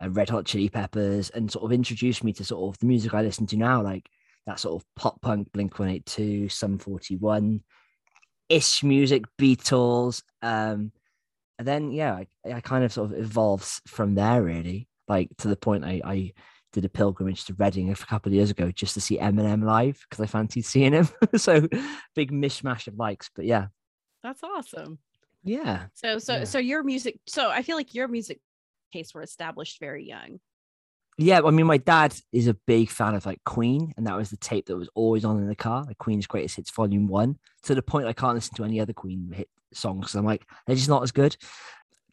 and 0.00 0.16
Red 0.16 0.30
Hot 0.30 0.44
Chili 0.46 0.68
Peppers, 0.68 1.30
and 1.30 1.50
sort 1.50 1.64
of 1.64 1.72
introduced 1.72 2.22
me 2.22 2.32
to 2.34 2.44
sort 2.44 2.74
of 2.74 2.78
the 2.78 2.86
music 2.86 3.12
I 3.14 3.22
listen 3.22 3.46
to 3.48 3.56
now, 3.56 3.82
like 3.82 4.08
that 4.46 4.60
sort 4.60 4.80
of 4.80 4.86
pop 4.94 5.20
punk, 5.22 5.50
Blink 5.52 5.78
One 5.78 5.88
Eight 5.88 6.06
Two, 6.06 6.48
Sum 6.48 6.78
Forty 6.78 7.16
One, 7.16 7.62
ish 8.48 8.82
music, 8.82 9.24
Beatles. 9.38 10.22
Um, 10.42 10.92
and 11.58 11.66
then 11.68 11.92
yeah, 11.92 12.14
I, 12.44 12.52
I 12.52 12.60
kind 12.60 12.84
of 12.84 12.92
sort 12.92 13.12
of 13.12 13.18
evolves 13.18 13.80
from 13.86 14.14
there 14.14 14.42
really, 14.42 14.88
like 15.08 15.30
to 15.38 15.48
the 15.48 15.56
point 15.56 15.84
I, 15.84 16.00
I 16.04 16.32
did 16.72 16.84
a 16.84 16.88
pilgrimage 16.88 17.44
to 17.44 17.54
Reading 17.54 17.90
a 17.90 17.94
couple 17.94 18.30
of 18.30 18.34
years 18.34 18.50
ago 18.50 18.70
just 18.72 18.94
to 18.94 19.00
see 19.00 19.18
Eminem 19.18 19.64
live 19.64 20.04
because 20.08 20.22
I 20.22 20.26
fancied 20.26 20.64
seeing 20.64 20.92
him. 20.92 21.08
so 21.36 21.68
big 22.14 22.32
mishmash 22.32 22.86
of 22.88 22.96
likes, 22.96 23.30
but 23.34 23.44
yeah, 23.44 23.66
That's 24.22 24.42
awesome. 24.42 24.98
yeah, 25.44 25.86
So 25.94 26.18
so 26.18 26.38
Yeah. 26.38 26.44
so 26.44 26.58
your 26.58 26.82
music 26.82 27.18
so 27.26 27.50
I 27.50 27.62
feel 27.62 27.76
like 27.76 27.94
your 27.94 28.08
music 28.08 28.40
tastes 28.92 29.14
were 29.14 29.22
established 29.22 29.78
very 29.80 30.04
young. 30.06 30.40
yeah. 31.18 31.40
I 31.44 31.50
mean, 31.50 31.66
my 31.66 31.78
dad 31.78 32.14
is 32.32 32.48
a 32.48 32.54
big 32.54 32.90
fan 32.90 33.14
of 33.14 33.24
like 33.26 33.42
Queen, 33.44 33.92
and 33.96 34.06
that 34.06 34.16
was 34.16 34.30
the 34.30 34.36
tape 34.36 34.66
that 34.66 34.76
was 34.76 34.88
always 34.96 35.24
on 35.24 35.38
in 35.38 35.46
the 35.48 35.54
car, 35.54 35.84
like 35.84 35.98
Queen's 35.98 36.26
Greatest 36.26 36.56
Hits 36.56 36.70
Volume 36.72 37.06
One, 37.06 37.38
to 37.64 37.74
the 37.76 37.82
point 37.82 38.06
I 38.08 38.12
can't 38.12 38.34
listen 38.34 38.54
to 38.56 38.64
any 38.64 38.80
other 38.80 38.92
Queen 38.92 39.30
hit 39.32 39.48
songs 39.76 40.14
I'm 40.14 40.24
like 40.24 40.44
they're 40.66 40.76
just 40.76 40.88
not 40.88 41.02
as 41.02 41.12
good, 41.12 41.36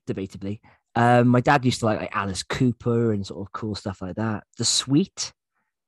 debatably. 0.08 0.60
Um, 0.95 1.30
my 1.30 1.39
dad 1.39 1.63
used 1.63 1.80
to 1.80 1.86
like, 1.86 2.02
like 2.02 2.15
Alice 2.15 2.43
Cooper 2.43 3.13
and 3.13 3.26
sort 3.26 3.45
of 3.47 3.54
cool 3.54 3.76
stuff 3.76 4.02
like 4.02 4.15
that. 4.15 4.43
The 4.58 4.65
Sweet, 4.65 5.32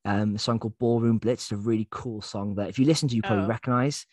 um, 0.05 0.35
a 0.35 0.39
song 0.39 0.59
called 0.59 0.77
Ballroom 0.79 1.17
Blitz, 1.17 1.45
is 1.47 1.51
a 1.51 1.57
really 1.57 1.87
cool 1.91 2.21
song 2.21 2.55
that 2.55 2.69
if 2.69 2.79
you 2.79 2.85
listen 2.85 3.09
to, 3.09 3.15
you 3.15 3.21
probably 3.21 3.43
Oh. 3.45 3.47
recognize. 3.47 4.05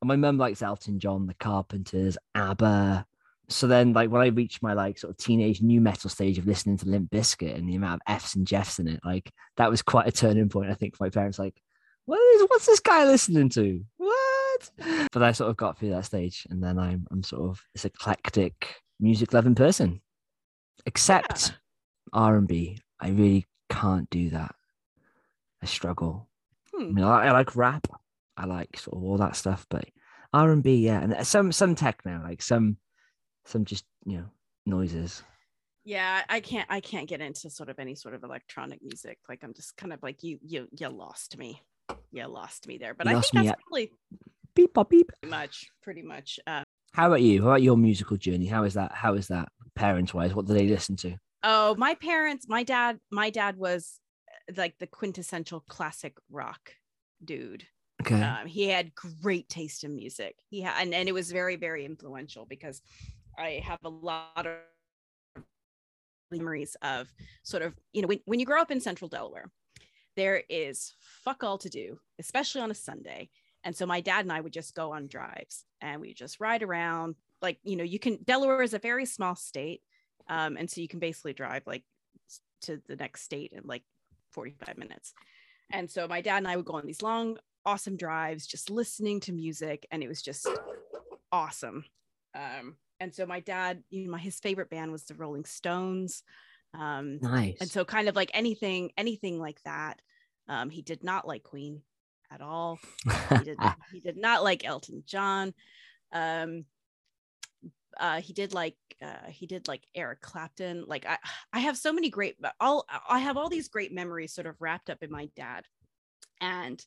And 0.00 0.08
my 0.08 0.16
mum 0.16 0.38
likes 0.38 0.62
Elton 0.62 0.98
John, 0.98 1.26
The 1.26 1.34
Carpenters, 1.34 2.16
ABBA. 2.34 3.06
So 3.48 3.66
then, 3.66 3.92
like 3.92 4.10
when 4.10 4.22
I 4.22 4.28
reached 4.28 4.62
my 4.62 4.72
like 4.72 4.98
sort 4.98 5.10
of 5.10 5.18
teenage 5.18 5.60
new 5.60 5.80
metal 5.82 6.08
stage 6.08 6.38
of 6.38 6.46
listening 6.46 6.78
to 6.78 6.88
Limp 6.88 7.10
Bizkit 7.10 7.54
and 7.54 7.68
the 7.68 7.74
amount 7.74 8.00
of 8.06 8.14
F's 8.14 8.34
and 8.34 8.46
Jeffs 8.46 8.78
in 8.78 8.88
it, 8.88 9.00
like 9.04 9.30
that 9.58 9.68
was 9.68 9.82
quite 9.82 10.06
a 10.06 10.12
turning 10.12 10.48
point. 10.48 10.70
I 10.70 10.74
think 10.74 10.96
for 10.96 11.04
my 11.04 11.10
parents, 11.10 11.38
like, 11.38 11.60
what 12.06 12.18
is 12.36 12.42
what's 12.48 12.64
this 12.66 12.80
guy 12.80 13.04
listening 13.04 13.50
to? 13.50 13.84
What? 13.98 14.31
What? 14.76 15.08
But 15.12 15.22
I 15.22 15.32
sort 15.32 15.50
of 15.50 15.56
got 15.56 15.78
through 15.78 15.90
that 15.90 16.04
stage, 16.04 16.46
and 16.50 16.62
then 16.62 16.78
I'm 16.78 17.06
I'm 17.10 17.22
sort 17.22 17.42
of 17.50 17.62
this 17.74 17.84
eclectic 17.84 18.76
music 19.00 19.32
loving 19.32 19.54
person, 19.54 20.00
except 20.86 21.48
Yeah. 21.50 21.54
R 22.20 22.36
and 22.36 22.48
B. 22.48 22.78
I 23.00 23.08
really 23.08 23.46
can't 23.70 24.08
do 24.10 24.30
that. 24.30 24.54
I 25.62 25.66
struggle. 25.66 26.28
I 26.74 26.78
Hmm. 26.84 26.94
mean, 26.94 27.04
I, 27.04 27.26
I 27.26 27.32
like 27.32 27.54
rap. 27.56 27.86
I 28.36 28.46
like 28.46 28.78
sort 28.78 28.96
of 28.96 29.04
all 29.04 29.18
that 29.18 29.36
stuff, 29.36 29.66
but 29.70 29.84
R 30.32 30.50
and 30.50 30.62
B, 30.62 30.76
yeah, 30.86 31.00
and 31.00 31.26
some 31.26 31.52
some 31.52 31.74
techno, 31.74 32.20
like 32.22 32.42
some 32.42 32.76
some 33.44 33.64
just 33.64 33.84
you 34.06 34.18
know 34.18 34.26
noises. 34.66 35.22
Yeah, 35.84 36.22
I 36.28 36.40
can't 36.40 36.66
I 36.70 36.80
can't 36.80 37.08
get 37.08 37.20
into 37.20 37.50
sort 37.50 37.68
of 37.68 37.78
any 37.80 37.94
sort 37.96 38.14
of 38.14 38.22
electronic 38.22 38.80
music. 38.82 39.18
Like 39.28 39.40
I'm 39.42 39.52
just 39.52 39.76
kind 39.76 39.92
of 39.92 40.02
like 40.02 40.22
you 40.22 40.38
you 40.42 40.68
you 40.78 40.88
lost 40.88 41.36
me. 41.36 41.60
You 42.12 42.26
lost 42.26 42.66
me 42.68 42.78
there. 42.78 42.94
But 42.94 43.06
You 43.08 43.16
I 43.16 43.20
think 43.20 43.32
that's 43.34 43.48
at- 43.48 43.58
probably 43.60 43.90
Beep 44.54 44.74
bop 44.74 44.90
beep. 44.90 45.10
pretty 45.20 45.30
much 45.30 45.66
pretty 45.82 46.02
much 46.02 46.38
uh, 46.46 46.62
How 46.92 47.06
about 47.06 47.22
you? 47.22 47.42
How 47.42 47.48
about 47.48 47.62
your 47.62 47.76
musical 47.76 48.16
journey? 48.16 48.46
How 48.46 48.64
is 48.64 48.74
that? 48.74 48.92
How 48.92 49.14
is 49.14 49.28
that 49.28 49.48
parents 49.74 50.12
wise? 50.12 50.34
What 50.34 50.46
do 50.46 50.54
they 50.54 50.66
listen 50.66 50.96
to? 50.96 51.16
Oh, 51.42 51.74
my 51.76 51.94
parents, 51.94 52.46
my 52.48 52.62
dad, 52.62 52.98
my 53.10 53.30
dad 53.30 53.56
was 53.56 53.98
uh, 54.28 54.54
like 54.56 54.78
the 54.78 54.86
quintessential 54.86 55.64
classic 55.68 56.14
rock 56.30 56.74
dude. 57.24 57.66
Okay. 58.02 58.20
Um, 58.20 58.46
he 58.46 58.68
had 58.68 58.94
great 58.94 59.48
taste 59.48 59.84
in 59.84 59.94
music. 59.94 60.36
He 60.50 60.60
had, 60.60 60.74
and, 60.80 60.94
and 60.94 61.08
it 61.08 61.12
was 61.12 61.32
very, 61.32 61.56
very 61.56 61.84
influential 61.84 62.46
because 62.46 62.80
I 63.38 63.60
have 63.64 63.78
a 63.84 63.88
lot 63.88 64.46
of 64.46 65.44
memories 66.30 66.76
of 66.82 67.12
sort 67.42 67.62
of, 67.62 67.74
you 67.92 68.02
know, 68.02 68.08
when, 68.08 68.20
when 68.24 68.40
you 68.40 68.46
grow 68.46 68.60
up 68.60 68.70
in 68.70 68.80
central 68.80 69.08
Delaware, 69.08 69.50
there 70.16 70.42
is 70.48 70.94
fuck 71.24 71.42
all 71.42 71.58
to 71.58 71.68
do, 71.68 71.98
especially 72.18 72.60
on 72.60 72.70
a 72.70 72.74
Sunday. 72.74 73.30
And 73.64 73.76
so 73.76 73.86
my 73.86 74.00
dad 74.00 74.24
and 74.24 74.32
I 74.32 74.40
would 74.40 74.52
just 74.52 74.74
go 74.74 74.92
on 74.92 75.06
drives 75.06 75.64
and 75.80 76.00
we 76.00 76.14
just 76.14 76.40
ride 76.40 76.62
around. 76.62 77.14
Like, 77.40 77.58
you 77.62 77.76
know, 77.76 77.84
you 77.84 77.98
can, 77.98 78.18
Delaware 78.24 78.62
is 78.62 78.74
a 78.74 78.78
very 78.78 79.06
small 79.06 79.36
state. 79.36 79.82
Um, 80.28 80.56
and 80.56 80.70
so 80.70 80.80
you 80.80 80.88
can 80.88 81.00
basically 81.00 81.32
drive 81.32 81.62
like 81.66 81.84
to 82.62 82.80
the 82.88 82.96
next 82.96 83.22
state 83.22 83.52
in 83.52 83.62
like 83.66 83.82
45 84.30 84.78
minutes. 84.78 85.12
And 85.70 85.90
so 85.90 86.06
my 86.06 86.20
dad 86.20 86.38
and 86.38 86.48
I 86.48 86.56
would 86.56 86.64
go 86.64 86.74
on 86.74 86.86
these 86.86 87.02
long, 87.02 87.38
awesome 87.64 87.96
drives, 87.96 88.46
just 88.46 88.70
listening 88.70 89.20
to 89.20 89.32
music. 89.32 89.86
And 89.90 90.02
it 90.02 90.08
was 90.08 90.22
just 90.22 90.48
awesome. 91.30 91.84
Um, 92.34 92.76
and 93.00 93.14
so 93.14 93.26
my 93.26 93.40
dad, 93.40 93.82
you 93.90 94.04
know, 94.04 94.12
my, 94.12 94.18
his 94.18 94.38
favorite 94.38 94.70
band 94.70 94.92
was 94.92 95.04
the 95.04 95.14
Rolling 95.14 95.44
Stones. 95.44 96.22
Um, 96.74 97.18
nice. 97.20 97.56
and 97.60 97.70
so 97.70 97.84
kind 97.84 98.08
of 98.08 98.16
like 98.16 98.30
anything, 98.32 98.92
anything 98.96 99.38
like 99.38 99.60
that. 99.64 100.00
Um, 100.48 100.70
he 100.70 100.82
did 100.82 101.04
not 101.04 101.26
like 101.26 101.42
Queen 101.42 101.82
at 102.32 102.40
all 102.40 102.78
he 103.30 103.44
did 103.44 103.58
he 103.92 104.00
did 104.00 104.16
not 104.16 104.42
like 104.42 104.64
Elton 104.64 105.02
John. 105.06 105.54
Um 106.12 106.64
uh 107.98 108.20
he 108.20 108.32
did 108.32 108.54
like 108.54 108.76
uh 109.02 109.28
he 109.28 109.46
did 109.46 109.68
like 109.68 109.82
Eric 109.94 110.20
Clapton. 110.20 110.84
Like 110.86 111.06
I 111.06 111.18
I 111.52 111.60
have 111.60 111.76
so 111.76 111.92
many 111.92 112.10
great 112.10 112.36
all 112.60 112.86
I 113.08 113.20
have 113.20 113.36
all 113.36 113.48
these 113.48 113.68
great 113.68 113.92
memories 113.92 114.32
sort 114.32 114.46
of 114.46 114.56
wrapped 114.60 114.90
up 114.90 115.02
in 115.02 115.10
my 115.10 115.28
dad. 115.36 115.64
And 116.40 116.84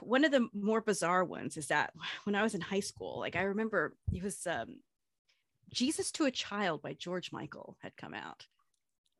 one 0.00 0.24
of 0.24 0.32
the 0.32 0.48
more 0.52 0.80
bizarre 0.80 1.24
ones 1.24 1.56
is 1.56 1.68
that 1.68 1.92
when 2.24 2.34
I 2.34 2.42
was 2.42 2.54
in 2.54 2.60
high 2.60 2.80
school, 2.80 3.20
like 3.20 3.36
I 3.36 3.42
remember 3.42 3.94
it 4.12 4.22
was 4.22 4.46
um 4.46 4.76
Jesus 5.72 6.10
to 6.12 6.26
a 6.26 6.30
Child 6.30 6.82
by 6.82 6.94
George 6.94 7.32
Michael 7.32 7.76
had 7.80 7.96
come 7.96 8.14
out. 8.14 8.46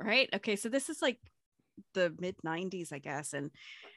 Right? 0.01 0.29
Okay, 0.35 0.57
so 0.57 0.69
this 0.69 0.89
is 0.89 1.01
like 1.01 1.19
the 1.95 2.15
mid 2.19 2.37
90s, 2.45 2.93
I 2.93 2.99
guess. 2.99 3.33
And 3.33 3.51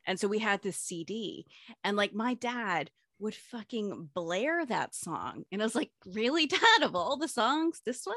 and 0.06 0.20
so 0.20 0.28
we 0.28 0.40
had 0.40 0.62
this 0.62 0.78
CD, 0.78 1.46
and 1.84 1.98
like 1.98 2.14
my 2.14 2.36
dad 2.36 2.90
would 3.20 3.36
fucking 3.36 4.10
blare 4.14 4.66
that 4.66 4.94
song. 4.94 5.44
And 5.52 5.62
I 5.62 5.66
was 5.66 5.76
like, 5.76 5.92
really, 6.06 6.46
dad, 6.48 6.84
of 6.84 6.96
all 6.96 7.18
the 7.18 7.28
songs, 7.28 7.82
this 7.86 8.06
one? 8.06 8.16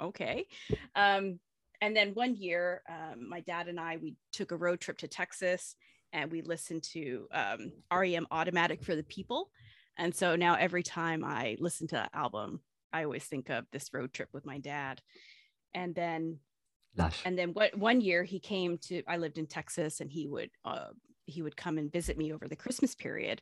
Okay. 0.00 0.46
Um, 0.96 1.38
and 1.80 1.96
then 1.96 2.14
one 2.14 2.36
year, 2.36 2.82
um, 2.88 3.28
my 3.28 3.40
dad 3.40 3.68
and 3.68 3.78
I, 3.78 3.96
we 3.96 4.14
took 4.32 4.52
a 4.52 4.56
road 4.56 4.80
trip 4.80 4.98
to 4.98 5.08
Texas 5.08 5.74
and 6.12 6.30
we 6.30 6.42
listened 6.42 6.82
to 6.84 7.26
um, 7.32 7.72
REM 7.92 8.26
Automatic 8.30 8.84
for 8.84 8.94
the 8.94 9.02
People. 9.02 9.50
And 9.98 10.14
so 10.14 10.36
now 10.36 10.54
every 10.54 10.82
time 10.82 11.24
I 11.24 11.56
listen 11.58 11.88
to 11.88 11.96
that 11.96 12.10
album, 12.14 12.60
I 12.92 13.04
always 13.04 13.24
think 13.24 13.50
of 13.50 13.64
this 13.72 13.92
road 13.92 14.12
trip 14.12 14.28
with 14.32 14.46
my 14.46 14.58
dad. 14.58 15.00
And 15.74 15.94
then 15.94 16.38
Lush. 16.96 17.22
and 17.24 17.38
then 17.38 17.50
what 17.50 17.76
one 17.76 18.00
year 18.00 18.22
he 18.22 18.38
came 18.38 18.78
to 18.78 19.02
i 19.08 19.16
lived 19.16 19.38
in 19.38 19.46
texas 19.46 20.00
and 20.00 20.10
he 20.10 20.26
would 20.26 20.50
uh, 20.64 20.88
he 21.24 21.42
would 21.42 21.56
come 21.56 21.78
and 21.78 21.90
visit 21.90 22.18
me 22.18 22.32
over 22.32 22.48
the 22.48 22.56
christmas 22.56 22.94
period. 22.94 23.40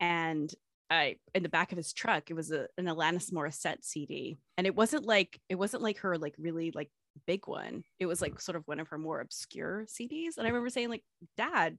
And 0.00 0.52
i 0.90 1.16
in 1.34 1.42
the 1.42 1.48
back 1.48 1.72
of 1.72 1.78
his 1.78 1.92
truck 1.92 2.30
it 2.30 2.34
was 2.34 2.50
a, 2.50 2.66
an 2.76 2.86
alanis 2.86 3.32
morissette 3.32 3.84
cd 3.84 4.38
and 4.58 4.66
it 4.66 4.74
wasn't 4.74 5.06
like 5.06 5.40
it 5.48 5.54
wasn't 5.54 5.82
like 5.82 5.98
her 5.98 6.18
like 6.18 6.34
really 6.38 6.70
like 6.74 6.90
big 7.26 7.46
one. 7.46 7.84
It 7.98 8.06
was 8.06 8.22
like 8.22 8.40
sort 8.40 8.56
of 8.56 8.66
one 8.66 8.80
of 8.80 8.88
her 8.88 8.98
more 8.98 9.20
obscure 9.20 9.86
cds 9.86 10.36
and 10.36 10.46
i 10.46 10.50
remember 10.50 10.70
saying 10.70 10.90
like 10.90 11.04
dad 11.36 11.78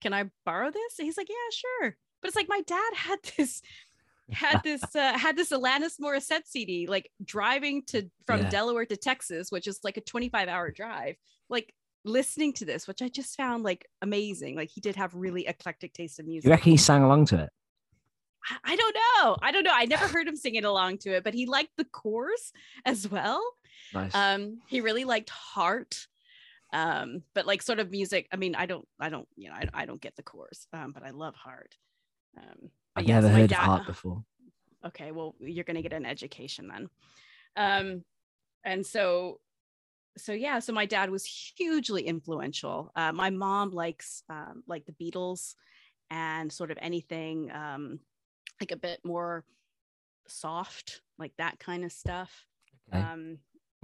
can 0.00 0.12
i 0.12 0.30
borrow 0.44 0.70
this? 0.70 0.98
And 0.98 1.06
he's 1.06 1.16
like 1.16 1.28
yeah 1.28 1.50
sure. 1.52 1.96
But 2.20 2.28
it's 2.28 2.36
like 2.36 2.48
my 2.48 2.62
dad 2.66 2.94
had 2.94 3.18
this 3.36 3.60
had 4.32 4.62
this 4.62 4.82
uh, 4.96 5.16
had 5.18 5.36
this 5.36 5.50
Alanis 5.50 6.00
Morissette 6.00 6.46
CD 6.46 6.86
like 6.86 7.10
driving 7.24 7.82
to 7.86 8.10
from 8.26 8.40
Yeah. 8.42 8.50
Delaware 8.50 8.86
to 8.86 8.96
Texas, 8.96 9.50
which 9.50 9.66
is 9.66 9.80
like 9.84 9.96
a 9.96 10.00
25 10.00 10.48
hour 10.48 10.70
drive, 10.70 11.16
like 11.48 11.74
listening 12.04 12.52
to 12.54 12.64
this, 12.64 12.88
which 12.88 13.02
I 13.02 13.08
just 13.08 13.36
found 13.36 13.62
like 13.64 13.86
amazing. 14.02 14.56
Like 14.56 14.70
he 14.74 14.80
did 14.80 14.96
have 14.96 15.14
really 15.14 15.46
eclectic 15.46 15.92
taste 15.92 16.18
in 16.18 16.26
music. 16.26 16.46
You 16.46 16.50
reckon 16.52 16.72
he 16.72 16.76
sang 16.76 17.02
along 17.02 17.26
to 17.26 17.36
it? 17.44 17.50
I- 18.50 18.58
I 18.64 18.76
don't 18.76 18.94
know. 18.96 19.36
I 19.40 19.52
don't 19.52 19.62
know. 19.64 19.70
I 19.72 19.84
never 19.84 20.08
heard 20.08 20.26
him 20.26 20.34
singing 20.36 20.64
along 20.64 20.98
to 20.98 21.14
it, 21.14 21.22
but 21.22 21.32
he 21.34 21.46
liked 21.46 21.76
the 21.76 21.84
chorus 21.84 22.52
as 22.84 23.08
well. 23.08 23.40
Nice. 23.94 24.12
Um, 24.14 24.58
he 24.66 24.80
really 24.80 25.04
liked 25.04 25.30
Heart. 25.30 26.08
Um, 26.72 27.22
but 27.34 27.46
like 27.46 27.60
sort 27.62 27.78
of 27.80 27.90
music. 27.90 28.26
I 28.32 28.36
mean, 28.36 28.54
I 28.54 28.64
don't, 28.66 28.88
I 28.98 29.10
don't, 29.10 29.28
you 29.36 29.48
know, 29.50 29.54
I, 29.54 29.68
I 29.74 29.86
don't 29.86 30.00
get 30.00 30.16
the 30.16 30.22
chorus, 30.22 30.66
um, 30.72 30.92
but 30.92 31.02
I 31.04 31.10
love 31.10 31.34
Heart. 31.36 31.76
Um, 32.38 32.70
I've 32.96 33.06
yes, 33.06 33.22
never 33.22 33.34
heard 33.34 33.50
dad- 33.50 33.58
of 33.58 33.64
Heart 33.64 33.86
before. 33.86 34.24
okay 34.84 35.12
well 35.12 35.34
you're 35.38 35.64
going 35.64 35.76
to 35.76 35.82
get 35.82 35.92
an 35.92 36.04
education 36.04 36.66
then 36.66 36.88
um 37.56 38.02
and 38.64 38.84
so 38.84 39.38
so 40.16 40.32
yeah 40.32 40.58
so 40.58 40.72
my 40.72 40.86
dad 40.86 41.08
was 41.08 41.24
hugely 41.56 42.02
influential 42.02 42.90
uh, 42.96 43.12
my 43.12 43.30
mom 43.30 43.70
likes 43.70 44.24
um, 44.28 44.62
like 44.66 44.84
the 44.86 44.92
beatles 44.92 45.54
and 46.10 46.52
sort 46.52 46.70
of 46.72 46.78
anything 46.82 47.50
um 47.52 48.00
like 48.60 48.72
a 48.72 48.76
bit 48.76 48.98
more 49.04 49.44
soft 50.26 51.00
like 51.18 51.32
that 51.38 51.58
kind 51.60 51.84
of 51.84 51.92
stuff 51.92 52.46
Okay. 52.92 53.02
um 53.04 53.38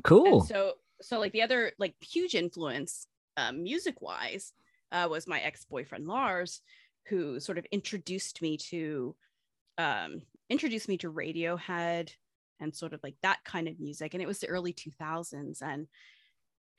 Cool. 0.05 0.41
so 0.43 0.75
so 1.01 1.19
like 1.19 1.33
the 1.33 1.43
other 1.43 1.73
like 1.79 1.95
huge 2.01 2.35
influence 2.35 3.07
um, 3.37 3.63
music 3.63 4.03
wise 4.03 4.53
uh, 4.91 5.07
was 5.09 5.27
my 5.29 5.41
ex-boyfriend 5.41 6.07
lars 6.07 6.61
who 7.09 7.41
sort 7.41 7.59
of 7.59 7.67
introduced 7.73 8.43
me 8.43 8.57
to 8.57 9.15
um 9.79 10.23
introduced 10.51 10.89
me 10.89 10.97
to 10.99 11.13
radiohead 11.13 12.11
and 12.61 12.75
sort 12.75 12.93
of 12.93 13.01
like 13.03 13.15
that 13.23 13.39
kind 13.45 13.69
of 13.69 13.79
music. 13.79 14.15
And 14.15 14.23
it 14.23 14.27
was 14.27 14.41
the 14.41 14.49
early 14.49 14.73
2000s 14.73 15.63
and 15.63 15.87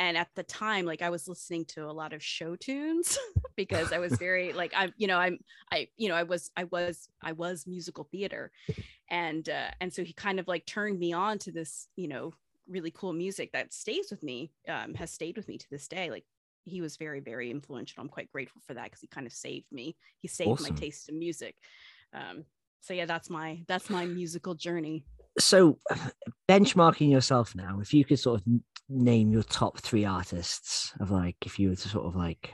and 0.02 0.18
at 0.18 0.30
the 0.36 0.44
time 0.44 0.86
like 0.86 1.02
i 1.02 1.10
was 1.10 1.28
listening 1.28 1.66
to 1.66 1.84
a 1.84 1.92
lot 1.92 2.14
of 2.14 2.24
show 2.24 2.56
tunes 2.56 3.18
because 3.58 3.92
i 3.92 4.00
was 4.00 4.14
very 4.14 4.54
like 4.54 4.72
i'm 4.74 4.94
you 4.96 5.08
know 5.08 5.18
i'm 5.18 5.38
i 5.74 5.90
you 5.98 6.08
know 6.08 6.16
i 6.16 6.24
was 6.24 6.52
i 6.56 6.64
was 6.66 7.10
i 7.22 7.34
was 7.34 7.68
musical 7.68 8.08
theater. 8.10 8.50
And 9.10 9.50
uh, 9.50 9.72
and 9.82 9.92
so 9.92 10.04
he 10.04 10.14
kind 10.14 10.40
of 10.40 10.48
like 10.48 10.66
turned 10.66 11.00
me 11.00 11.14
on 11.14 11.40
to 11.40 11.52
this 11.52 11.88
you 11.96 12.08
know 12.08 12.34
really 12.68 12.92
cool 12.92 13.14
music 13.14 13.52
that 13.54 13.74
stays 13.74 14.08
with 14.12 14.22
me 14.22 14.52
um, 14.68 14.94
has 14.94 15.12
stayed 15.12 15.36
with 15.36 15.48
me 15.48 15.58
to 15.58 15.66
this 15.72 15.88
day. 15.88 16.12
Like 16.12 16.26
he 16.66 16.82
was 16.82 16.98
very 16.98 17.20
very 17.20 17.50
influential 17.52 18.02
i'm 18.02 18.10
quite 18.10 18.32
grateful 18.32 18.62
for 18.66 18.74
that 18.74 18.86
because 18.86 19.00
he 19.02 19.08
kind 19.08 19.26
of 19.28 19.34
saved 19.34 19.66
me 19.72 19.96
he 20.20 20.28
saved 20.28 20.50
Awesome. 20.52 20.74
my 20.74 20.80
taste 20.80 21.10
in 21.10 21.18
music 21.20 21.56
um, 22.14 22.44
so 22.82 22.94
yeah 22.94 23.06
that's 23.06 23.30
my 23.30 23.64
that's 23.68 23.90
my 23.90 24.06
musical 24.06 24.56
journey 24.56 25.06
so 25.38 25.78
benchmarking 26.50 27.10
yourself 27.12 27.56
now, 27.56 27.80
if 27.80 27.94
you 27.94 28.04
could 28.04 28.20
sort 28.20 28.42
of 28.42 28.48
name 28.90 29.32
your 29.32 29.44
top 29.44 29.78
three 29.80 30.04
artists 30.04 30.92
of 31.00 31.12
like, 31.12 31.38
if 31.46 31.60
you 31.60 31.70
were 31.70 31.76
to 31.76 31.88
sort 31.88 32.06
of 32.08 32.16
like, 32.16 32.52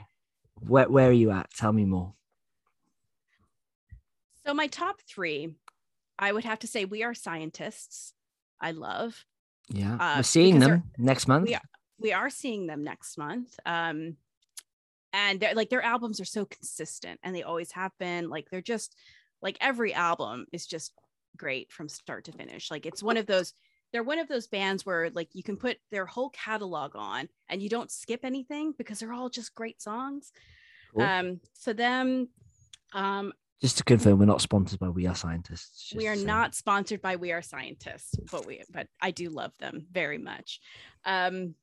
where 0.60 0.88
where 0.88 1.08
are 1.08 1.12
you 1.12 1.30
at? 1.32 1.50
Tell 1.56 1.72
me 1.72 1.84
more. 1.84 2.12
so 4.46 4.54
my 4.54 4.66
top 4.66 5.00
three 5.08 5.54
i 6.18 6.30
would 6.32 6.44
have 6.44 6.58
to 6.60 6.66
say 6.66 6.84
we 6.84 7.02
are 7.02 7.14
scientists 7.14 8.12
i 8.60 8.70
love 8.70 9.24
Yeah, 9.68 9.96
Uh, 9.98 10.16
we're 10.18 10.22
seeing 10.22 10.58
them 10.60 10.84
next 10.98 11.26
month. 11.26 11.48
we 11.48 11.54
are 11.54 11.60
we 11.98 12.12
are 12.12 12.30
seeing 12.30 12.66
them 12.66 12.84
next 12.84 13.16
month 13.18 13.58
um 13.66 14.16
and 15.12 15.40
they're 15.40 15.54
like 15.54 15.70
their 15.70 15.82
albums 15.82 16.20
are 16.20 16.24
so 16.26 16.44
consistent 16.44 17.18
and 17.22 17.34
they 17.34 17.42
always 17.42 17.72
have 17.72 17.92
been 17.98 18.28
like 18.28 18.48
they're 18.50 18.60
just 18.60 18.94
like 19.42 19.56
every 19.60 19.94
album 19.94 20.46
is 20.52 20.66
just 20.66 20.92
great 21.36 21.70
from 21.72 21.88
start 21.88 22.24
to 22.24 22.32
finish 22.32 22.70
like 22.70 22.86
it's 22.86 23.02
one 23.02 23.16
of 23.16 23.26
those 23.26 23.52
they're 23.92 24.02
one 24.02 24.18
of 24.18 24.28
those 24.28 24.46
bands 24.46 24.84
where 24.84 25.10
like 25.10 25.28
you 25.32 25.42
can 25.42 25.56
put 25.56 25.78
their 25.90 26.06
whole 26.06 26.30
catalog 26.30 26.92
on 26.96 27.28
and 27.48 27.62
you 27.62 27.68
don't 27.68 27.90
skip 27.90 28.20
anything 28.24 28.74
because 28.76 28.98
they're 28.98 29.12
all 29.12 29.28
just 29.28 29.54
great 29.54 29.80
songs 29.80 30.32
Cool. 30.94 31.02
um 31.04 31.40
so 31.54 31.72
them 31.72 32.28
um 32.92 33.32
Just 33.60 33.78
to 33.78 33.84
confirm, 33.84 34.18
we're 34.18 34.26
not 34.26 34.40
sponsored 34.42 34.78
by 34.78 34.88
We 34.90 35.06
Are 35.06 35.14
Scientists. 35.14 35.92
we 35.96 36.08
are 36.08 36.16
not 36.16 36.54
sponsored 36.54 37.00
by 37.00 37.16
We 37.16 37.32
Are 37.32 37.42
Scientists, 37.42 38.14
but 38.30 38.46
we 38.46 38.62
but 38.70 38.86
I 39.00 39.10
do 39.12 39.30
love 39.30 39.56
them 39.58 39.86
very 39.90 40.18
much. 40.18 40.60
Um, 41.04 41.54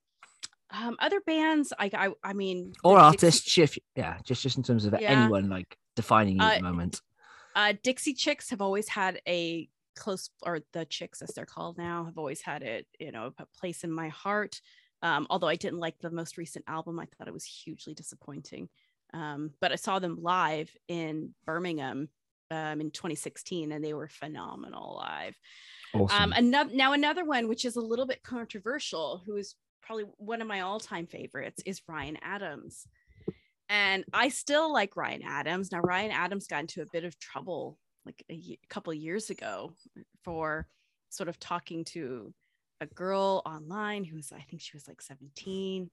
um 0.74 0.96
other 1.00 1.22
bands, 1.22 1.72
I 1.78 1.90
I, 1.94 2.10
I 2.24 2.34
mean, 2.34 2.74
or 2.84 2.98
artists, 2.98 3.56
Dixie- 3.56 3.84
yeah, 3.96 4.18
just 4.24 4.42
just 4.42 4.58
in 4.58 4.64
terms 4.64 4.86
of 4.86 4.94
yeah. 5.00 5.22
anyone 5.22 5.50
like 5.50 5.78
defining 5.96 6.38
you 6.38 6.44
uh, 6.44 6.52
at 6.52 6.58
the 6.58 6.64
moment. 6.64 7.02
Uh, 7.56 7.74
Dixie 7.84 8.14
Chicks 8.14 8.50
have 8.50 8.62
always 8.62 8.88
had 8.90 9.22
a 9.28 9.70
close, 9.96 10.30
or 10.42 10.62
the 10.74 10.86
Chicks 10.86 11.22
as 11.22 11.30
they're 11.30 11.46
called 11.46 11.78
now, 11.78 12.06
have 12.06 12.18
always 12.18 12.42
had 12.42 12.64
it, 12.64 12.88
you 13.00 13.12
know, 13.12 13.32
a 13.38 13.46
place 13.60 13.84
in 13.84 13.92
my 13.92 14.10
heart. 14.10 14.60
Um, 15.02 15.28
although 15.30 15.48
I 15.48 15.56
didn't 15.56 15.80
like 15.80 16.00
the 16.00 16.10
most 16.10 16.38
recent 16.38 16.66
album, 16.68 17.00
I 17.00 17.06
thought 17.06 17.28
it 17.28 17.34
was 17.34 17.46
hugely 17.46 17.94
disappointing. 17.94 18.70
Um, 19.14 19.52
but 19.60 19.72
I 19.72 19.76
saw 19.76 20.00
them 20.00 20.18
live 20.22 20.76
in 20.88 21.36
Birmingham 21.46 22.10
um, 22.50 22.82
in 22.82 22.90
2016, 22.90 23.72
and 23.72 23.84
they 23.84 23.94
were 23.94 24.08
phenomenal 24.08 24.96
live. 24.98 25.36
Awesome. 25.94 26.24
Um, 26.24 26.34
another, 26.36 26.72
now 26.74 26.94
another 26.94 27.26
one, 27.26 27.48
which 27.48 27.66
is 27.66 27.76
a 27.76 27.82
little 27.82 28.08
bit 28.08 28.24
controversial, 28.24 29.22
who 29.26 29.36
is 29.36 29.56
probably 29.86 30.06
one 30.18 30.42
of 30.42 30.48
my 30.48 30.62
all-time 30.62 31.08
favorites, 31.08 31.62
is 31.66 31.82
Ryan 31.88 32.18
Adams. 32.22 32.88
And 33.70 34.06
I 34.14 34.30
still 34.30 34.72
like 34.72 34.96
Ryan 34.96 35.24
Adams. 35.24 35.72
Now 35.72 35.80
Ryan 35.80 36.12
Adams 36.12 36.48
got 36.48 36.62
into 36.62 36.82
a 36.82 36.92
bit 36.92 37.06
of 37.06 37.20
trouble 37.20 37.78
like 38.06 38.24
a, 38.30 38.60
couple 38.70 38.94
years 38.94 39.30
ago 39.30 39.74
for 40.24 40.68
sort 41.10 41.30
of 41.30 41.40
talking 41.40 41.86
to 41.86 42.34
a 42.82 42.86
girl 42.86 43.42
online 43.46 44.04
who 44.04 44.18
was 44.18 44.32
I 44.34 44.42
think 44.42 44.62
she 44.62 44.76
was 44.76 44.88
like 44.88 45.02
17 45.02 45.90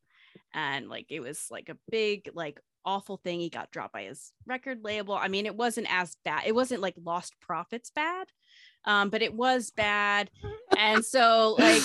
and 0.54 0.88
like 0.88 1.06
it 1.10 1.20
was 1.20 1.46
like 1.50 1.68
a 1.68 1.76
big 1.90 2.30
like 2.34 2.60
awful 2.84 3.18
thing. 3.18 3.40
He 3.40 3.50
got 3.50 3.70
dropped 3.70 3.92
by 3.92 4.04
his 4.04 4.32
record 4.46 4.82
label. 4.82 5.14
I 5.14 5.28
mean, 5.28 5.46
it 5.46 5.56
wasn't 5.56 5.86
as 5.90 6.16
bad. 6.24 6.42
It 6.46 6.54
wasn't 6.54 6.82
like 6.82 6.96
Lostprophets 6.96 7.94
bad, 7.94 8.28
um, 8.84 9.10
but 9.10 9.22
it 9.22 9.34
was 9.34 9.70
bad. 9.70 10.30
And 10.76 11.04
so, 11.04 11.56
like, 11.58 11.82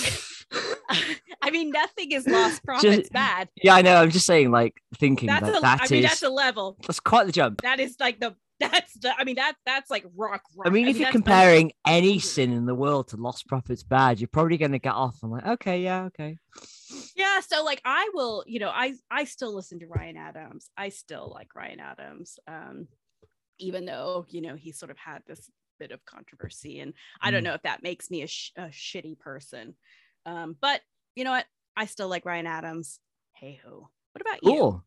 I 1.42 1.50
mean, 1.50 1.70
nothing 1.70 2.12
is 2.12 2.24
Lostprophets 2.24 2.80
just, 2.80 3.12
bad. 3.12 3.48
Yeah, 3.62 3.74
I 3.74 3.82
know. 3.82 3.96
I'm 3.96 4.10
just 4.10 4.26
saying, 4.26 4.50
like, 4.50 4.80
thinking 4.96 5.26
that's 5.26 5.46
that, 5.46 5.58
a, 5.58 5.60
that 5.60 5.80
I 5.80 5.84
is, 5.84 5.90
mean, 5.90 6.02
that's 6.02 6.22
a 6.22 6.30
level. 6.30 6.76
That's 6.86 7.00
quite 7.00 7.26
the 7.26 7.32
jump. 7.32 7.62
That 7.62 7.80
is 7.80 7.96
like 8.00 8.20
the 8.20 8.34
that's 8.60 8.94
the 8.94 9.12
I 9.18 9.24
mean 9.24 9.36
that 9.36 9.54
that's 9.66 9.90
like 9.90 10.06
rock, 10.16 10.42
rock. 10.56 10.66
I 10.66 10.70
mean, 10.70 10.86
I 10.86 10.90
if 10.90 10.96
mean, 10.96 11.02
you're 11.02 11.12
comparing 11.12 11.72
any 11.86 12.18
sin 12.18 12.52
in 12.52 12.64
the 12.64 12.74
world 12.74 13.08
to 13.08 13.18
Lostprophets 13.18 13.86
bad, 13.86 14.18
you're 14.18 14.28
probably 14.28 14.56
gonna 14.56 14.78
get 14.78 14.94
off. 14.94 15.18
I'm 15.22 15.30
like, 15.30 15.46
okay, 15.46 15.82
yeah, 15.82 16.04
okay. 16.04 16.38
Yeah, 17.14 17.40
so 17.40 17.62
like 17.64 17.82
I 17.84 18.08
will, 18.14 18.44
you 18.46 18.58
know, 18.58 18.70
I 18.70 18.94
I 19.10 19.24
still 19.24 19.54
listen 19.54 19.80
to 19.80 19.86
Ryan 19.86 20.16
Adams. 20.16 20.70
I 20.76 20.88
still 20.88 21.30
like 21.34 21.54
Ryan 21.54 21.80
Adams. 21.80 22.38
Um, 22.48 22.88
even 23.58 23.84
though, 23.84 24.26
you 24.28 24.40
know, 24.40 24.54
he 24.54 24.72
sort 24.72 24.90
of 24.90 24.98
had 24.98 25.22
this 25.26 25.50
bit 25.78 25.90
of 25.90 26.04
controversy 26.04 26.80
and 26.80 26.92
I 27.20 27.30
don't 27.30 27.42
mm. 27.42 27.44
know 27.44 27.54
if 27.54 27.62
that 27.62 27.82
makes 27.82 28.10
me 28.10 28.22
a, 28.22 28.26
sh- 28.26 28.52
a 28.56 28.68
shitty 28.68 29.18
person. 29.18 29.74
Um, 30.24 30.56
but 30.60 30.80
you 31.14 31.24
know 31.24 31.32
what? 31.32 31.46
I 31.76 31.86
still 31.86 32.08
like 32.08 32.24
Ryan 32.24 32.46
Adams. 32.46 33.00
Hey 33.34 33.60
ho. 33.64 33.90
What 34.12 34.22
about 34.22 34.40
cool. 34.42 34.54
you? 34.54 34.82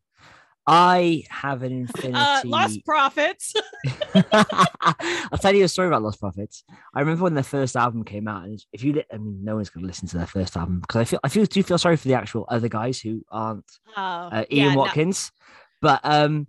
I 0.66 1.24
have 1.28 1.62
an 1.62 1.72
infinity. 1.72 2.14
Uh, 2.20 2.42
Lost 2.44 2.84
Profits. 2.84 3.54
I'll 4.32 5.38
tell 5.38 5.54
you 5.54 5.64
a 5.64 5.68
story 5.68 5.88
about 5.88 6.02
Lostprophets. 6.02 6.62
I 6.94 7.00
remember 7.00 7.24
when 7.24 7.34
their 7.34 7.42
first 7.42 7.76
album 7.76 8.04
came 8.04 8.28
out, 8.28 8.44
and 8.44 8.64
if 8.72 8.84
you, 8.84 9.02
I 9.12 9.16
mean, 9.16 9.42
no 9.42 9.56
one's 9.56 9.70
going 9.70 9.82
to 9.82 9.86
listen 9.86 10.08
to 10.08 10.18
their 10.18 10.26
first 10.26 10.56
album 10.56 10.80
because 10.80 11.00
I 11.00 11.04
feel, 11.04 11.20
I 11.24 11.28
feel, 11.28 11.44
do 11.44 11.62
feel 11.62 11.78
sorry 11.78 11.96
for 11.96 12.08
the 12.08 12.14
actual 12.14 12.44
other 12.48 12.68
guys 12.68 13.00
who 13.00 13.24
aren't 13.30 13.64
oh, 13.96 14.02
uh, 14.02 14.44
Ian 14.50 14.70
yeah, 14.70 14.76
Watkins, 14.76 15.32
no. 15.34 15.88
but 15.88 16.00
um, 16.04 16.46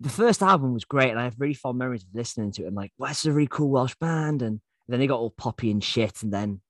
the 0.00 0.08
first 0.08 0.42
album 0.42 0.74
was 0.74 0.84
great, 0.84 1.10
and 1.10 1.20
I 1.20 1.24
have 1.24 1.38
really 1.38 1.54
fond 1.54 1.78
memories 1.78 2.02
of 2.02 2.14
listening 2.14 2.52
to 2.52 2.64
it. 2.64 2.66
And 2.66 2.76
like, 2.76 2.92
well, 2.98 3.08
this 3.08 3.20
is 3.20 3.26
a 3.26 3.32
really 3.32 3.48
cool 3.48 3.70
Welsh 3.70 3.94
band, 4.00 4.42
and 4.42 4.60
then 4.88 5.00
they 5.00 5.06
got 5.06 5.20
all 5.20 5.30
poppy 5.30 5.70
and 5.70 5.82
shit, 5.82 6.22
and 6.22 6.32
then 6.32 6.60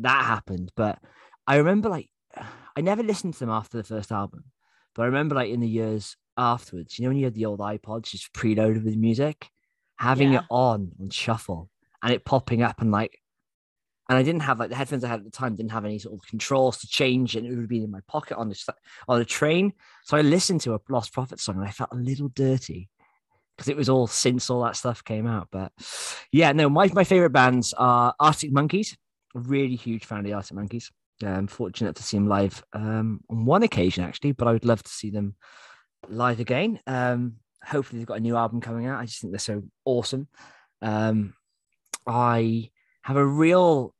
that 0.00 0.24
happened. 0.24 0.72
But 0.76 0.98
I 1.46 1.56
remember 1.56 1.88
like, 1.88 2.08
I 2.76 2.80
never 2.80 3.02
listened 3.02 3.34
to 3.34 3.40
them 3.40 3.50
after 3.50 3.76
the 3.76 3.84
first 3.84 4.12
album 4.12 4.44
but 4.98 5.04
I 5.04 5.06
remember 5.06 5.36
like 5.36 5.50
in 5.50 5.60
the 5.60 5.68
years 5.68 6.16
afterwards, 6.36 6.98
you 6.98 7.04
know, 7.04 7.10
when 7.10 7.18
you 7.18 7.24
had 7.24 7.34
the 7.34 7.44
old 7.44 7.60
iPods 7.60 8.10
just 8.10 8.32
preloaded 8.32 8.84
with 8.84 8.96
music, 8.96 9.48
having 9.96 10.32
yeah. 10.32 10.40
it 10.40 10.44
on 10.50 10.90
on 11.00 11.10
shuffle 11.10 11.70
and 12.02 12.12
it 12.12 12.24
popping 12.24 12.62
up 12.62 12.80
and 12.80 12.90
like, 12.90 13.20
and 14.08 14.16
I 14.16 14.22
didn't 14.22 14.40
have 14.42 14.58
like 14.58 14.70
the 14.70 14.76
headphones 14.76 15.04
I 15.04 15.08
had 15.08 15.20
at 15.20 15.24
the 15.24 15.30
time 15.30 15.54
didn't 15.54 15.72
have 15.72 15.84
any 15.84 15.98
sort 15.98 16.14
of 16.14 16.26
controls 16.26 16.78
to 16.78 16.88
change 16.88 17.36
and 17.36 17.46
It 17.46 17.50
would 17.50 17.58
have 17.60 17.68
been 17.68 17.84
in 17.84 17.90
my 17.90 18.00
pocket 18.08 18.38
on 18.38 18.48
the 18.48 18.74
on 19.06 19.20
a 19.20 19.24
train. 19.24 19.74
So 20.04 20.16
I 20.16 20.22
listened 20.22 20.62
to 20.62 20.74
a 20.74 20.80
Lostprophet 20.80 21.40
song 21.40 21.56
and 21.56 21.64
I 21.64 21.70
felt 21.70 21.92
a 21.92 21.96
little 21.96 22.28
dirty 22.28 22.88
because 23.56 23.68
it 23.68 23.76
was 23.76 23.88
all 23.88 24.06
since 24.06 24.48
all 24.48 24.62
that 24.62 24.76
stuff 24.76 25.04
came 25.04 25.26
out. 25.26 25.48
But 25.50 25.72
yeah, 26.32 26.52
no, 26.52 26.70
my, 26.70 26.88
my 26.94 27.04
favorite 27.04 27.30
bands 27.30 27.74
are 27.74 28.14
Arctic 28.18 28.52
Monkeys. 28.52 28.96
Really 29.34 29.76
huge 29.76 30.06
fan 30.06 30.20
of 30.20 30.24
the 30.24 30.32
Arctic 30.32 30.56
Monkeys. 30.56 30.90
Yeah, 31.20 31.36
I'm 31.36 31.48
fortunate 31.48 31.96
to 31.96 32.02
see 32.02 32.16
them 32.16 32.28
live 32.28 32.62
um, 32.72 33.20
on 33.28 33.44
one 33.44 33.64
occasion, 33.64 34.04
actually, 34.04 34.32
but 34.32 34.46
I 34.46 34.52
would 34.52 34.64
love 34.64 34.82
to 34.84 34.90
see 34.90 35.10
them 35.10 35.34
live 36.08 36.38
again. 36.38 36.78
Um, 36.86 37.34
hopefully, 37.62 37.98
they've 37.98 38.06
got 38.06 38.18
a 38.18 38.20
new 38.20 38.36
album 38.36 38.60
coming 38.60 38.86
out. 38.86 39.00
I 39.00 39.06
just 39.06 39.20
think 39.20 39.32
they're 39.32 39.40
so 39.40 39.64
awesome. 39.84 40.28
Um, 40.80 41.34
I 42.06 42.70
have 43.02 43.16
a 43.16 43.26
real 43.26 43.94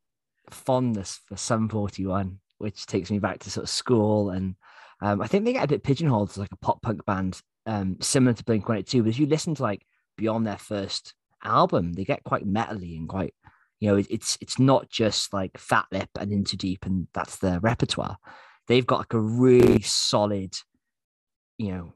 fondness 0.50 1.20
for 1.26 1.36
Sum 1.36 1.68
41, 1.68 2.38
which 2.58 2.86
takes 2.86 3.10
me 3.10 3.18
back 3.18 3.40
to 3.40 3.50
sort 3.50 3.64
of 3.64 3.70
school. 3.70 4.30
And 4.30 4.56
um, 5.00 5.20
I 5.20 5.26
think 5.26 5.44
they 5.44 5.52
get 5.52 5.64
a 5.64 5.68
bit 5.68 5.82
pigeonholed 5.82 6.30
as 6.30 6.38
like 6.38 6.52
a 6.52 6.56
pop 6.56 6.82
punk 6.82 7.04
band, 7.04 7.40
um, 7.66 7.96
similar 8.00 8.34
to 8.34 8.44
Blink 8.44 8.68
182. 8.68 9.02
But 9.02 9.10
if 9.10 9.18
you 9.18 9.26
listen 9.26 9.54
to 9.56 9.62
like 9.62 9.84
beyond 10.16 10.46
their 10.46 10.58
first 10.58 11.14
album, 11.44 11.92
they 11.92 12.04
get 12.04 12.24
quite 12.24 12.46
metally 12.46 12.96
and 12.96 13.08
quite 13.08 13.34
you 13.80 13.88
know, 13.88 14.02
it's 14.10 14.36
it's 14.40 14.58
not 14.58 14.88
just 14.90 15.32
like 15.32 15.56
Fat 15.56 15.86
Lip 15.92 16.08
and 16.18 16.32
In 16.32 16.44
Too 16.44 16.56
Deep, 16.56 16.84
and 16.84 17.06
that's 17.14 17.36
their 17.36 17.60
repertoire. 17.60 18.16
They've 18.66 18.86
got 18.86 18.98
like 18.98 19.14
a 19.14 19.20
really 19.20 19.82
solid, 19.82 20.56
you 21.58 21.72
know, 21.72 21.92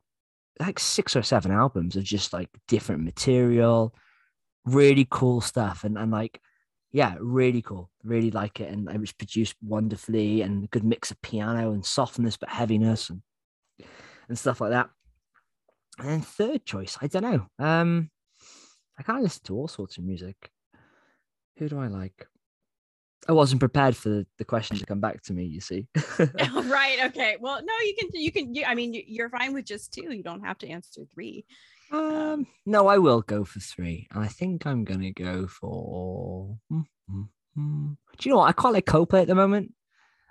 like 0.60 0.78
six 0.78 1.16
or 1.16 1.22
seven 1.22 1.50
albums 1.50 1.96
of 1.96 2.04
just 2.04 2.32
like 2.32 2.48
different 2.68 3.02
material, 3.02 3.94
really 4.64 5.06
cool 5.10 5.40
stuff, 5.40 5.82
and 5.82 5.98
and 5.98 6.12
like, 6.12 6.40
yeah, 6.92 7.14
really 7.18 7.62
cool. 7.62 7.90
Really 8.04 8.30
like 8.30 8.60
it, 8.60 8.70
and 8.70 8.88
it 8.90 9.00
was 9.00 9.12
produced 9.12 9.56
wonderfully, 9.62 10.42
and 10.42 10.64
a 10.64 10.68
good 10.68 10.84
mix 10.84 11.10
of 11.10 11.20
piano 11.22 11.72
and 11.72 11.84
softness 11.84 12.36
but 12.36 12.50
heaviness 12.50 13.10
and 13.10 13.22
and 14.28 14.38
stuff 14.38 14.60
like 14.60 14.70
that. 14.70 14.90
And 15.98 16.08
then 16.08 16.20
third 16.20 16.64
choice, 16.64 16.98
I 17.00 17.06
don't 17.06 17.22
know. 17.22 17.46
Um, 17.58 18.10
I 18.98 19.02
can't 19.02 19.22
listen 19.22 19.42
to 19.44 19.56
all 19.56 19.68
sorts 19.68 19.98
of 19.98 20.04
music. 20.04 20.36
Who 21.58 21.68
do 21.68 21.78
I 21.78 21.86
like? 21.86 22.26
I 23.28 23.32
wasn't 23.32 23.60
prepared 23.60 23.96
for 23.96 24.08
the, 24.08 24.26
the 24.38 24.44
question 24.44 24.76
to 24.78 24.86
come 24.86 25.00
back 25.00 25.22
to 25.24 25.32
me. 25.32 25.44
You 25.44 25.60
see. 25.60 25.86
right. 26.18 26.98
Okay. 27.04 27.36
Well, 27.40 27.60
no, 27.64 27.72
you 27.84 27.94
can. 27.98 28.08
You 28.12 28.32
can. 28.32 28.54
You, 28.54 28.64
I 28.64 28.74
mean, 28.74 29.00
you're 29.06 29.30
fine 29.30 29.54
with 29.54 29.64
just 29.64 29.92
two. 29.92 30.12
You 30.12 30.22
don't 30.22 30.44
have 30.44 30.58
to 30.58 30.68
answer 30.68 31.02
three. 31.14 31.44
Um, 31.92 32.46
no, 32.64 32.86
I 32.86 32.98
will 32.98 33.20
go 33.20 33.44
for 33.44 33.60
three. 33.60 34.08
I 34.10 34.26
think 34.26 34.66
I'm 34.66 34.84
gonna 34.84 35.12
go 35.12 35.46
for. 35.46 36.56
Do 36.70 38.28
you 38.28 38.30
know 38.30 38.38
what? 38.38 38.48
I 38.48 38.52
quite 38.52 38.72
like 38.72 38.86
Coldplay 38.86 39.22
at 39.22 39.28
the 39.28 39.34
moment. 39.34 39.74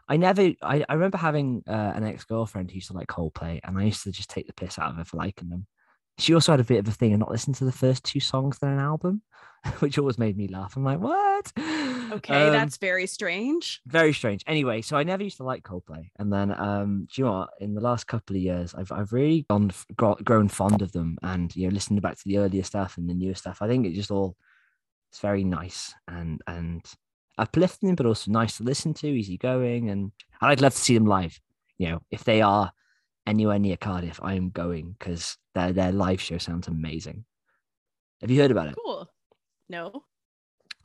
I 0.09 0.17
never. 0.17 0.41
I, 0.61 0.83
I 0.89 0.93
remember 0.93 1.17
having 1.17 1.63
uh, 1.67 1.93
an 1.95 2.03
ex 2.03 2.23
girlfriend 2.23 2.71
who 2.71 2.75
used 2.75 2.87
to 2.87 2.93
like 2.93 3.07
Coldplay, 3.07 3.59
and 3.63 3.77
I 3.77 3.83
used 3.83 4.03
to 4.03 4.11
just 4.11 4.29
take 4.29 4.47
the 4.47 4.53
piss 4.53 4.79
out 4.79 4.89
of 4.89 4.97
her 4.97 5.05
for 5.05 5.17
liking 5.17 5.49
them. 5.49 5.67
She 6.17 6.33
also 6.33 6.51
had 6.51 6.59
a 6.59 6.65
bit 6.65 6.79
of 6.79 6.87
a 6.87 6.91
thing 6.91 7.13
and 7.13 7.19
not 7.19 7.31
listen 7.31 7.53
to 7.53 7.65
the 7.65 7.71
first 7.71 8.03
two 8.03 8.19
songs 8.19 8.57
in 8.61 8.67
an 8.67 8.79
album. 8.79 9.21
which 9.79 9.97
always 9.97 10.17
made 10.17 10.37
me 10.37 10.47
laugh. 10.47 10.75
I'm 10.75 10.83
like, 10.83 10.99
what? 10.99 11.51
Okay, 12.11 12.47
um, 12.47 12.51
that's 12.51 12.77
very 12.77 13.07
strange. 13.07 13.81
Very 13.85 14.11
strange. 14.11 14.43
Anyway, 14.45 14.81
so 14.81 14.97
I 14.97 15.03
never 15.03 15.23
used 15.23 15.37
to 15.37 15.43
like 15.43 15.63
Coldplay, 15.63 16.09
and 16.17 16.31
then 16.31 16.51
um, 16.59 17.07
do 17.11 17.21
you 17.21 17.25
know 17.25 17.31
what? 17.31 17.49
In 17.59 17.73
the 17.73 17.81
last 17.81 18.05
couple 18.07 18.35
of 18.35 18.41
years, 18.41 18.73
I've 18.75 18.91
I've 18.91 19.13
really 19.13 19.45
gone 19.49 19.71
grown 19.95 20.49
fond 20.49 20.81
of 20.81 20.91
them, 20.91 21.17
and 21.21 21.55
you 21.55 21.67
know, 21.67 21.73
listening 21.73 22.01
back 22.01 22.17
to 22.17 22.23
the 22.25 22.39
earlier 22.39 22.63
stuff 22.63 22.97
and 22.97 23.09
the 23.09 23.13
newer 23.13 23.35
stuff. 23.35 23.61
I 23.61 23.67
think 23.67 23.85
it 23.85 23.93
just 23.93 24.11
all 24.11 24.35
it's 25.09 25.19
very 25.19 25.43
nice 25.43 25.93
and 26.07 26.41
and 26.47 26.83
uplifting, 27.37 27.95
but 27.95 28.05
also 28.05 28.31
nice 28.31 28.57
to 28.57 28.63
listen 28.63 28.93
to, 28.95 29.07
easygoing, 29.07 29.89
and 29.89 30.11
I'd 30.41 30.61
love 30.61 30.73
to 30.73 30.81
see 30.81 30.95
them 30.95 31.05
live. 31.05 31.39
You 31.77 31.91
know, 31.91 32.01
if 32.11 32.23
they 32.23 32.41
are 32.41 32.71
anywhere 33.27 33.59
near 33.59 33.77
Cardiff, 33.77 34.19
I 34.21 34.33
am 34.33 34.49
going 34.49 34.95
because 34.97 35.37
their 35.53 35.71
their 35.71 35.91
live 35.91 36.19
show 36.19 36.37
sounds 36.37 36.67
amazing. 36.67 37.25
Have 38.21 38.31
you 38.31 38.41
heard 38.41 38.51
about 38.51 38.67
it? 38.67 38.75
Cool. 38.83 39.09
No. 39.71 40.03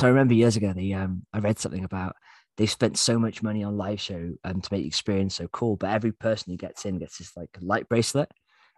So 0.00 0.06
I 0.06 0.10
remember 0.10 0.34
years 0.34 0.56
ago, 0.56 0.72
the 0.72 0.94
um, 0.94 1.26
I 1.32 1.40
read 1.40 1.58
something 1.58 1.84
about 1.84 2.16
they 2.56 2.66
spent 2.66 2.96
so 2.96 3.18
much 3.18 3.42
money 3.42 3.62
on 3.64 3.76
live 3.76 4.00
show 4.00 4.32
um, 4.44 4.60
to 4.60 4.68
make 4.72 4.82
the 4.82 4.86
experience 4.86 5.34
so 5.34 5.48
cool, 5.48 5.76
but 5.76 5.90
every 5.90 6.12
person 6.12 6.52
who 6.52 6.56
gets 6.56 6.84
in 6.86 6.98
gets 6.98 7.18
this 7.18 7.36
like 7.36 7.50
light 7.60 7.88
bracelet, 7.88 8.30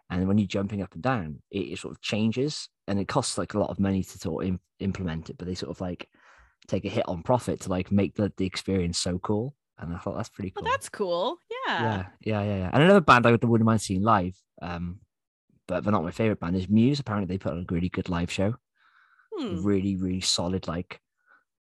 and 0.09 0.27
when 0.27 0.37
you're 0.37 0.47
jumping 0.47 0.81
up 0.81 0.93
and 0.93 1.03
down, 1.03 1.41
it, 1.51 1.59
it 1.59 1.79
sort 1.79 1.93
of 1.93 2.01
changes, 2.01 2.69
and 2.87 2.99
it 2.99 3.07
costs 3.07 3.37
like 3.37 3.53
a 3.53 3.59
lot 3.59 3.69
of 3.69 3.79
money 3.79 4.03
to 4.03 4.17
sort 4.17 4.45
of 4.45 4.59
implement 4.79 5.29
it, 5.29 5.37
but 5.37 5.47
they 5.47 5.55
sort 5.55 5.71
of 5.71 5.79
like 5.79 6.09
take 6.67 6.85
a 6.85 6.89
hit 6.89 7.07
on 7.07 7.23
profit 7.23 7.61
to 7.61 7.69
like 7.69 7.91
make 7.91 8.15
the, 8.15 8.31
the 8.37 8.45
experience 8.45 8.97
so 8.97 9.19
cool. 9.19 9.55
And 9.77 9.93
I 9.93 9.99
thought 9.99 10.17
that's 10.17 10.29
pretty 10.29 10.51
cool. 10.51 10.63
Well, 10.63 10.73
that's 10.73 10.89
cool. 10.89 11.37
Yeah. 11.49 11.81
Yeah. 11.81 12.05
Yeah. 12.21 12.43
Yeah. 12.43 12.57
yeah. 12.57 12.69
And 12.73 12.83
another 12.83 13.01
band 13.01 13.25
I 13.25 13.31
wouldn't 13.31 13.63
mind 13.65 13.81
seeing 13.81 14.01
live, 14.01 14.35
um, 14.61 14.99
but 15.67 15.83
they're 15.83 15.93
not 15.93 16.03
my 16.03 16.11
favorite 16.11 16.39
band. 16.39 16.55
Is 16.57 16.67
Muse. 16.67 16.99
Apparently, 16.99 17.33
they 17.33 17.37
put 17.37 17.53
on 17.53 17.59
a 17.59 17.73
really 17.73 17.89
good 17.89 18.09
live 18.09 18.31
show. 18.31 18.55
Hmm. 19.39 19.63
Really, 19.63 19.95
really 19.95 20.21
solid. 20.21 20.67
Like, 20.67 20.99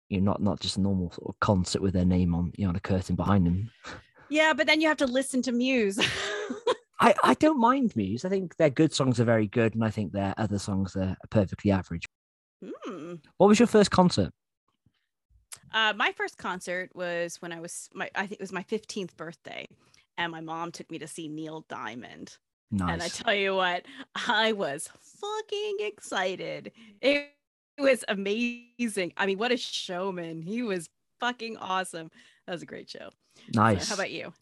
you 0.10 0.22
know, 0.22 0.32
not 0.32 0.42
not 0.42 0.60
just 0.60 0.78
a 0.78 0.82
normal 0.82 1.12
sort 1.12 1.30
of 1.30 1.40
concert 1.40 1.82
with 1.82 1.94
their 1.94 2.06
name 2.06 2.34
on, 2.34 2.54
you 2.56 2.66
know, 2.66 2.74
the 2.74 2.80
curtain 2.80 3.16
behind 3.16 3.46
them. 3.46 3.72
Yeah, 4.30 4.54
but 4.54 4.68
then 4.68 4.82
you 4.82 4.88
have 4.88 4.98
to 4.98 5.08
listen 5.08 5.42
to 5.44 5.52
Muse. 5.52 6.00
I, 7.00 7.14
I 7.24 7.34
don't 7.36 7.60
mind 7.60 7.96
Muse. 7.96 8.26
I 8.26 8.30
think 8.30 8.56
their 8.56 8.70
good 8.70 8.94
songs 8.94 9.20
are 9.20 9.26
very 9.26 9.48
good, 9.48 9.76
and 9.76 9.84
I 9.84 9.90
think 9.90 10.12
their 10.14 10.34
other 10.38 10.58
songs 10.58 10.96
are 10.96 11.16
perfectly 11.30 11.72
average. 11.72 12.06
Hmm. 12.64 13.16
What 13.38 13.48
was 13.48 13.60
your 13.60 13.68
first 13.68 13.92
concert? 13.92 14.32
Uh, 15.74 15.94
my 15.96 16.14
first 16.14 16.38
concert 16.38 16.90
was 16.96 17.42
when 17.42 17.52
I 17.52 17.60
was 17.60 17.90
my 17.94 18.10
I 18.16 18.22
think 18.22 18.34
it 18.34 18.42
was 18.42 18.54
my 18.54 18.64
15th 18.64 19.16
birthday, 19.18 19.68
and 20.18 20.32
my 20.32 20.42
mom 20.42 20.72
took 20.72 20.90
me 20.90 21.00
to 21.00 21.08
see 21.08 21.28
Neil 21.28 21.66
Diamond. 21.68 22.38
Nice. 22.72 22.92
And 22.92 23.04
I 23.04 23.08
tell 23.08 23.34
you 23.34 23.56
what, 23.56 23.86
I 24.28 24.54
was 24.54 24.90
fucking 25.20 25.78
excited. 25.82 26.72
It 27.02 27.32
was 27.78 28.04
amazing. 28.08 29.14
I 29.18 29.26
mean, 29.26 29.38
what 29.38 29.52
a 29.52 29.58
showman. 29.58 30.42
He 30.42 30.64
was 30.64 30.90
fucking 31.20 31.58
awesome. 31.58 32.10
That 32.46 32.54
was 32.54 32.62
a 32.62 32.66
great 32.66 32.90
show. 32.90 33.10
So 33.54 33.62
nice. 33.62 33.90
how 33.90 33.96
about 33.96 34.12
you? 34.12 34.34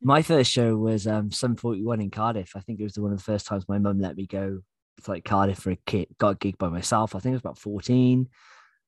My 0.00 0.22
first 0.22 0.50
show 0.50 0.76
was 0.76 1.06
um 1.06 1.30
Sum 1.30 1.56
41 1.56 2.00
in 2.00 2.10
Cardiff. 2.10 2.52
I 2.54 2.60
think 2.60 2.80
it 2.80 2.84
was 2.84 2.94
the 2.94 3.02
one 3.02 3.12
of 3.12 3.18
the 3.18 3.24
first 3.24 3.46
times 3.46 3.68
my 3.68 3.78
mum 3.78 4.00
let 4.00 4.16
me 4.16 4.26
go 4.26 4.60
to 5.04 5.10
like 5.10 5.24
Cardiff 5.24 5.58
for 5.58 5.70
a 5.70 5.78
kid, 5.86 6.08
got 6.18 6.30
a 6.30 6.36
gig 6.36 6.58
by 6.58 6.68
myself. 6.68 7.14
I 7.14 7.18
think 7.18 7.32
it 7.32 7.36
was 7.36 7.42
about 7.42 7.58
14. 7.58 8.28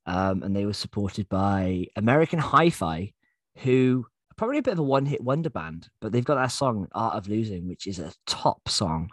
Um, 0.07 0.42
and 0.42 0.57
they 0.57 0.64
were 0.64 0.72
supported 0.72 1.28
by 1.28 1.86
American 1.94 2.38
Hi-Fi, 2.38 3.12
who 3.59 4.07
are 4.30 4.34
probably 4.36 4.57
a 4.57 4.62
bit 4.62 4.72
of 4.72 4.78
a 4.78 4.84
one-hit 4.84 5.22
wonder 5.22 5.51
band, 5.51 5.88
but 6.01 6.12
they've 6.12 6.24
got 6.24 6.36
that 6.36 6.46
song 6.46 6.88
Art 6.94 7.16
of 7.16 7.28
Losing, 7.28 7.68
which 7.68 7.86
is 7.86 7.99
a 7.99 8.12
top 8.26 8.70
song. 8.70 9.11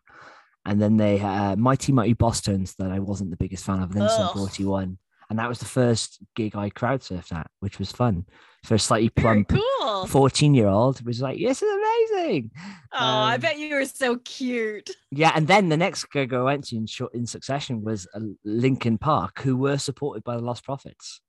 And 0.65 0.81
then 0.81 0.97
they 0.97 1.19
uh, 1.19 1.55
Mighty 1.55 1.91
Mighty 1.91 2.15
Bosstones 2.15 2.75
that 2.77 2.91
I 2.91 2.99
wasn't 2.99 3.29
the 3.29 3.37
biggest 3.37 3.65
fan 3.65 3.81
of, 3.81 3.91
and 3.91 4.01
then 4.01 4.09
Sum 4.09 4.27
Ugh. 4.27 4.37
41. 4.37 4.97
And 5.29 5.39
that 5.39 5.49
was 5.49 5.59
the 5.59 5.65
first 5.65 6.19
gig 6.35 6.55
I 6.55 6.69
crowd 6.69 7.01
surfed 7.01 7.33
at, 7.33 7.47
which 7.59 7.79
was 7.79 7.91
fun 7.91 8.25
for 8.63 8.75
a 8.75 8.79
slightly 8.79 9.09
plump 9.09 9.49
cool. 9.49 10.05
14 10.07 10.53
year 10.53 10.67
old 10.67 11.05
was 11.05 11.21
like, 11.21 11.39
This 11.39 11.61
is 11.61 11.71
amazing. 11.71 12.51
Oh, 12.91 12.97
I 12.97 13.35
um, 13.35 13.41
bet 13.41 13.57
you 13.57 13.75
were 13.75 13.85
so 13.85 14.17
cute. 14.17 14.89
Yeah, 15.11 15.31
and 15.35 15.47
then 15.47 15.69
the 15.69 15.77
next 15.77 16.05
gig 16.11 16.33
I 16.33 16.41
went 16.41 16.65
to 16.65 16.75
in 16.75 16.87
short 16.87 17.13
in 17.13 17.25
succession 17.25 17.83
was 17.83 18.07
uh, 18.13 18.19
Linkin 18.43 18.97
Park, 18.97 19.41
who 19.41 19.57
were 19.57 19.77
supported 19.77 20.23
by 20.23 20.35
the 20.35 20.43
Lostprophets. 20.43 21.19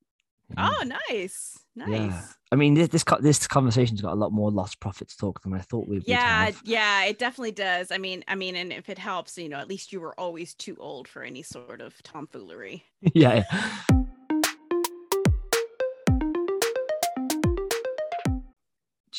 Yeah. 0.50 0.70
Oh, 0.70 0.84
nice. 1.10 1.58
Nice. 1.74 1.88
Yeah. 1.90 2.22
I 2.52 2.56
mean, 2.56 2.74
this 2.74 2.88
this, 2.88 3.04
this 3.20 3.46
conversation's 3.46 4.00
got 4.00 4.12
a 4.12 4.16
lot 4.16 4.32
more 4.32 4.50
Lostprophets 4.50 5.16
talk 5.16 5.42
than 5.42 5.52
I 5.52 5.58
thought 5.58 5.88
we 5.88 5.96
would. 5.96 6.06
Yeah, 6.06 6.52
yeah, 6.64 7.04
it 7.04 7.18
definitely 7.18 7.52
does. 7.52 7.90
I 7.90 7.98
mean, 7.98 8.22
I 8.28 8.36
mean, 8.36 8.54
and 8.54 8.72
if 8.72 8.88
it 8.88 8.98
helps, 8.98 9.36
you 9.36 9.48
know, 9.48 9.58
at 9.58 9.68
least 9.68 9.92
you 9.92 10.00
were 10.00 10.18
always 10.18 10.54
too 10.54 10.76
old 10.78 11.08
for 11.08 11.22
any 11.22 11.42
sort 11.42 11.80
of 11.80 12.00
tomfoolery. 12.02 12.84
yeah. 13.14 13.42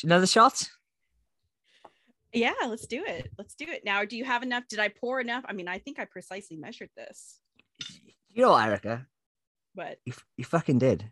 Another 0.02 0.26
shot? 0.26 0.68
Yeah, 2.32 2.52
let's 2.66 2.86
do 2.86 3.04
it. 3.04 3.30
Let's 3.36 3.54
do 3.54 3.66
it. 3.68 3.84
Now, 3.84 4.04
do 4.04 4.16
you 4.16 4.24
have 4.24 4.42
enough? 4.42 4.64
Did 4.68 4.78
I 4.78 4.88
pour 4.88 5.20
enough? 5.20 5.44
I 5.46 5.52
mean, 5.52 5.68
I 5.68 5.78
think 5.78 5.98
I 5.98 6.04
precisely 6.04 6.56
measured 6.56 6.90
this, 6.96 7.40
You 8.28 8.42
know 8.42 8.56
Erica? 8.56 9.06
But 9.74 9.98
You, 10.04 10.12
f- 10.12 10.24
you 10.36 10.44
fucking 10.44 10.78
did. 10.78 11.10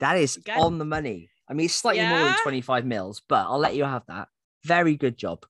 That 0.00 0.16
is 0.18 0.38
on 0.56 0.78
the 0.78 0.84
money. 0.84 1.30
I 1.48 1.54
mean, 1.54 1.66
it's 1.66 1.74
slightly 1.74 2.06
more 2.06 2.18
than 2.18 2.36
25 2.42 2.84
mils, 2.86 3.22
but 3.28 3.46
I'll 3.46 3.58
let 3.58 3.74
you 3.76 3.84
have 3.84 4.04
that. 4.08 4.28
Very 4.64 4.96
good 4.96 5.16
job. 5.16 5.44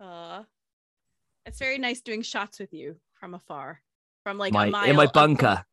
uh 0.00 0.42
it's 1.46 1.58
very 1.58 1.78
nice 1.78 2.00
doing 2.00 2.22
shots 2.22 2.58
with 2.60 2.72
you 2.72 2.96
from 3.18 3.34
afar. 3.34 3.80
From 4.24 4.38
like 4.38 4.52
my, 4.52 4.66
a 4.66 4.70
mile 4.70 4.90
in 4.90 4.96
my 4.96 5.04
up 5.06 5.12
from- 5.14 5.34
bunker. 5.36 5.64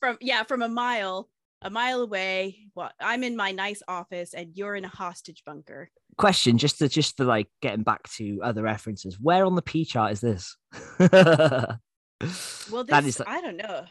From, 0.00 0.16
yeah, 0.20 0.44
from 0.44 0.62
a 0.62 0.68
mile, 0.68 1.28
a 1.60 1.70
mile 1.70 2.00
away. 2.02 2.56
Well, 2.76 2.90
I'm 3.00 3.24
in 3.24 3.36
my 3.36 3.50
nice 3.50 3.82
office 3.88 4.32
and 4.32 4.56
you're 4.56 4.76
in 4.76 4.84
a 4.84 4.88
hostage 4.88 5.42
bunker. 5.44 5.90
question 6.16 6.56
just 6.58 6.78
to 6.78 6.88
just 6.88 7.16
to 7.16 7.24
like 7.24 7.48
getting 7.60 7.82
back 7.82 8.08
to 8.18 8.40
other 8.42 8.62
references 8.62 9.18
where 9.20 9.44
on 9.44 9.54
the 9.56 9.62
p 9.62 9.84
chart 9.84 10.12
is 10.12 10.20
this 10.20 10.56
Well, 11.00 12.84
this 12.84 12.86
that 12.90 13.04
is 13.04 13.22
I 13.26 13.40
don't 13.40 13.56
know. 13.56 13.84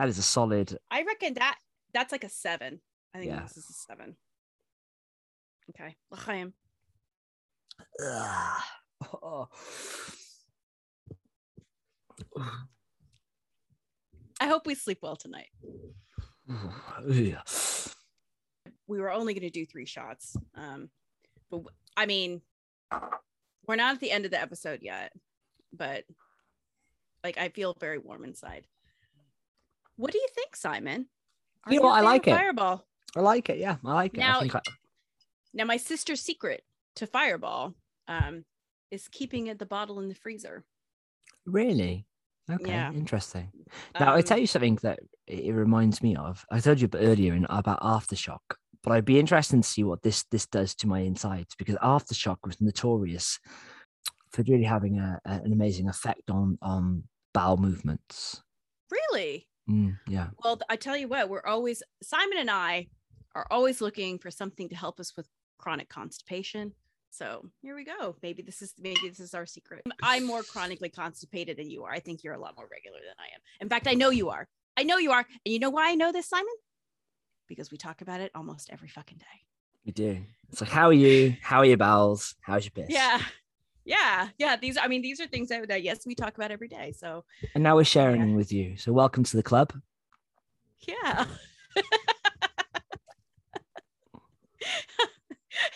That 0.00 0.08
is 0.08 0.16
a 0.16 0.22
solid 0.22 0.78
I 0.90 1.02
reckon 1.02 1.34
that 1.34 1.58
that's 1.92 2.10
like 2.10 2.24
a 2.24 2.30
seven. 2.30 2.80
I 3.14 3.18
think 3.18 3.30
Yeah. 3.30 3.42
this 3.42 3.58
is 3.58 3.68
a 3.68 3.72
seven. 3.74 4.16
Okay. 5.70 5.94
L'chaim. 6.10 6.54
Oh. 9.22 9.48
I 14.40 14.46
hope 14.46 14.66
we 14.66 14.74
sleep 14.74 15.00
well 15.02 15.16
tonight. 15.16 15.50
We 18.86 18.98
were 18.98 19.12
only 19.12 19.34
going 19.34 19.42
to 19.42 19.50
do 19.50 19.64
three 19.66 19.86
shots. 19.86 20.36
Um, 20.56 20.90
but 21.48 21.60
I 21.96 22.06
mean, 22.06 22.40
we're 23.68 23.76
not 23.76 23.94
at 23.94 24.00
the 24.00 24.10
end 24.10 24.24
of 24.24 24.32
the 24.32 24.40
episode 24.40 24.80
yet, 24.82 25.12
but 25.72 26.02
like 27.22 27.38
I 27.38 27.50
feel 27.50 27.76
very 27.78 27.98
warm 27.98 28.24
inside. 28.24 28.66
What 30.00 30.12
do 30.12 30.18
you 30.18 30.28
think, 30.34 30.56
Simon? 30.56 31.06
Are 31.64 31.72
You 31.72 31.80
know 31.80 31.86
what? 31.88 31.98
I 31.98 32.00
like 32.00 32.26
it. 32.26 32.30
Fireball. 32.34 32.86
i 33.16 33.20
like 33.20 33.50
it 33.50 33.58
yeah 33.58 33.76
i 33.84 33.92
like 34.02 34.14
it 34.14 34.20
Now- 34.20 34.38
I 34.38 34.40
think 34.40 34.54
I, 34.54 34.60
Now, 35.52 35.64
my 35.64 35.76
sister's 35.76 36.22
secret 36.22 36.62
to 36.96 37.06
Fireball 37.06 37.74
um, 38.08 38.44
is 38.90 39.08
keeping 39.08 39.48
it 39.48 39.58
the 39.58 39.66
bottle 39.66 39.98
in 40.00 40.08
the 40.08 40.14
freezer. 40.14 40.64
really 41.44 42.06
okay 42.50 42.70
Yeah. 42.72 42.92
interesting 42.92 43.46
now 43.98 44.14
i 44.14 44.18
Um, 44.18 44.22
tell 44.22 44.38
you 44.38 44.46
something 44.46 44.76
that 44.86 44.98
it 45.26 45.52
reminds 45.54 46.02
me 46.02 46.16
of 46.16 46.44
i 46.50 46.58
told 46.60 46.80
you 46.80 46.88
earlier 46.94 47.34
in, 47.34 47.46
about 47.50 47.80
aftershock 47.96 48.44
but 48.82 48.92
i'd 48.92 49.04
be 49.04 49.18
interested 49.20 49.56
to 49.62 49.68
see 49.74 49.84
what 49.84 50.02
this 50.02 50.24
this 50.32 50.46
does 50.46 50.74
to 50.76 50.86
my 50.88 51.00
insides 51.10 51.54
because 51.60 51.76
aftershock 51.94 52.38
was 52.44 52.60
notorious 52.60 53.38
for 54.32 54.42
really 54.48 54.64
having 54.76 54.98
a- 54.98 55.20
an 55.24 55.52
amazing 55.52 55.88
effect 55.88 56.26
on 56.30 56.58
on 56.62 57.04
bowel 57.34 57.56
movements 57.56 58.42
really? 58.90 59.46
Mm, 59.70 59.98
yeah 60.08 60.28
Well, 60.42 60.58
I 60.68 60.76
tell 60.76 60.96
you 60.96 61.08
what, 61.08 61.28
we're 61.28 61.46
always 61.46 61.82
Simon 62.02 62.38
and 62.38 62.50
I 62.50 62.88
are 63.34 63.46
always 63.50 63.80
looking 63.80 64.18
for 64.18 64.30
something 64.30 64.68
to 64.68 64.74
help 64.74 64.98
us 64.98 65.16
with 65.16 65.28
chronic 65.58 65.88
constipation. 65.88 66.72
So 67.10 67.46
here 67.60 67.74
we 67.74 67.84
go. 67.84 68.16
Maybe 68.22 68.42
this 68.42 68.62
is 68.62 68.74
maybe 68.78 69.08
this 69.08 69.20
is 69.20 69.34
our 69.34 69.46
secret. 69.46 69.84
I'm 70.02 70.24
more 70.24 70.42
chronically 70.42 70.88
constipated 70.88 71.56
than 71.56 71.70
you 71.70 71.84
are. 71.84 71.92
I 71.92 72.00
think 72.00 72.22
you're 72.22 72.34
a 72.34 72.40
lot 72.40 72.54
more 72.56 72.68
regular 72.70 72.98
than 72.98 73.16
I 73.18 73.34
am. 73.34 73.40
In 73.60 73.68
fact, 73.68 73.88
I 73.88 73.94
know 73.94 74.10
you 74.10 74.30
are. 74.30 74.46
I 74.76 74.84
know 74.84 74.98
you 74.98 75.10
are. 75.10 75.26
And 75.44 75.52
you 75.52 75.58
know 75.58 75.70
why 75.70 75.90
I 75.90 75.94
know 75.94 76.12
this, 76.12 76.28
Simon? 76.28 76.46
Because 77.48 77.70
we 77.70 77.78
talk 77.78 78.00
about 78.00 78.20
it 78.20 78.30
almost 78.34 78.70
every 78.72 78.88
fucking 78.88 79.18
day. 79.18 79.24
We 79.84 79.92
do. 79.92 80.22
It's 80.50 80.60
like, 80.60 80.70
how 80.70 80.86
are 80.86 80.92
you? 80.92 81.36
How 81.42 81.58
are 81.58 81.64
your 81.64 81.76
bowels? 81.76 82.36
How's 82.42 82.64
your 82.64 82.70
piss? 82.72 82.86
Yeah. 82.88 83.20
Yeah. 83.90 84.28
Yeah. 84.38 84.56
These 84.56 84.78
I 84.78 84.86
mean, 84.86 85.02
these 85.02 85.20
are 85.20 85.26
things 85.26 85.48
that, 85.48 85.66
that 85.68 85.82
yes, 85.82 86.06
we 86.06 86.14
talk 86.14 86.36
about 86.36 86.52
every 86.52 86.68
day. 86.68 86.92
So 86.96 87.24
And 87.54 87.64
now 87.64 87.74
we're 87.74 87.84
sharing 87.84 88.30
Yeah. 88.30 88.36
with 88.36 88.52
you. 88.52 88.76
So 88.76 88.92
welcome 88.92 89.24
to 89.24 89.36
the 89.36 89.42
club. 89.42 89.72
Yeah. 90.86 91.24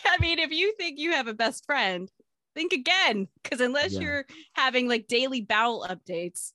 I 0.07 0.19
mean, 0.21 0.39
if 0.39 0.51
you 0.53 0.73
think 0.77 0.99
you 0.99 1.11
have 1.13 1.27
a 1.27 1.35
best 1.35 1.67
friend, 1.67 2.09
think 2.55 2.73
again. 2.73 3.27
Because 3.43 3.61
unless 3.61 3.93
Yeah. 3.95 4.01
you're 4.01 4.27
having 4.53 4.89
like 4.89 5.09
daily 5.09 5.41
bowel 5.41 5.85
updates, 5.89 6.53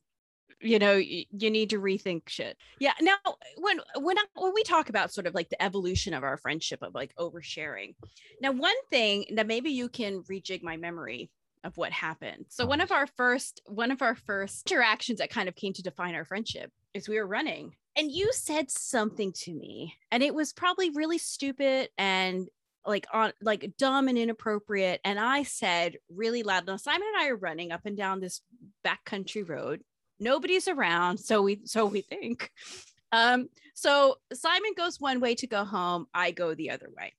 you 0.61 0.79
know, 0.79 0.95
you 0.95 1.25
need 1.31 1.69
to 1.71 1.79
rethink 1.79 2.29
shit. 2.29 2.57
Yeah. 2.79 2.93
Now, 3.01 3.17
when 3.57 3.79
when 3.97 4.17
I, 4.17 4.23
when 4.35 4.53
we 4.53 4.63
talk 4.63 4.89
about 4.89 5.11
sort 5.11 5.27
of 5.27 5.33
like 5.35 5.49
the 5.49 5.61
evolution 5.61 6.13
of 6.13 6.23
our 6.23 6.37
friendship 6.37 6.81
of 6.81 6.93
like 6.95 7.13
oversharing, 7.17 7.95
now 8.41 8.51
one 8.51 8.75
thing 8.89 9.25
that 9.35 9.47
maybe 9.47 9.71
you 9.71 9.89
can 9.89 10.23
rejig 10.23 10.63
my 10.63 10.77
memory 10.77 11.29
of 11.63 11.77
what 11.77 11.91
happened. 11.91 12.45
So 12.49 12.65
one 12.65 12.81
of 12.81 12.91
our 12.91 13.07
first 13.07 13.61
one 13.65 13.91
of 13.91 14.01
our 14.01 14.15
first 14.15 14.69
interactions 14.71 15.19
that 15.19 15.29
kind 15.29 15.49
of 15.49 15.55
came 15.55 15.73
to 15.73 15.83
define 15.83 16.15
our 16.15 16.25
friendship 16.25 16.71
is 16.93 17.09
we 17.09 17.17
were 17.17 17.27
running. 17.27 17.75
And 17.95 18.11
you 18.11 18.31
said 18.31 18.71
something 18.71 19.33
to 19.33 19.53
me 19.53 19.95
and 20.11 20.23
it 20.23 20.33
was 20.33 20.53
probably 20.53 20.89
really 20.91 21.17
stupid 21.17 21.89
and 21.97 22.47
like 22.85 23.05
on 23.13 23.33
like 23.41 23.71
dumb 23.77 24.07
and 24.07 24.17
inappropriate. 24.17 25.01
And 25.03 25.19
i 25.19 25.43
said 25.43 25.97
really 26.09 26.43
loud 26.43 26.65
now 26.65 26.77
simon 26.77 27.07
and 27.13 27.23
i 27.23 27.29
are 27.29 27.35
running 27.35 27.71
up 27.71 27.81
and 27.85 27.97
down 27.97 28.19
this 28.19 28.41
backcountry 28.85 29.47
road. 29.47 29.81
Nobody's 30.19 30.67
around 30.67 31.17
so 31.19 31.41
we 31.41 31.61
so 31.65 31.85
we 31.85 32.01
think. 32.01 32.51
Um 33.11 33.49
so 33.73 34.15
simon 34.33 34.71
goes 34.77 34.99
one 34.99 35.19
way 35.19 35.35
to 35.35 35.47
go 35.47 35.65
home 35.65 36.07
i 36.13 36.31
go 36.31 36.55
the 36.55 36.71
other 36.71 36.89
way. 36.95 37.13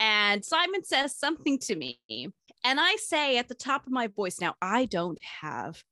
And 0.00 0.44
simon 0.44 0.82
says 0.82 1.16
something 1.16 1.60
to 1.60 1.76
me 1.76 2.00
and 2.64 2.80
I 2.80 2.96
say 2.96 3.38
at 3.38 3.48
the 3.48 3.54
top 3.54 3.86
of 3.86 3.92
my 3.92 4.06
voice, 4.06 4.40
now 4.40 4.54
I 4.62 4.84
don't 4.84 5.18
have 5.40 5.82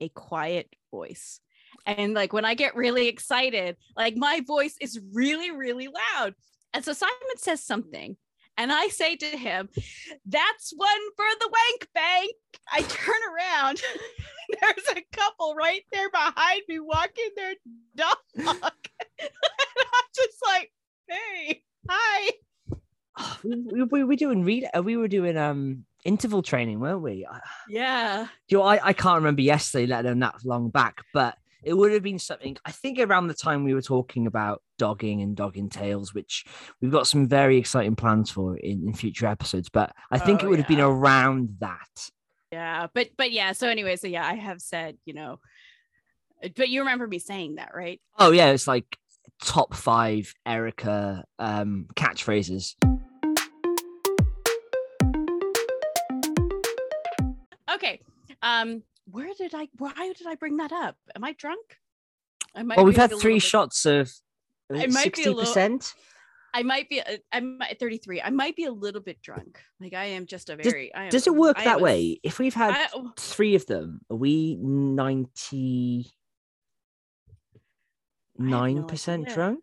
a 0.00 0.08
quiet 0.08 0.68
voice. 0.90 1.40
And 1.86 2.14
like 2.14 2.32
when 2.32 2.44
I 2.44 2.54
get 2.54 2.76
really 2.76 3.08
excited, 3.08 3.76
like 3.96 4.16
my 4.16 4.40
voice 4.46 4.76
is 4.80 5.00
really, 5.12 5.50
really 5.50 5.88
loud. 5.88 6.34
And 6.72 6.84
so 6.84 6.92
Simon 6.92 7.36
says 7.36 7.62
something. 7.62 8.16
And 8.56 8.72
I 8.72 8.86
say 8.88 9.16
to 9.16 9.26
him, 9.26 9.68
that's 10.26 10.72
one 10.76 10.88
for 11.16 11.26
the 11.40 11.50
wank 11.50 11.88
bank. 11.92 12.32
I 12.72 12.82
turn 12.82 13.16
around. 13.34 13.82
There's 14.60 14.96
a 14.96 15.04
couple 15.12 15.54
right 15.54 15.82
there 15.92 16.10
behind 16.10 16.62
me 16.68 16.78
walking 16.78 17.30
their 17.36 17.54
dog. 17.96 18.16
and 18.36 18.48
I'm 18.48 20.08
just 20.14 20.38
like, 20.46 20.72
hey, 21.08 21.62
hi. 21.88 22.30
We, 23.44 23.56
we, 23.56 23.82
we 23.84 24.04
were 24.04 24.16
doing 24.16 24.42
read 24.42 24.66
uh, 24.76 24.82
we 24.82 24.96
were 24.96 25.06
doing 25.06 25.36
um 25.36 25.84
interval 26.04 26.42
training, 26.42 26.80
weren't 26.80 27.02
we? 27.02 27.26
Yeah. 27.68 28.26
Do 28.48 28.56
you 28.56 28.58
know, 28.58 28.64
I, 28.64 28.88
I 28.88 28.92
can't 28.92 29.16
remember 29.16 29.42
yesterday, 29.42 29.86
let 29.86 30.04
alone 30.04 30.20
that 30.20 30.44
long 30.44 30.70
back, 30.70 30.98
but 31.12 31.36
it 31.62 31.74
would 31.74 31.92
have 31.92 32.02
been 32.02 32.18
something. 32.18 32.56
I 32.64 32.72
think 32.72 32.98
around 32.98 33.28
the 33.28 33.34
time 33.34 33.64
we 33.64 33.72
were 33.74 33.82
talking 33.82 34.26
about 34.26 34.62
dogging 34.78 35.22
and 35.22 35.34
dogging 35.34 35.70
tails, 35.70 36.12
which 36.12 36.44
we've 36.80 36.92
got 36.92 37.06
some 37.06 37.26
very 37.26 37.56
exciting 37.56 37.96
plans 37.96 38.30
for 38.30 38.56
in, 38.56 38.86
in 38.86 38.92
future 38.94 39.26
episodes. 39.26 39.70
But 39.70 39.94
I 40.10 40.18
think 40.18 40.42
Oh, 40.42 40.46
it 40.46 40.50
would 40.50 40.58
have 40.58 40.68
been 40.68 40.80
around 40.80 41.56
that. 41.60 42.10
Yeah. 42.52 42.88
But 42.92 43.10
but 43.16 43.32
yeah. 43.32 43.52
So 43.52 43.68
anyway, 43.68 43.96
so 43.96 44.06
yeah, 44.06 44.26
I 44.26 44.34
have 44.34 44.60
said, 44.60 44.98
you 45.06 45.14
know, 45.14 45.40
but 46.54 46.68
you 46.68 46.80
remember 46.80 47.06
me 47.06 47.18
saying 47.18 47.54
that, 47.54 47.70
right? 47.74 48.00
Oh 48.18 48.30
yeah, 48.30 48.50
it's 48.50 48.66
like 48.68 48.98
top 49.42 49.74
five 49.74 50.34
Erica 50.44 51.24
um, 51.38 51.86
catchphrases. 51.96 52.74
Okay. 57.74 58.00
Um, 58.42 58.82
where 59.10 59.32
did 59.36 59.54
I 59.54 59.68
why 59.78 59.92
did 60.16 60.26
I 60.26 60.34
bring 60.34 60.56
that 60.58 60.72
up? 60.72 60.96
Am 61.14 61.24
I 61.24 61.32
drunk? 61.32 61.78
I 62.54 62.62
might 62.62 62.76
Well, 62.76 62.86
we've 62.86 62.96
had 62.96 63.12
three 63.18 63.34
bit- 63.34 63.42
shots 63.42 63.84
of 63.86 64.10
I 64.72 64.86
might 64.86 64.86
be 64.86 64.92
sixty 64.92 65.34
percent. 65.34 65.94
I 66.56 66.62
might 66.62 66.88
be 66.88 67.00
uh, 67.00 67.16
I'm 67.32 67.60
at 67.62 67.80
33. 67.80 68.22
I 68.22 68.30
might 68.30 68.54
be 68.54 68.64
a 68.64 68.72
little 68.72 69.00
bit 69.00 69.20
drunk. 69.20 69.60
Like 69.80 69.92
I 69.92 70.04
am 70.04 70.24
just 70.26 70.48
a 70.50 70.56
Does- 70.56 70.64
very 70.70 70.94
I 70.94 71.04
am, 71.04 71.10
Does 71.10 71.26
it 71.26 71.34
work 71.34 71.58
I 71.58 71.64
that 71.64 71.74
am 71.74 71.80
a- 71.80 71.82
way? 71.82 72.20
If 72.22 72.38
we've 72.38 72.54
had 72.54 72.70
I- 72.74 72.88
oh, 72.94 73.12
three 73.18 73.56
of 73.56 73.66
them, 73.66 74.00
are 74.08 74.16
we 74.16 74.56
ninety 74.60 76.14
nine 78.38 78.84
percent 78.86 79.24
idea. 79.24 79.34
drunk? 79.34 79.62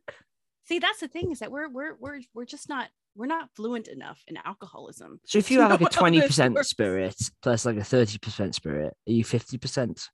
see 0.63 0.79
that's 0.79 0.99
the 0.99 1.07
thing 1.07 1.31
is 1.31 1.39
that 1.39 1.51
we're 1.51 1.67
we're 1.69 1.95
we're 1.99 2.21
we're 2.33 2.45
just 2.45 2.69
not 2.69 2.89
we're 3.15 3.27
not 3.27 3.49
fluent 3.55 3.87
enough 3.87 4.21
in 4.27 4.37
alcoholism. 4.43 5.19
So 5.25 5.39
if 5.39 5.51
you 5.51 5.61
have 5.61 5.71
like 5.71 5.81
a 5.81 5.85
20% 5.85 6.63
spirit 6.65 7.15
plus 7.41 7.65
like 7.65 7.77
a 7.77 7.83
thirty 7.83 8.17
percent 8.17 8.55
spirit, 8.55 8.95
are 9.07 9.11
you 9.11 9.23
fifty 9.23 9.57
percent? 9.57 10.09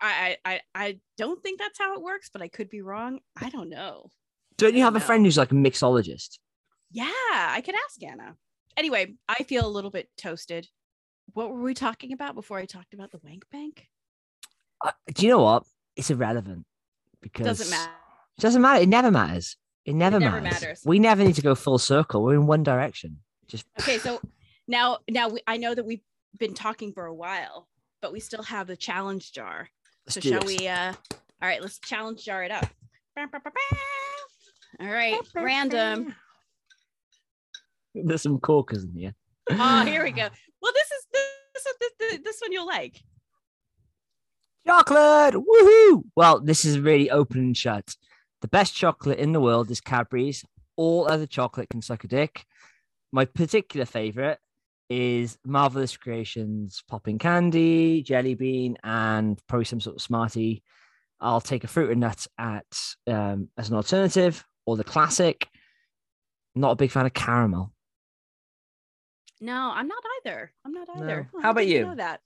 I, 0.00 0.36
I 0.44 0.60
I 0.74 0.98
don't 1.16 1.42
think 1.42 1.58
that's 1.58 1.78
how 1.78 1.94
it 1.94 2.02
works, 2.02 2.28
but 2.30 2.42
I 2.42 2.48
could 2.48 2.68
be 2.68 2.82
wrong. 2.82 3.20
I 3.40 3.48
don't 3.48 3.70
know. 3.70 4.10
Don't 4.58 4.74
you 4.74 4.82
have 4.82 4.96
a 4.96 5.00
friend 5.00 5.24
who's 5.24 5.38
like 5.38 5.52
a 5.52 5.54
mixologist? 5.54 6.38
Yeah, 6.92 7.06
I 7.08 7.62
could 7.64 7.74
ask 7.86 8.02
Anna. 8.02 8.36
Anyway, 8.76 9.14
I 9.28 9.42
feel 9.44 9.66
a 9.66 9.68
little 9.68 9.90
bit 9.90 10.08
toasted. 10.18 10.68
What 11.32 11.50
were 11.50 11.62
we 11.62 11.74
talking 11.74 12.12
about 12.12 12.34
before 12.34 12.58
I 12.58 12.66
talked 12.66 12.92
about 12.92 13.10
the 13.10 13.20
wank 13.24 13.44
bank? 13.50 13.86
Uh, 14.84 14.92
do 15.14 15.24
you 15.24 15.32
know 15.32 15.42
what? 15.42 15.64
It's 15.96 16.10
irrelevant 16.10 16.66
because 17.22 17.46
Doesn't 17.46 17.70
matter. 17.70 17.92
It 18.36 18.40
doesn't 18.40 18.62
matter. 18.62 18.82
It 18.82 18.88
never 18.88 19.10
matters. 19.10 19.56
It 19.84 19.94
never, 19.94 20.20
never 20.20 20.40
matters. 20.40 20.60
matters. 20.60 20.82
We 20.84 20.98
never 20.98 21.24
need 21.24 21.36
to 21.36 21.42
go 21.42 21.54
full 21.54 21.78
circle. 21.78 22.22
We're 22.22 22.34
in 22.34 22.46
one 22.46 22.62
direction. 22.62 23.18
Just 23.48 23.66
Okay, 23.80 23.98
so 23.98 24.20
now 24.68 24.98
now 25.08 25.28
we, 25.28 25.40
I 25.46 25.56
know 25.56 25.74
that 25.74 25.84
we've 25.84 26.02
been 26.38 26.54
talking 26.54 26.92
for 26.92 27.06
a 27.06 27.14
while, 27.14 27.68
but 28.02 28.12
we 28.12 28.20
still 28.20 28.42
have 28.42 28.66
the 28.66 28.76
challenge 28.76 29.32
jar. 29.32 29.68
let's 30.06 30.14
so 30.14 30.20
shall 30.20 30.40
this. 30.40 30.58
we 30.58 30.68
uh 30.68 30.92
all 31.42 31.48
right, 31.48 31.62
let's 31.62 31.78
challenge 31.78 32.24
jar 32.24 32.44
it 32.44 32.50
up. 32.50 32.66
All 33.16 34.86
right, 34.86 35.18
random. 35.34 36.14
There's 37.94 38.22
some 38.22 38.38
corkers 38.38 38.84
in 38.84 38.94
here. 38.94 39.14
Oh, 39.50 39.84
here 39.86 40.04
we 40.04 40.12
go. 40.12 40.28
Well, 40.62 40.72
this 40.72 40.90
is 40.90 41.06
this 41.12 41.66
is 41.66 41.92
this, 41.98 42.18
this 42.24 42.40
one 42.40 42.52
you'll 42.52 42.66
like. 42.66 43.02
Chocolate! 44.66 45.34
Woohoo! 45.34 46.04
Well, 46.14 46.40
this 46.40 46.64
is 46.64 46.78
really 46.78 47.10
open 47.10 47.40
and 47.40 47.56
shut. 47.56 47.96
The 48.40 48.48
best 48.48 48.74
chocolate 48.74 49.18
in 49.18 49.32
the 49.32 49.40
world 49.40 49.70
is 49.70 49.80
Cadbury's. 49.80 50.44
All 50.76 51.10
other 51.10 51.26
chocolate 51.26 51.68
can 51.68 51.82
suck 51.82 52.04
a 52.04 52.08
dick. 52.08 52.44
My 53.12 53.24
particular 53.24 53.84
favorite 53.86 54.38
is 54.88 55.38
Marvelous 55.44 55.96
Creations 55.96 56.82
popping 56.88 57.18
candy, 57.18 58.02
jelly 58.02 58.34
bean, 58.34 58.76
and 58.82 59.40
probably 59.46 59.64
some 59.64 59.80
sort 59.80 59.96
of 59.96 60.02
smartie. 60.02 60.62
I'll 61.20 61.40
take 61.40 61.64
a 61.64 61.68
fruit 61.68 61.90
and 61.90 62.00
nut 62.00 62.26
at 62.38 62.64
um, 63.06 63.48
as 63.58 63.68
an 63.68 63.76
alternative, 63.76 64.44
or 64.64 64.76
the 64.76 64.84
classic. 64.84 65.48
Not 66.54 66.72
a 66.72 66.76
big 66.76 66.90
fan 66.90 67.06
of 67.06 67.12
caramel. 67.12 67.72
No, 69.40 69.70
I'm 69.74 69.86
not 69.86 70.02
either. 70.18 70.52
I'm 70.64 70.72
not 70.72 70.88
either. 70.96 71.06
No. 71.06 71.26
Oh, 71.34 71.42
How 71.42 71.50
about 71.50 71.66
you? 71.66 71.84
Know 71.84 71.94
that. 71.94 72.20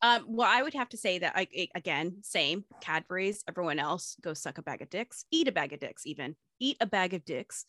Um, 0.00 0.24
well, 0.28 0.48
I 0.50 0.62
would 0.62 0.74
have 0.74 0.88
to 0.90 0.96
say 0.96 1.18
that 1.18 1.32
I 1.34 1.48
again, 1.74 2.18
same 2.22 2.64
Cadbury's. 2.80 3.42
Everyone 3.48 3.78
else 3.78 4.16
go 4.20 4.32
suck 4.34 4.58
a 4.58 4.62
bag 4.62 4.80
of 4.82 4.90
dicks, 4.90 5.24
eat 5.30 5.48
a 5.48 5.52
bag 5.52 5.72
of 5.72 5.80
dicks, 5.80 6.06
even 6.06 6.36
eat 6.60 6.76
a 6.80 6.86
bag 6.86 7.14
of 7.14 7.24
dicks. 7.24 7.64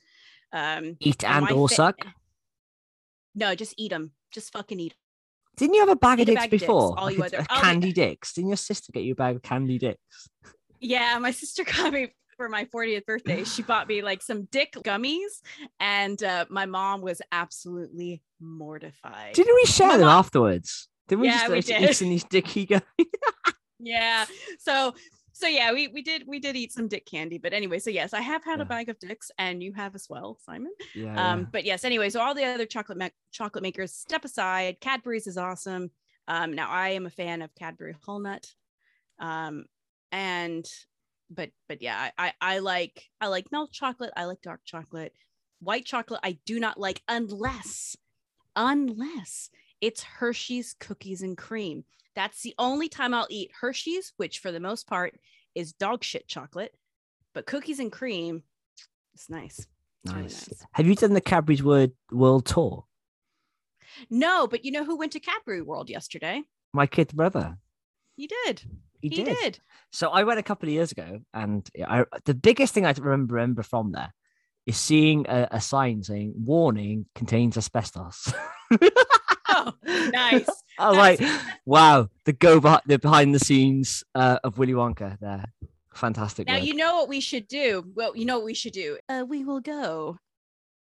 Um, 0.53 0.97
Eat 0.99 1.23
and 1.23 1.49
or 1.51 1.67
fa- 1.69 1.75
suck. 1.75 1.95
No, 3.35 3.53
just 3.55 3.73
eat 3.77 3.89
them. 3.89 4.11
Just 4.31 4.51
fucking 4.51 4.79
eat. 4.79 4.93
'em. 4.93 4.97
Didn't 5.57 5.73
you 5.75 5.79
have 5.81 5.89
a 5.89 5.95
bag 5.95 6.19
of 6.19 6.27
Eat 6.27 6.31
a 6.31 6.35
dicks 6.35 6.41
bag 6.41 6.47
of 6.53 6.59
dicks, 6.59 6.61
before? 6.63 6.99
all 6.99 7.11
you 7.11 7.23
other- 7.23 7.37
the- 7.37 7.45
candy 7.49 7.91
dicks. 7.93 8.33
Didn't 8.33 8.49
your 8.49 8.57
sister 8.57 8.91
get 8.91 9.03
you 9.03 9.13
a 9.13 9.15
bag 9.15 9.35
of 9.35 9.41
candy 9.41 9.77
dicks? 9.77 10.29
Yeah, 10.81 11.19
my 11.19 11.31
sister 11.31 11.65
got 11.65 11.91
me 11.91 12.13
for 12.37 12.47
my 12.47 12.63
40th 12.63 13.05
birthday. 13.05 13.43
She 13.43 13.63
bought 13.63 13.89
me 13.89 14.01
like 14.01 14.21
some 14.21 14.45
dick 14.45 14.71
gummies, 14.75 15.41
and 15.81 16.23
uh, 16.23 16.45
my 16.49 16.65
mom 16.67 17.01
was 17.01 17.21
absolutely 17.33 18.21
mortified. 18.39 19.33
Didn't 19.33 19.55
we 19.55 19.65
share 19.65 19.89
My 19.89 19.97
them 19.97 20.05
mom- 20.07 20.19
afterwards? 20.19 20.87
Didn't 21.09 21.21
we 21.21 21.27
Yeah, 21.27 21.39
just 21.47 21.51
we 21.51 21.61
did. 21.61 21.89
eat 21.89 21.95
some 21.95 22.09
these 22.09 22.23
dicky 22.23 22.69
yeah. 23.79 24.25
So 24.59 24.93
so 25.33 25.47
yeah 25.47 25.71
we 25.71 25.87
we 25.89 26.01
did 26.01 26.23
we 26.27 26.39
did 26.39 26.55
eat 26.57 26.71
some 26.73 26.87
dick 26.89 27.05
candy 27.05 27.37
but 27.37 27.53
anyway 27.53 27.79
so 27.79 27.89
yes 27.89 28.13
i 28.13 28.19
have 28.19 28.43
had 28.43 28.57
Yeah. 28.59 28.63
a 28.63 28.65
bag 28.65 28.89
of 28.89 28.99
dicks 28.99 29.31
and 29.37 29.63
you 29.63 29.71
have 29.73 29.95
as 29.95 30.07
well 30.09 30.37
simon. 30.45 30.71
Yeah. 30.93 31.31
um 31.33 31.47
but 31.51 31.63
yes 31.63 31.85
anyway 31.85 32.09
so 32.09 32.19
all 32.19 32.35
the 32.35 32.43
other 32.43 32.65
chocolate 32.65 32.97
ma- 32.97 33.07
chocolate 33.31 33.61
makers 33.63 33.93
step 33.93 34.25
aside. 34.25 34.81
Cadbury's 34.81 35.27
is 35.27 35.37
awesome. 35.37 35.91
Um 36.27 36.53
now 36.53 36.69
i 36.69 36.89
am 36.89 37.05
a 37.05 37.09
fan 37.09 37.41
of 37.41 37.55
cadbury 37.55 37.95
whole 38.05 38.19
nut. 38.19 38.45
Um 39.19 39.65
and 40.11 40.65
but 41.29 41.51
but 41.69 41.81
yeah 41.81 42.09
i 42.17 42.25
i, 42.41 42.55
I 42.55 42.59
like 42.59 43.05
i 43.21 43.27
like 43.27 43.49
milk 43.51 43.71
chocolate. 43.71 44.11
I 44.17 44.25
like 44.25 44.41
dark 44.41 44.61
chocolate. 44.65 45.13
White 45.61 45.85
chocolate 45.85 46.19
i 46.23 46.37
do 46.45 46.59
not 46.59 46.77
like 46.79 47.01
unless 47.07 47.95
unless 48.57 49.49
it's 49.81 50.03
hershey's 50.03 50.75
cookies 50.79 51.21
and 51.21 51.37
cream 51.37 51.83
that's 52.19 52.41
the 52.41 52.55
only 52.57 52.89
time 52.89 53.13
I'll 53.13 53.27
eat 53.29 53.51
Hershey's, 53.57 54.11
which 54.17 54.39
for 54.39 54.51
the 54.51 54.59
most 54.59 54.87
part 54.87 55.17
is 55.55 55.71
dog 55.71 56.03
shit 56.03 56.27
chocolate, 56.27 56.75
but 57.33 57.45
cookies 57.45 57.79
and 57.79 57.91
cream, 57.91 58.43
it's 59.13 59.29
nice. 59.29 59.67
It's 60.03 60.13
really 60.13 60.23
nice. 60.23 60.49
nice. 60.49 60.65
Have 60.73 60.85
you 60.85 60.95
done 60.95 61.13
the 61.13 61.21
Cadbury's 61.21 61.63
Word 61.63 61.93
World 62.11 62.45
Tour? 62.45 62.85
No, 64.09 64.47
but 64.47 64.65
you 64.65 64.71
know 64.71 64.83
who 64.83 64.97
went 64.97 65.13
to 65.13 65.21
Cadbury 65.21 65.61
World 65.61 65.89
yesterday? 65.89 66.43
My 66.73 66.87
kid 66.87 67.13
brother. 67.15 67.57
He 68.17 68.27
did. 68.27 68.63
He, 69.01 69.07
He, 69.07 69.23
did. 69.23 69.37
did. 69.37 69.59
So 69.91 70.09
I 70.09 70.23
went 70.23 70.39
a 70.39 70.43
couple 70.43 70.67
of 70.67 70.73
years 70.73 70.91
ago, 70.91 71.21
and 71.33 71.69
I, 71.87 72.03
the 72.25 72.33
biggest 72.33 72.73
thing 72.73 72.85
I 72.85 72.91
remember, 72.91 73.35
remember 73.35 73.63
from 73.63 73.93
there 73.93 74.13
is 74.65 74.75
seeing 74.75 75.25
a, 75.29 75.47
a 75.51 75.61
sign 75.61 76.03
saying 76.03 76.33
"Warning: 76.35 77.05
contains 77.15 77.55
asbestos." 77.55 78.33
Oh, 79.49 79.73
nice. 80.13 80.49
I 80.77 80.89
like, 80.91 81.21
"Wow!" 81.65 82.09
The 82.25 82.33
go 82.33 82.59
behind 82.59 82.81
the 82.85 82.99
behind 82.99 83.35
the 83.35 83.39
scenes 83.39 84.03
uh, 84.15 84.39
of 84.43 84.57
Willy 84.57 84.73
Wonka 84.73 85.19
there. 85.19 85.45
Fantastic. 85.93 86.47
Now 86.47 86.55
work. 86.55 86.63
you 86.63 86.75
know 86.75 86.95
what 86.95 87.09
we 87.09 87.19
should 87.19 87.47
do. 87.47 87.83
Well, 87.95 88.15
you 88.15 88.25
know 88.25 88.37
what 88.37 88.45
we 88.45 88.53
should 88.53 88.73
do. 88.73 88.97
Uh, 89.09 89.25
we 89.27 89.43
will 89.43 89.59
go 89.59 90.17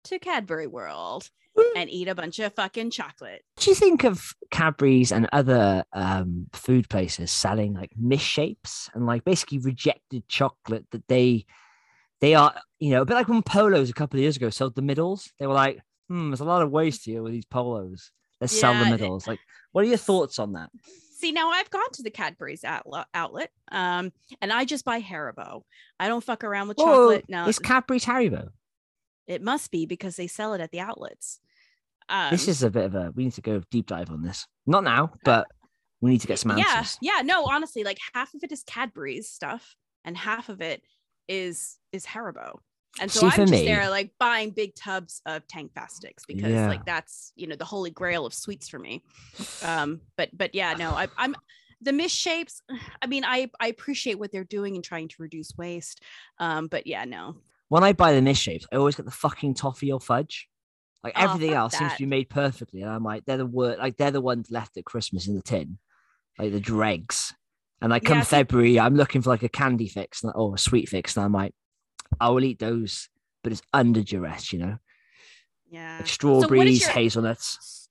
to 0.06 0.20
Cadbury 0.20 0.68
World 0.68 1.30
and 1.76 1.90
eat 1.90 2.08
a 2.08 2.16
bunch 2.16 2.40
of 2.40 2.54
fucking 2.54 2.92
chocolate. 2.92 3.44
What 3.56 3.64
do 3.64 3.72
you 3.72 3.76
think 3.76 4.04
of 4.04 4.34
Cadbury's 4.52 5.12
and 5.12 5.28
other 5.32 5.84
um, 5.94 6.48
food 6.54 6.90
places 6.90 7.32
selling 7.32 7.74
like 7.74 7.92
misshapes 8.00 8.90
and 8.94 9.06
like 9.06 9.24
basically 9.24 9.60
rejected 9.60 10.28
chocolate 10.28 10.86
that 10.92 11.08
they 11.08 11.46
they 12.20 12.36
are 12.36 12.54
you 12.80 12.92
know 12.92 13.02
a 13.02 13.06
bit 13.06 13.14
like 13.14 13.28
when 13.28 13.44
polos 13.44 13.90
a 13.90 13.94
couple 13.94 14.18
of 14.18 14.22
years 14.22 14.38
ago 14.38 14.50
sold 14.50 14.76
the 14.76 14.82
middles 14.82 15.32
they 15.40 15.46
were 15.46 15.54
like 15.54 15.80
hmm 16.10 16.30
there's 16.30 16.40
a 16.40 16.46
lot 16.46 16.62
of 16.62 16.72
waste 16.72 17.06
here 17.06 17.22
with 17.22 17.32
these 17.32 17.46
polos 17.46 18.12
let's 18.42 18.58
sell 18.58 18.74
the 18.74 18.86
Yeah, 18.86 18.92
middles 18.92 19.28
like 19.28 19.40
what 19.72 19.84
are 19.84 19.88
your 19.88 19.98
thoughts 19.98 20.40
on 20.40 20.54
that 20.54 20.70
See, 21.20 21.32
now 21.32 21.50
I've 21.50 21.72
gone 21.72 21.90
to 21.94 22.04
the 22.04 22.12
Cadbury's 22.12 22.64
outlet, 22.64 23.08
outlet 23.12 23.50
um, 23.72 24.12
and 24.40 24.54
I 24.54 24.66
just 24.66 24.86
buy 24.86 25.02
Haribo. 25.02 25.64
I 26.00 26.08
don't 26.10 26.24
fuck 26.24 26.44
around 26.44 26.68
with 26.68 26.78
Whoa, 26.78 26.86
chocolate. 26.86 27.26
Now 27.28 27.48
it's 27.48 27.58
Cadbury's 27.58 28.06
Haribo 28.06 28.50
it 29.26 29.42
must 29.42 29.72
be 29.72 29.86
because 29.86 30.16
they 30.16 30.28
sell 30.28 30.54
it 30.54 30.62
at 30.62 30.72
the 30.72 30.80
outlets. 30.80 31.40
Um, 32.10 32.32
this 32.32 32.48
is 32.48 32.64
a 32.64 32.70
bit 32.70 32.86
of 32.86 32.96
a 32.96 33.12
we 33.16 33.26
need 33.26 33.34
to 33.34 33.42
go 33.42 33.62
deep 33.70 33.88
dive 33.88 34.10
on 34.12 34.22
this 34.22 34.46
not 34.66 34.84
now 34.86 35.12
but 35.26 35.46
we 36.00 36.12
need 36.12 36.22
to 36.22 36.28
get 36.28 36.40
some 36.40 36.52
answers. 36.52 36.98
yeah, 37.02 37.14
yeah. 37.18 37.22
No, 37.24 37.46
honestly, 37.46 37.84
like 37.84 37.98
half 38.14 38.34
of 38.34 38.44
it 38.44 38.52
is 38.52 38.64
Cadbury's 38.64 39.30
stuff, 39.30 39.76
and 40.06 40.16
half 40.16 40.50
of 40.50 40.62
it 40.62 40.84
is 41.28 41.78
is 41.92 42.06
Haribo. 42.06 42.60
And 43.00 43.12
so 43.12 43.22
See, 43.22 43.26
I'm 43.28 43.32
just 43.48 43.52
me- 43.52 43.66
there 43.66 43.90
like 43.90 44.12
buying 44.20 44.52
big 44.52 44.74
tubs 44.76 45.22
of 45.26 45.48
Tangfastics 45.48 46.24
because 46.28 46.52
Yeah. 46.52 46.68
like 46.68 46.86
that's 46.86 47.32
you 47.36 47.48
know 47.48 47.56
the 47.56 47.66
holy 47.66 47.92
grail 47.92 48.26
of 48.26 48.34
sweets 48.34 48.68
for 48.70 48.80
me. 48.80 49.04
Um, 49.64 50.02
but 50.18 50.30
but 50.36 50.56
yeah, 50.56 50.74
no, 50.74 50.92
I, 50.92 51.08
I'm 51.18 51.36
the 51.82 51.92
misshapes. 51.92 52.62
I 53.02 53.08
mean, 53.08 53.24
I 53.26 53.50
I 53.60 53.68
appreciate 53.68 54.18
what 54.20 54.32
they're 54.32 54.44
doing 54.44 54.76
and 54.76 54.84
trying 54.84 55.08
to 55.10 55.16
reduce 55.20 55.52
waste. 55.58 56.02
Um, 56.40 56.68
but 56.68 56.88
yeah, 56.88 57.06
no. 57.06 57.36
when 57.70 57.84
I 57.84 57.94
buy 57.94 58.14
the 58.14 58.22
misshapes 58.22 58.66
I 58.72 58.78
always 58.78 58.96
get 58.96 59.06
the 59.06 59.12
fucking 59.12 59.54
toffee 59.56 59.92
or 59.92 60.00
fudge 60.00 60.48
Like 61.04 61.14
Oh, 61.16 61.24
everything 61.26 61.54
else 61.54 61.76
seems 61.78 61.92
to 61.94 62.00
be 62.00 62.06
made 62.06 62.30
perfectly, 62.30 62.82
and 62.82 62.90
I'm 62.92 63.04
like, 63.04 63.26
they're 63.26 63.38
the 63.38 63.46
word, 63.46 63.78
like 63.78 63.98
they're 63.98 64.12
the 64.12 64.22
ones 64.22 64.50
left 64.50 64.78
at 64.78 64.86
Christmas 64.86 65.28
in 65.28 65.36
the 65.36 65.42
tin, 65.44 65.78
like 66.40 66.52
the 66.52 66.60
dregs. 66.60 67.34
And 67.82 67.92
like 67.92 68.04
come 68.06 68.18
Yeah, 68.18 68.24
February, 68.24 68.80
I'm 68.80 68.96
looking 68.96 69.22
for 69.22 69.30
like 69.30 69.44
a 69.44 69.50
candy 69.50 69.88
fix 69.88 70.24
and- 70.24 70.34
or 70.36 70.56
a 70.56 70.58
sweet 70.58 70.90
fix, 70.90 71.16
and 71.16 71.24
I'm 71.26 71.32
like, 71.34 71.54
I 72.20 72.30
will 72.30 72.44
eat 72.44 72.60
those, 72.60 73.10
but 73.44 73.52
it's 73.52 73.62
under 73.74 74.02
duress, 74.04 74.52
you 74.54 74.60
know, 74.60 74.78
Yeah. 75.70 75.98
like 75.98 76.08
strawberries, 76.08 76.78
is 76.78 76.82
your- 76.82 76.92
hazelnuts. 76.92 77.90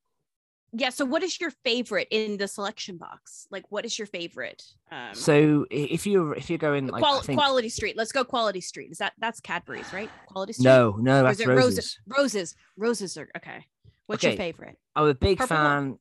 Yeah. 0.72 0.90
So 0.90 1.04
what 1.06 1.22
is 1.22 1.40
your 1.40 1.50
favorite 1.64 2.08
in 2.10 2.36
the 2.36 2.48
selection 2.48 2.98
box? 2.98 3.46
Like, 3.50 3.64
what 3.70 3.84
is 3.86 3.98
your 3.98 4.06
favorite? 4.06 4.62
Um, 4.90 5.14
So 5.14 5.64
if 5.70 6.06
you're 6.06 6.34
if 6.34 6.50
you're 6.50 6.58
going 6.58 6.88
like 6.88 7.02
qual- 7.02 7.18
I 7.20 7.22
think, 7.22 7.38
Quality 7.38 7.68
Street. 7.70 7.96
Let's 7.96 8.12
go 8.12 8.24
Quality 8.24 8.60
Street. 8.60 8.90
Is 8.90 8.98
that 8.98 9.14
that's 9.18 9.40
Cadbury's, 9.40 9.90
right? 9.92 10.10
Quality 10.26 10.52
Street. 10.54 10.64
no, 10.64 10.96
no, 11.00 11.22
that's 11.22 11.44
roses. 11.46 11.98
roses? 12.06 12.54
Roses. 12.76 13.16
Are 13.16 13.28
okay. 13.36 13.64
What's 14.06 14.22
Okay. 14.22 14.32
your 14.32 14.36
favorite? 14.36 14.76
I'm 14.94 15.06
a 15.08 15.14
big 15.14 15.38
Purple? 15.38 15.56
fan. 15.56 15.98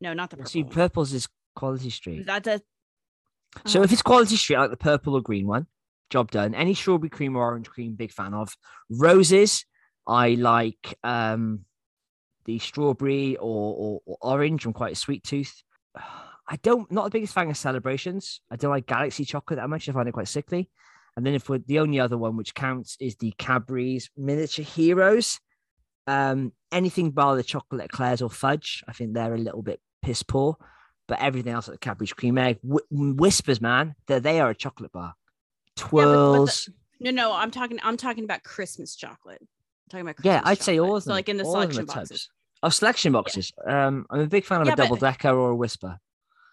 No, 0.00 0.12
not 0.14 0.30
the 0.30 0.36
purple. 0.36 0.50
See, 0.50 0.62
one. 0.62 0.72
purples 0.72 1.12
is 1.12 1.26
Quality 1.56 1.90
Street. 1.90 2.20
Is 2.20 2.26
that 2.26 2.44
the? 2.44 2.62
So 3.66 3.80
Oh. 3.80 3.82
if 3.82 3.90
it's 3.92 4.02
Quality 4.02 4.36
Street, 4.36 4.56
I 4.56 4.60
like 4.60 4.70
the 4.70 4.76
purple 4.76 5.14
or 5.14 5.22
green 5.22 5.46
one, 5.46 5.66
job 6.10 6.30
done. 6.30 6.54
Any 6.54 6.74
strawberry 6.74 7.10
cream 7.10 7.36
or 7.36 7.42
orange 7.42 7.68
cream, 7.68 7.94
big 7.94 8.12
fan 8.12 8.34
of. 8.34 8.56
Roses, 8.90 9.64
I 10.06 10.30
like 10.30 10.98
um 11.04 11.64
the 12.44 12.58
strawberry 12.58 13.36
or, 13.36 13.74
or, 13.76 14.00
or 14.06 14.16
orange. 14.20 14.64
I'm 14.64 14.72
quite 14.72 14.92
a 14.92 14.96
sweet 14.96 15.24
tooth. 15.24 15.62
I 16.50 16.56
don't 16.62 16.90
not 16.90 17.04
the 17.04 17.10
biggest 17.10 17.34
fan 17.34 17.50
of 17.50 17.56
celebrations. 17.58 18.40
I 18.50 18.56
don't 18.56 18.70
like 18.70 18.86
Galaxy 18.86 19.24
chocolate 19.26 19.58
that 19.58 19.68
much. 19.68 19.88
I 19.88 19.92
find 19.92 20.08
it 20.08 20.12
quite 20.12 20.28
sickly. 20.28 20.70
And 21.14 21.26
then 21.26 21.34
if 21.34 21.48
we're 21.48 21.58
the 21.58 21.80
only 21.80 22.00
other 22.00 22.16
one 22.16 22.36
which 22.36 22.54
counts 22.54 22.96
is 23.00 23.16
the 23.16 23.34
Cadbury's 23.38 24.08
miniature 24.16 24.64
heroes. 24.64 25.40
Um, 26.06 26.52
anything 26.72 27.10
bar 27.10 27.36
the 27.36 27.42
chocolate 27.42 27.84
eclairs 27.84 28.22
or 28.22 28.30
fudge, 28.30 28.82
I 28.88 28.92
think 28.92 29.12
they're 29.12 29.34
a 29.34 29.38
little 29.38 29.60
bit 29.60 29.80
piss 30.00 30.22
poor. 30.22 30.56
But 31.06 31.20
everything 31.20 31.52
else, 31.52 31.68
at 31.68 31.72
the 31.72 31.78
Cadbury's 31.78 32.12
cream 32.12 32.38
egg, 32.38 32.60
Wh- 32.62 32.90
Wispas, 32.92 33.60
man, 33.60 33.94
that 34.06 34.22
they 34.22 34.40
are 34.40 34.50
a 34.50 34.54
chocolate 34.54 34.92
bar. 34.92 35.14
But 35.80 35.84
the- 35.84 35.88
Twirls. 35.90 36.68
No, 37.00 37.10
no. 37.10 37.32
I'm 37.32 37.50
talking. 37.50 37.78
I'm 37.82 37.96
talking 37.96 38.24
about 38.24 38.42
Christmas 38.42 38.96
chocolate. 38.96 39.38
I'm 39.40 39.46
talking 39.90 40.08
about. 40.08 40.16
yeah, 40.24 40.40
I'd 40.44 40.60
say 40.60 40.76
chocolate. 40.76 40.90
all 40.90 40.96
of 40.96 41.02
So 41.04 41.08
them. 41.10 41.14
like 41.16 41.28
in 41.28 41.36
the 41.36 41.44
all 41.44 41.52
selection 41.52 41.84
boxes. 41.86 42.28
Oh, 42.62 42.68
selection 42.70 43.12
boxes. 43.12 43.52
Um, 43.66 44.04
I'm 44.10 44.20
a 44.20 44.26
big 44.26 44.44
fan 44.44 44.60
of 44.60 44.66
Yeah, 44.66 44.72
a 44.72 44.76
double 44.76 44.96
decker 44.96 45.30
or 45.30 45.52
a 45.52 45.56
Wispa. 45.56 45.98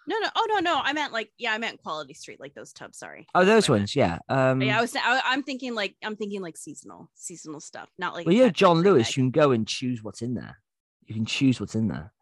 No, 0.08 0.16
no. 0.20 0.28
Oh 0.36 0.46
no, 0.54 0.60
no. 0.60 0.80
I 0.84 0.94
meant 0.94 1.12
like 1.14 1.32
yeah. 1.40 1.52
I 1.52 1.58
meant 1.58 1.82
Quality 1.82 2.14
Street, 2.14 2.40
like 2.40 2.54
those 2.54 2.72
tubs. 2.74 3.00
Sorry. 3.00 3.26
Oh, 3.34 3.44
those 3.44 3.68
what 3.68 3.76
I 3.76 3.80
meant. 3.80 3.82
ones, 3.82 3.96
yeah. 3.96 4.20
Um, 4.30 4.62
yeah, 4.62 4.78
I 4.78 4.82
was. 4.82 4.96
I, 4.96 5.20
I'm 5.26 5.42
thinking 5.42 5.74
like 5.74 5.96
I'm 6.04 6.16
thinking 6.16 6.44
like 6.44 6.58
seasonal, 6.58 7.10
seasonal 7.16 7.60
stuff, 7.60 7.90
not 7.98 8.14
like. 8.14 8.28
well, 8.28 8.36
Cadbury 8.36 8.52
John 8.52 8.82
Lewis, 8.82 9.08
egg. 9.10 9.18
you 9.18 9.24
can 9.24 9.32
go 9.32 9.50
and 9.50 9.68
choose 9.68 10.04
what's 10.04 10.22
in 10.22 10.36
there. 10.36 10.60
You 11.08 11.16
can 11.16 11.26
choose 11.26 11.60
what's 11.60 11.74
in 11.74 11.88
there. 11.88 12.14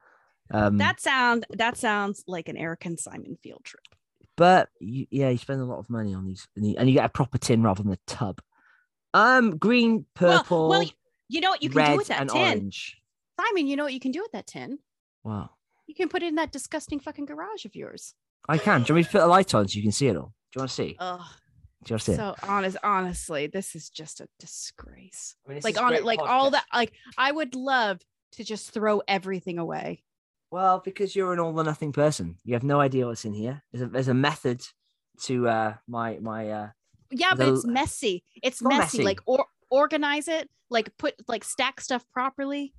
Um, 0.51 0.77
That 0.77 1.01
sound 1.01 1.45
that 1.57 1.75
sounds 1.75 2.23
like 2.25 2.47
an 2.47 2.55
Eric 2.55 2.85
and 2.85 2.97
Simon 2.97 3.37
field 3.43 3.65
trip. 3.65 3.83
But 4.37 4.69
you, 4.79 5.05
yeah, 5.11 5.29
you 5.29 5.37
spend 5.37 5.61
a 5.61 5.65
lot 5.65 5.79
of 5.79 5.89
money 5.89 6.13
on 6.13 6.25
these, 6.25 6.47
and 6.55 6.65
you, 6.67 6.75
and 6.77 6.87
you 6.89 6.95
get 6.95 7.05
a 7.05 7.09
proper 7.09 7.37
tin 7.37 7.63
rather 7.63 7.83
than 7.83 7.91
a 7.93 7.97
tub. 8.07 8.39
Um, 9.13 9.57
green, 9.57 10.05
purple, 10.15 10.69
well, 10.69 10.83
you 11.29 11.41
know 11.41 11.49
what 11.51 11.61
you 11.63 11.69
can 11.69 11.91
do 11.91 11.97
with 11.97 12.07
that 12.07 12.29
tin, 12.29 12.37
orange. 12.41 12.97
Simon. 13.39 13.67
You 13.67 13.75
know 13.75 13.83
what 13.83 13.93
you 13.93 13.99
can 13.99 14.11
do 14.11 14.21
with 14.21 14.31
that 14.31 14.47
tin. 14.47 14.79
Wow, 15.23 15.51
You 15.87 15.95
can 15.95 16.09
put 16.09 16.21
it 16.23 16.27
in 16.27 16.35
that 16.35 16.51
disgusting 16.51 16.99
fucking 16.99 17.25
garage 17.25 17.65
of 17.65 17.75
yours. 17.75 18.13
I 18.49 18.57
can. 18.57 18.81
Do 18.83 18.87
you 18.89 18.95
want 18.95 18.97
me 18.97 19.03
to 19.05 19.09
put 19.09 19.21
a 19.21 19.27
light 19.27 19.53
on 19.53 19.67
so 19.67 19.77
you 19.77 19.83
can 19.83 19.91
see 19.91 20.07
it 20.07 20.17
all? 20.17 20.33
Do 20.51 20.57
you 20.57 20.61
want 20.61 20.69
to 20.69 20.75
see? 20.75 20.95
Oh, 20.99 21.25
Do 21.85 21.89
you 21.89 21.93
want 21.93 22.01
to 22.01 22.05
see 22.05 22.11
it? 22.13 22.17
so 22.17 22.35
honest. 22.43 22.77
Honestly, 22.83 23.47
this 23.47 23.75
is 23.75 23.89
just 23.89 24.19
a 24.19 24.27
disgrace. 24.39 25.35
I 25.47 25.53
mean, 25.53 25.61
Like 25.63 25.81
on 25.81 25.93
it, 25.93 26.03
like 26.03 26.19
all 26.19 26.51
that. 26.51 26.65
Like 26.73 26.93
I 27.17 27.31
would 27.31 27.55
love 27.55 28.01
to 28.33 28.43
just 28.43 28.71
throw 28.71 29.01
everything 29.07 29.59
away. 29.59 30.03
Well, 30.53 30.83
because 30.85 31.15
you're 31.15 31.33
an 31.33 31.39
all 31.39 31.59
or 31.59 31.63
nothing 31.63 31.91
person, 31.91 32.37
you 32.45 32.53
have 32.53 32.61
no 32.63 32.79
idea 32.79 33.07
what's 33.07 33.25
in 33.25 33.33
here. 33.33 33.63
There's 33.71 33.81
a, 33.81 33.87
there's 33.87 34.07
a 34.07 34.13
method 34.13 34.61
to 35.23 35.47
uh 35.47 35.73
my 35.87 36.19
my 36.21 36.51
uh 36.51 36.67
Yeah, 37.09 37.31
but 37.31 37.45
The- 37.47 37.53
it's 37.55 37.65
messy. 37.65 38.23
It's 38.43 38.61
not 38.61 38.69
messy. 38.69 38.99
messy. 38.99 39.03
Like 39.03 39.21
or 39.25 39.47
organize 39.71 40.27
it. 40.27 40.51
Like 40.69 40.95
put 40.99 41.15
like 41.27 41.43
stack 41.43 41.81
stuff 41.81 42.05
properly. 42.13 42.75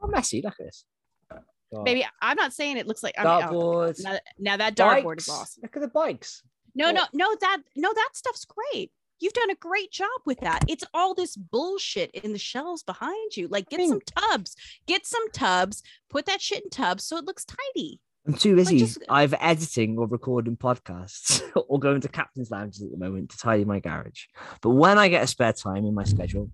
not 0.00 0.12
messy. 0.12 0.40
Look 0.40 0.54
at 0.58 0.64
this. 0.64 0.86
God. 1.30 1.84
Maybe 1.84 2.06
I'm 2.22 2.38
not 2.38 2.54
saying 2.54 2.78
it 2.78 2.86
looks 2.86 3.02
like. 3.02 3.16
I 3.18 3.24
mean, 3.24 3.48
oh, 3.52 3.92
now, 3.98 4.18
now 4.38 4.56
that 4.56 4.74
dartboard 4.76 5.18
is 5.18 5.28
awesome. 5.28 5.60
Look 5.62 5.76
at 5.76 5.82
the 5.82 5.88
bikes. 5.88 6.42
No, 6.74 6.86
Well- 6.86 6.94
no, 6.94 7.26
no, 7.26 7.36
that 7.42 7.58
no, 7.76 7.92
that 7.94 8.08
stuff's 8.14 8.46
great. 8.46 8.90
You've 9.20 9.34
done 9.34 9.50
a 9.50 9.54
great 9.54 9.92
job 9.92 10.08
with 10.24 10.40
that. 10.40 10.64
It's 10.66 10.84
all 10.94 11.14
this 11.14 11.36
bullshit 11.36 12.10
in 12.12 12.32
the 12.32 12.38
shelves 12.38 12.82
behind 12.82 13.36
you. 13.36 13.48
Like, 13.48 13.68
get 13.68 13.78
mean- 13.78 13.88
some 13.88 14.00
tubs, 14.00 14.56
get 14.86 15.06
some 15.06 15.30
tubs, 15.32 15.82
put 16.08 16.26
that 16.26 16.40
shit 16.40 16.64
in 16.64 16.70
tubs 16.70 17.04
so 17.04 17.16
it 17.18 17.24
looks 17.24 17.44
tidy. 17.44 18.00
I'm 18.26 18.34
too 18.34 18.56
busy 18.56 18.78
just- 18.78 18.98
either 19.08 19.36
editing 19.40 19.98
or 19.98 20.06
recording 20.06 20.56
podcasts 20.56 21.42
or 21.68 21.78
going 21.78 22.00
to 22.00 22.08
captain's 22.08 22.50
lounges 22.50 22.82
at 22.82 22.90
the 22.90 22.98
moment 22.98 23.30
to 23.30 23.38
tidy 23.38 23.64
my 23.64 23.80
garage. 23.80 24.24
But 24.62 24.70
when 24.70 24.98
I 24.98 25.08
get 25.08 25.22
a 25.22 25.26
spare 25.26 25.52
time 25.52 25.84
in 25.84 25.94
my 25.94 26.04
schedule, 26.04 26.50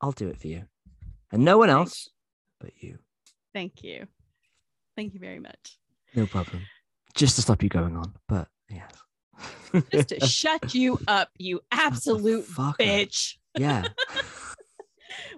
I'll 0.00 0.12
do 0.12 0.28
it 0.28 0.40
for 0.40 0.48
you. 0.48 0.64
And 1.30 1.44
no 1.44 1.56
one 1.58 1.70
else 1.70 2.10
but 2.60 2.72
you. 2.80 2.98
Thank 3.54 3.82
you. 3.82 4.06
Thank 4.96 5.14
you 5.14 5.20
very 5.20 5.38
much. 5.38 5.78
No 6.14 6.26
problem. 6.26 6.62
Just 7.14 7.36
to 7.36 7.42
stop 7.42 7.62
you 7.62 7.68
going 7.68 7.96
on. 7.96 8.14
But 8.28 8.48
yes. 8.70 8.90
Just 9.90 10.08
to 10.08 10.26
shut 10.26 10.74
you 10.74 10.98
up, 11.08 11.28
you 11.38 11.60
absolute 11.72 12.46
bitch. 12.46 13.34
yeah. 13.58 13.84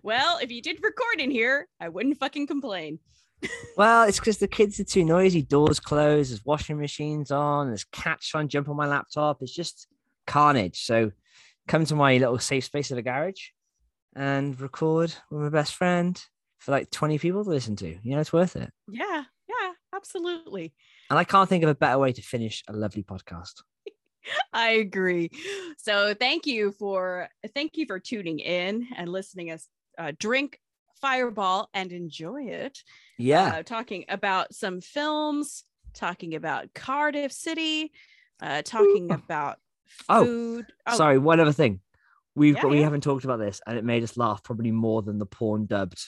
Well, 0.03 0.39
if 0.39 0.51
you 0.53 0.61
did 0.62 0.82
record 0.82 1.18
in 1.20 1.30
here, 1.30 1.66
I 1.80 1.89
wouldn't 1.89 2.18
fucking 2.18 2.47
complain. 2.47 2.99
Well, 3.76 4.05
it's 4.05 4.18
because 4.18 4.39
the 4.39 4.49
kids 4.49 4.80
are 4.80 4.85
too 4.85 5.05
noisy. 5.05 5.43
Doors 5.43 5.78
closed. 5.80 6.30
There's 6.30 6.45
washing 6.47 6.78
machines 6.78 7.30
on. 7.30 7.66
There's 7.68 7.85
cats 7.85 8.26
trying 8.28 8.49
to 8.49 8.53
jump 8.53 8.68
on 8.70 8.76
my 8.76 8.87
laptop. 8.87 9.43
It's 9.43 9.55
just 9.55 9.87
carnage. 10.26 10.82
So 10.85 11.11
come 11.68 11.85
to 11.87 11.95
my 11.95 12.16
little 12.16 12.39
safe 12.39 12.64
space 12.64 12.91
of 12.91 12.97
a 12.99 13.03
garage 13.03 13.49
and 14.16 14.59
record 14.61 15.14
with 15.30 15.43
my 15.43 15.49
best 15.51 15.74
friend 15.74 16.22
for 16.59 16.70
like 16.70 16.91
20 16.91 17.18
people 17.18 17.45
to 17.45 17.51
listen 17.51 17.76
to. 17.76 17.99
You 18.03 18.14
know, 18.14 18.20
it's 18.20 18.32
worth 18.32 18.57
it. 18.57 18.70
Yeah, 18.89 19.24
yeah, 19.49 19.72
absolutely. 19.95 20.72
And 21.11 21.18
I 21.18 21.24
can't 21.24 21.49
think 21.49 21.64
of 21.64 21.70
a 21.70 21.74
better 21.74 21.99
way 21.99 22.12
to 22.12 22.22
finish 22.22 22.62
a 22.68 22.72
lovely 22.72 23.03
podcast. 23.03 23.62
I 24.53 24.70
agree. 24.70 25.31
So 25.79 26.14
thank 26.14 26.47
you 26.47 26.72
for 26.72 27.29
thank 27.55 27.77
you 27.77 27.87
for 27.87 27.99
tuning 27.99 28.39
in 28.39 28.89
and 28.97 29.11
listening 29.11 29.51
us 29.51 29.68
uh, 29.99 30.12
drink 30.18 30.59
Fireball 31.01 31.68
and 31.75 31.93
enjoy 31.93 32.45
it. 32.45 32.79
Yeah. 33.18 33.57
Uh, 33.57 33.62
talking 33.62 34.05
about 34.09 34.55
some 34.55 34.81
films, 34.81 35.64
talking 35.93 36.35
about 36.35 36.72
Cardiff 36.75 37.33
City, 37.33 37.93
uh, 38.41 38.62
talking 38.62 39.11
Ooh. 39.11 39.14
about 39.14 39.59
Oh, 40.09 40.25
food. 40.25 40.66
Oh, 40.87 40.97
Sorry, 40.97 41.18
one 41.18 41.41
other 41.41 41.53
thing. 41.53 41.81
We've 42.35 42.55
Yeah, 42.57 42.62
got, 42.62 42.70
we 42.70 42.79
yeah. 42.79 42.85
haven't 42.85 43.03
talked 43.03 43.25
about 43.25 43.39
this, 43.39 43.61
and 43.66 43.79
it 43.79 43.85
made 43.85 44.03
us 44.03 44.16
laugh 44.16 44.43
probably 44.43 44.72
more 44.72 45.03
than 45.03 45.18
the 45.18 45.27
porn 45.27 45.66
dubbed 45.66 46.01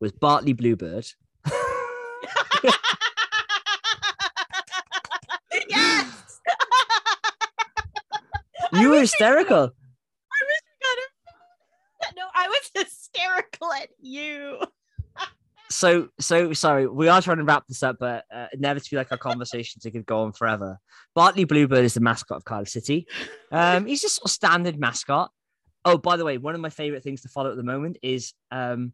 was 0.00 0.12
Bartley 0.12 0.52
Bluebird. 0.52 1.06
you 8.80 8.90
were 8.90 9.00
hysterical. 9.00 9.56
I 9.56 10.40
wish 10.46 10.62
we 10.64 10.86
got 10.86 10.98
it. 10.98 11.10
No, 12.16 12.24
I 12.34 12.48
was 12.48 12.70
hysterical 12.74 13.72
at 13.72 13.88
you. 14.00 14.58
so 15.70 16.08
so 16.18 16.52
sorry 16.52 16.86
we 16.86 17.08
are 17.08 17.20
trying 17.20 17.36
to 17.36 17.44
wrap 17.44 17.66
this 17.66 17.82
up 17.82 17.96
but 18.00 18.24
uh, 18.34 18.46
inevitably 18.52 18.96
like 18.96 19.12
our 19.12 19.18
conversations 19.18 19.84
it 19.84 19.90
could 19.90 20.06
go 20.06 20.22
on 20.22 20.32
forever 20.32 20.78
bartley 21.14 21.44
bluebird 21.44 21.84
is 21.84 21.94
the 21.94 22.00
mascot 22.00 22.38
of 22.38 22.44
cardiff 22.44 22.70
city 22.70 23.06
um 23.52 23.84
he's 23.84 24.00
just 24.00 24.20
a 24.24 24.28
standard 24.28 24.78
mascot 24.78 25.30
oh 25.84 25.98
by 25.98 26.16
the 26.16 26.24
way 26.24 26.38
one 26.38 26.54
of 26.54 26.60
my 26.60 26.70
favorite 26.70 27.02
things 27.02 27.20
to 27.20 27.28
follow 27.28 27.50
at 27.50 27.56
the 27.56 27.62
moment 27.62 27.98
is 28.02 28.32
um 28.50 28.92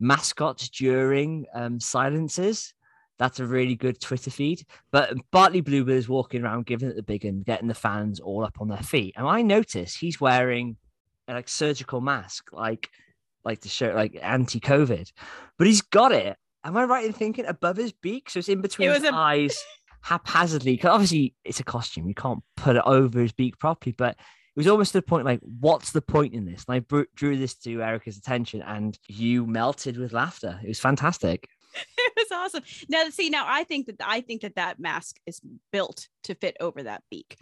mascots 0.00 0.70
during 0.70 1.44
um 1.54 1.78
silences 1.78 2.72
that's 3.18 3.40
a 3.40 3.46
really 3.46 3.74
good 3.74 4.00
twitter 4.00 4.30
feed 4.30 4.64
but 4.90 5.14
bartley 5.30 5.60
bluebird 5.60 5.96
is 5.96 6.08
walking 6.08 6.42
around 6.42 6.66
giving 6.66 6.88
it 6.88 6.96
the 6.96 7.02
big 7.02 7.24
and 7.24 7.44
getting 7.44 7.68
the 7.68 7.74
fans 7.74 8.20
all 8.20 8.44
up 8.44 8.56
on 8.60 8.68
their 8.68 8.78
feet 8.78 9.14
and 9.16 9.26
i 9.26 9.40
notice 9.42 9.94
he's 9.94 10.20
wearing 10.20 10.76
a, 11.28 11.34
like 11.34 11.48
surgical 11.48 12.00
mask 12.00 12.52
like 12.52 12.90
like 13.44 13.60
to 13.60 13.68
show 13.68 13.92
like 13.94 14.18
anti-covid 14.22 15.10
but 15.56 15.66
he's 15.66 15.82
got 15.82 16.12
it. 16.12 16.36
Am 16.64 16.76
I 16.76 16.84
right 16.84 17.04
in 17.04 17.12
thinking 17.12 17.46
above 17.46 17.76
his 17.76 17.92
beak? 17.92 18.30
So 18.30 18.38
it's 18.38 18.48
in 18.48 18.60
between 18.60 18.88
was 18.88 19.02
his 19.02 19.10
a- 19.10 19.14
eyes 19.14 19.62
haphazardly. 20.00 20.74
Because 20.74 20.90
obviously 20.90 21.34
it's 21.44 21.60
a 21.60 21.64
costume. 21.64 22.08
You 22.08 22.14
can't 22.14 22.42
put 22.56 22.76
it 22.76 22.82
over 22.84 23.20
his 23.20 23.32
beak 23.32 23.58
properly. 23.58 23.94
But 23.96 24.16
it 24.16 24.58
was 24.58 24.66
almost 24.66 24.92
to 24.92 24.98
the 24.98 25.02
point 25.02 25.24
like, 25.24 25.40
what's 25.60 25.92
the 25.92 26.02
point 26.02 26.34
in 26.34 26.44
this? 26.44 26.64
And 26.68 26.76
I 26.76 27.04
drew 27.14 27.36
this 27.36 27.54
to 27.56 27.82
Erica's 27.82 28.16
attention 28.16 28.62
and 28.62 28.98
you 29.08 29.46
melted 29.46 29.98
with 29.98 30.12
laughter. 30.12 30.58
It 30.62 30.68
was 30.68 30.80
fantastic. 30.80 31.48
it 31.98 32.12
was 32.16 32.32
awesome. 32.32 32.62
Now, 32.88 33.08
see, 33.10 33.30
now 33.30 33.44
I 33.46 33.64
think 33.64 33.86
that 33.86 33.96
I 34.04 34.20
think 34.20 34.42
that 34.42 34.56
that 34.56 34.78
mask 34.78 35.16
is 35.26 35.40
built 35.72 36.08
to 36.24 36.34
fit 36.34 36.56
over 36.60 36.82
that 36.82 37.02
beak. 37.10 37.36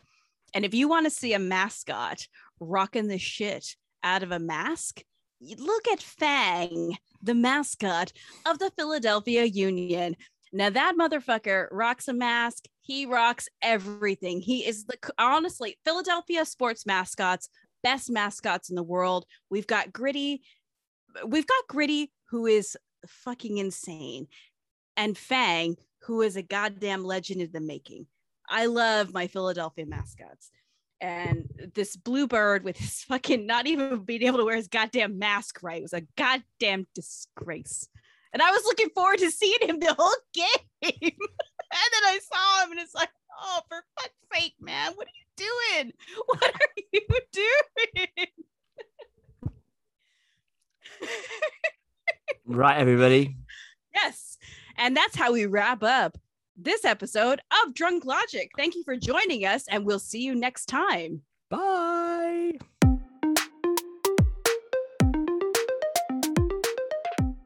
And 0.55 0.65
if 0.65 0.75
you 0.75 0.89
want 0.89 1.07
to 1.07 1.11
see 1.11 1.33
a 1.33 1.39
mascot 1.39 2.27
rocking 2.61 3.09
the 3.09 3.19
shit 3.19 3.77
out 4.03 4.23
of 4.23 4.33
a 4.33 4.39
mask, 4.39 5.03
look 5.59 5.89
at 5.89 5.99
Phang, 5.99 6.97
the 7.23 7.35
mascot 7.35 8.13
of 8.47 8.59
the 8.59 8.71
Philadelphia 8.77 9.45
Union. 9.45 10.17
Now 10.53 10.71
that 10.71 10.95
motherfucker 10.99 11.69
rocks 11.71 12.09
a 12.09 12.13
mask. 12.13 12.67
He 12.83 13.07
rocks 13.07 13.49
everything. 13.63 14.41
He 14.41 14.67
is 14.67 14.85
the 14.85 14.99
honestly 15.19 15.79
Philadelphia 15.85 16.45
sports 16.45 16.85
mascots, 16.85 17.49
best 17.83 18.11
mascots 18.11 18.71
in 18.71 18.77
the 18.77 18.83
world. 18.83 19.25
We've 19.51 19.67
got 19.67 19.93
Gritty. 19.93 20.43
We've 21.27 21.47
got 21.47 21.69
Gritty, 21.69 22.11
who 22.31 22.47
is 22.47 22.77
fucking 23.07 23.59
insane, 23.59 24.29
and 24.97 25.17
Phang, 25.17 25.77
who 26.03 26.23
is 26.23 26.37
a 26.37 26.43
goddamn 26.43 27.05
legend 27.05 27.41
in 27.41 27.51
the 27.53 27.61
making. 27.61 28.07
I 28.49 28.67
love 28.67 29.13
my 29.13 29.27
Philadelphia 29.27 29.87
mascots. 29.87 30.51
And 31.01 31.49
this 31.75 31.97
bluebird 31.97 32.65
with 32.65 32.77
his 32.77 33.03
fucking 33.09 33.47
not 33.47 33.67
even 33.67 34.05
being 34.05 34.23
able 34.23 34.39
to 34.39 34.45
wear 34.45 34.57
his 34.57 34.69
goddamn 34.69 35.19
mask 35.19 35.63
right 35.63 35.83
was 35.83 35.93
a 35.93 36.07
goddamn 36.17 36.87
disgrace. 36.95 37.89
And 38.33 38.41
I 38.41 38.51
was 38.51 38.63
looking 38.65 38.89
forward 38.95 39.19
to 39.19 39.31
seeing 39.31 39.59
him 39.61 39.79
the 39.79 39.95
whole 39.95 40.15
game. 40.35 40.47
and 40.83 40.93
then 40.93 42.05
I 42.05 42.19
saw 42.23 42.65
him 42.65 42.73
and 42.73 42.81
it's 42.81 42.95
like, 42.95 43.11
oh, 43.41 43.61
for 43.69 43.83
fuck's 43.99 44.15
sake, 44.33 44.55
man, 44.61 44.93
what 44.95 45.07
are 45.07 45.11
you 45.11 45.49
doing? 45.81 45.93
What 46.27 46.45
are 46.45 46.69
you 46.93 47.03
doing? 47.33 48.29
Right, 52.47 52.79
everybody. 52.79 53.37
Yes. 53.95 54.39
And 54.77 54.97
that's 54.97 55.17
how 55.17 55.33
we 55.33 55.47
wrap 55.47 55.83
up 55.83 56.19
this 56.57 56.85
episode 56.85 57.41
of 57.65 57.75
Drunk 57.75 58.05
Logic. 58.05 58.51
Thank 58.57 58.75
you 58.75 58.85
for 58.85 58.97
joining 58.97 59.45
us, 59.45 59.67
and 59.69 59.85
we'll 59.85 59.99
see 59.99 60.23
you 60.23 60.35
next 60.35 60.67
time. 60.67 61.23
Bye. 61.51 62.59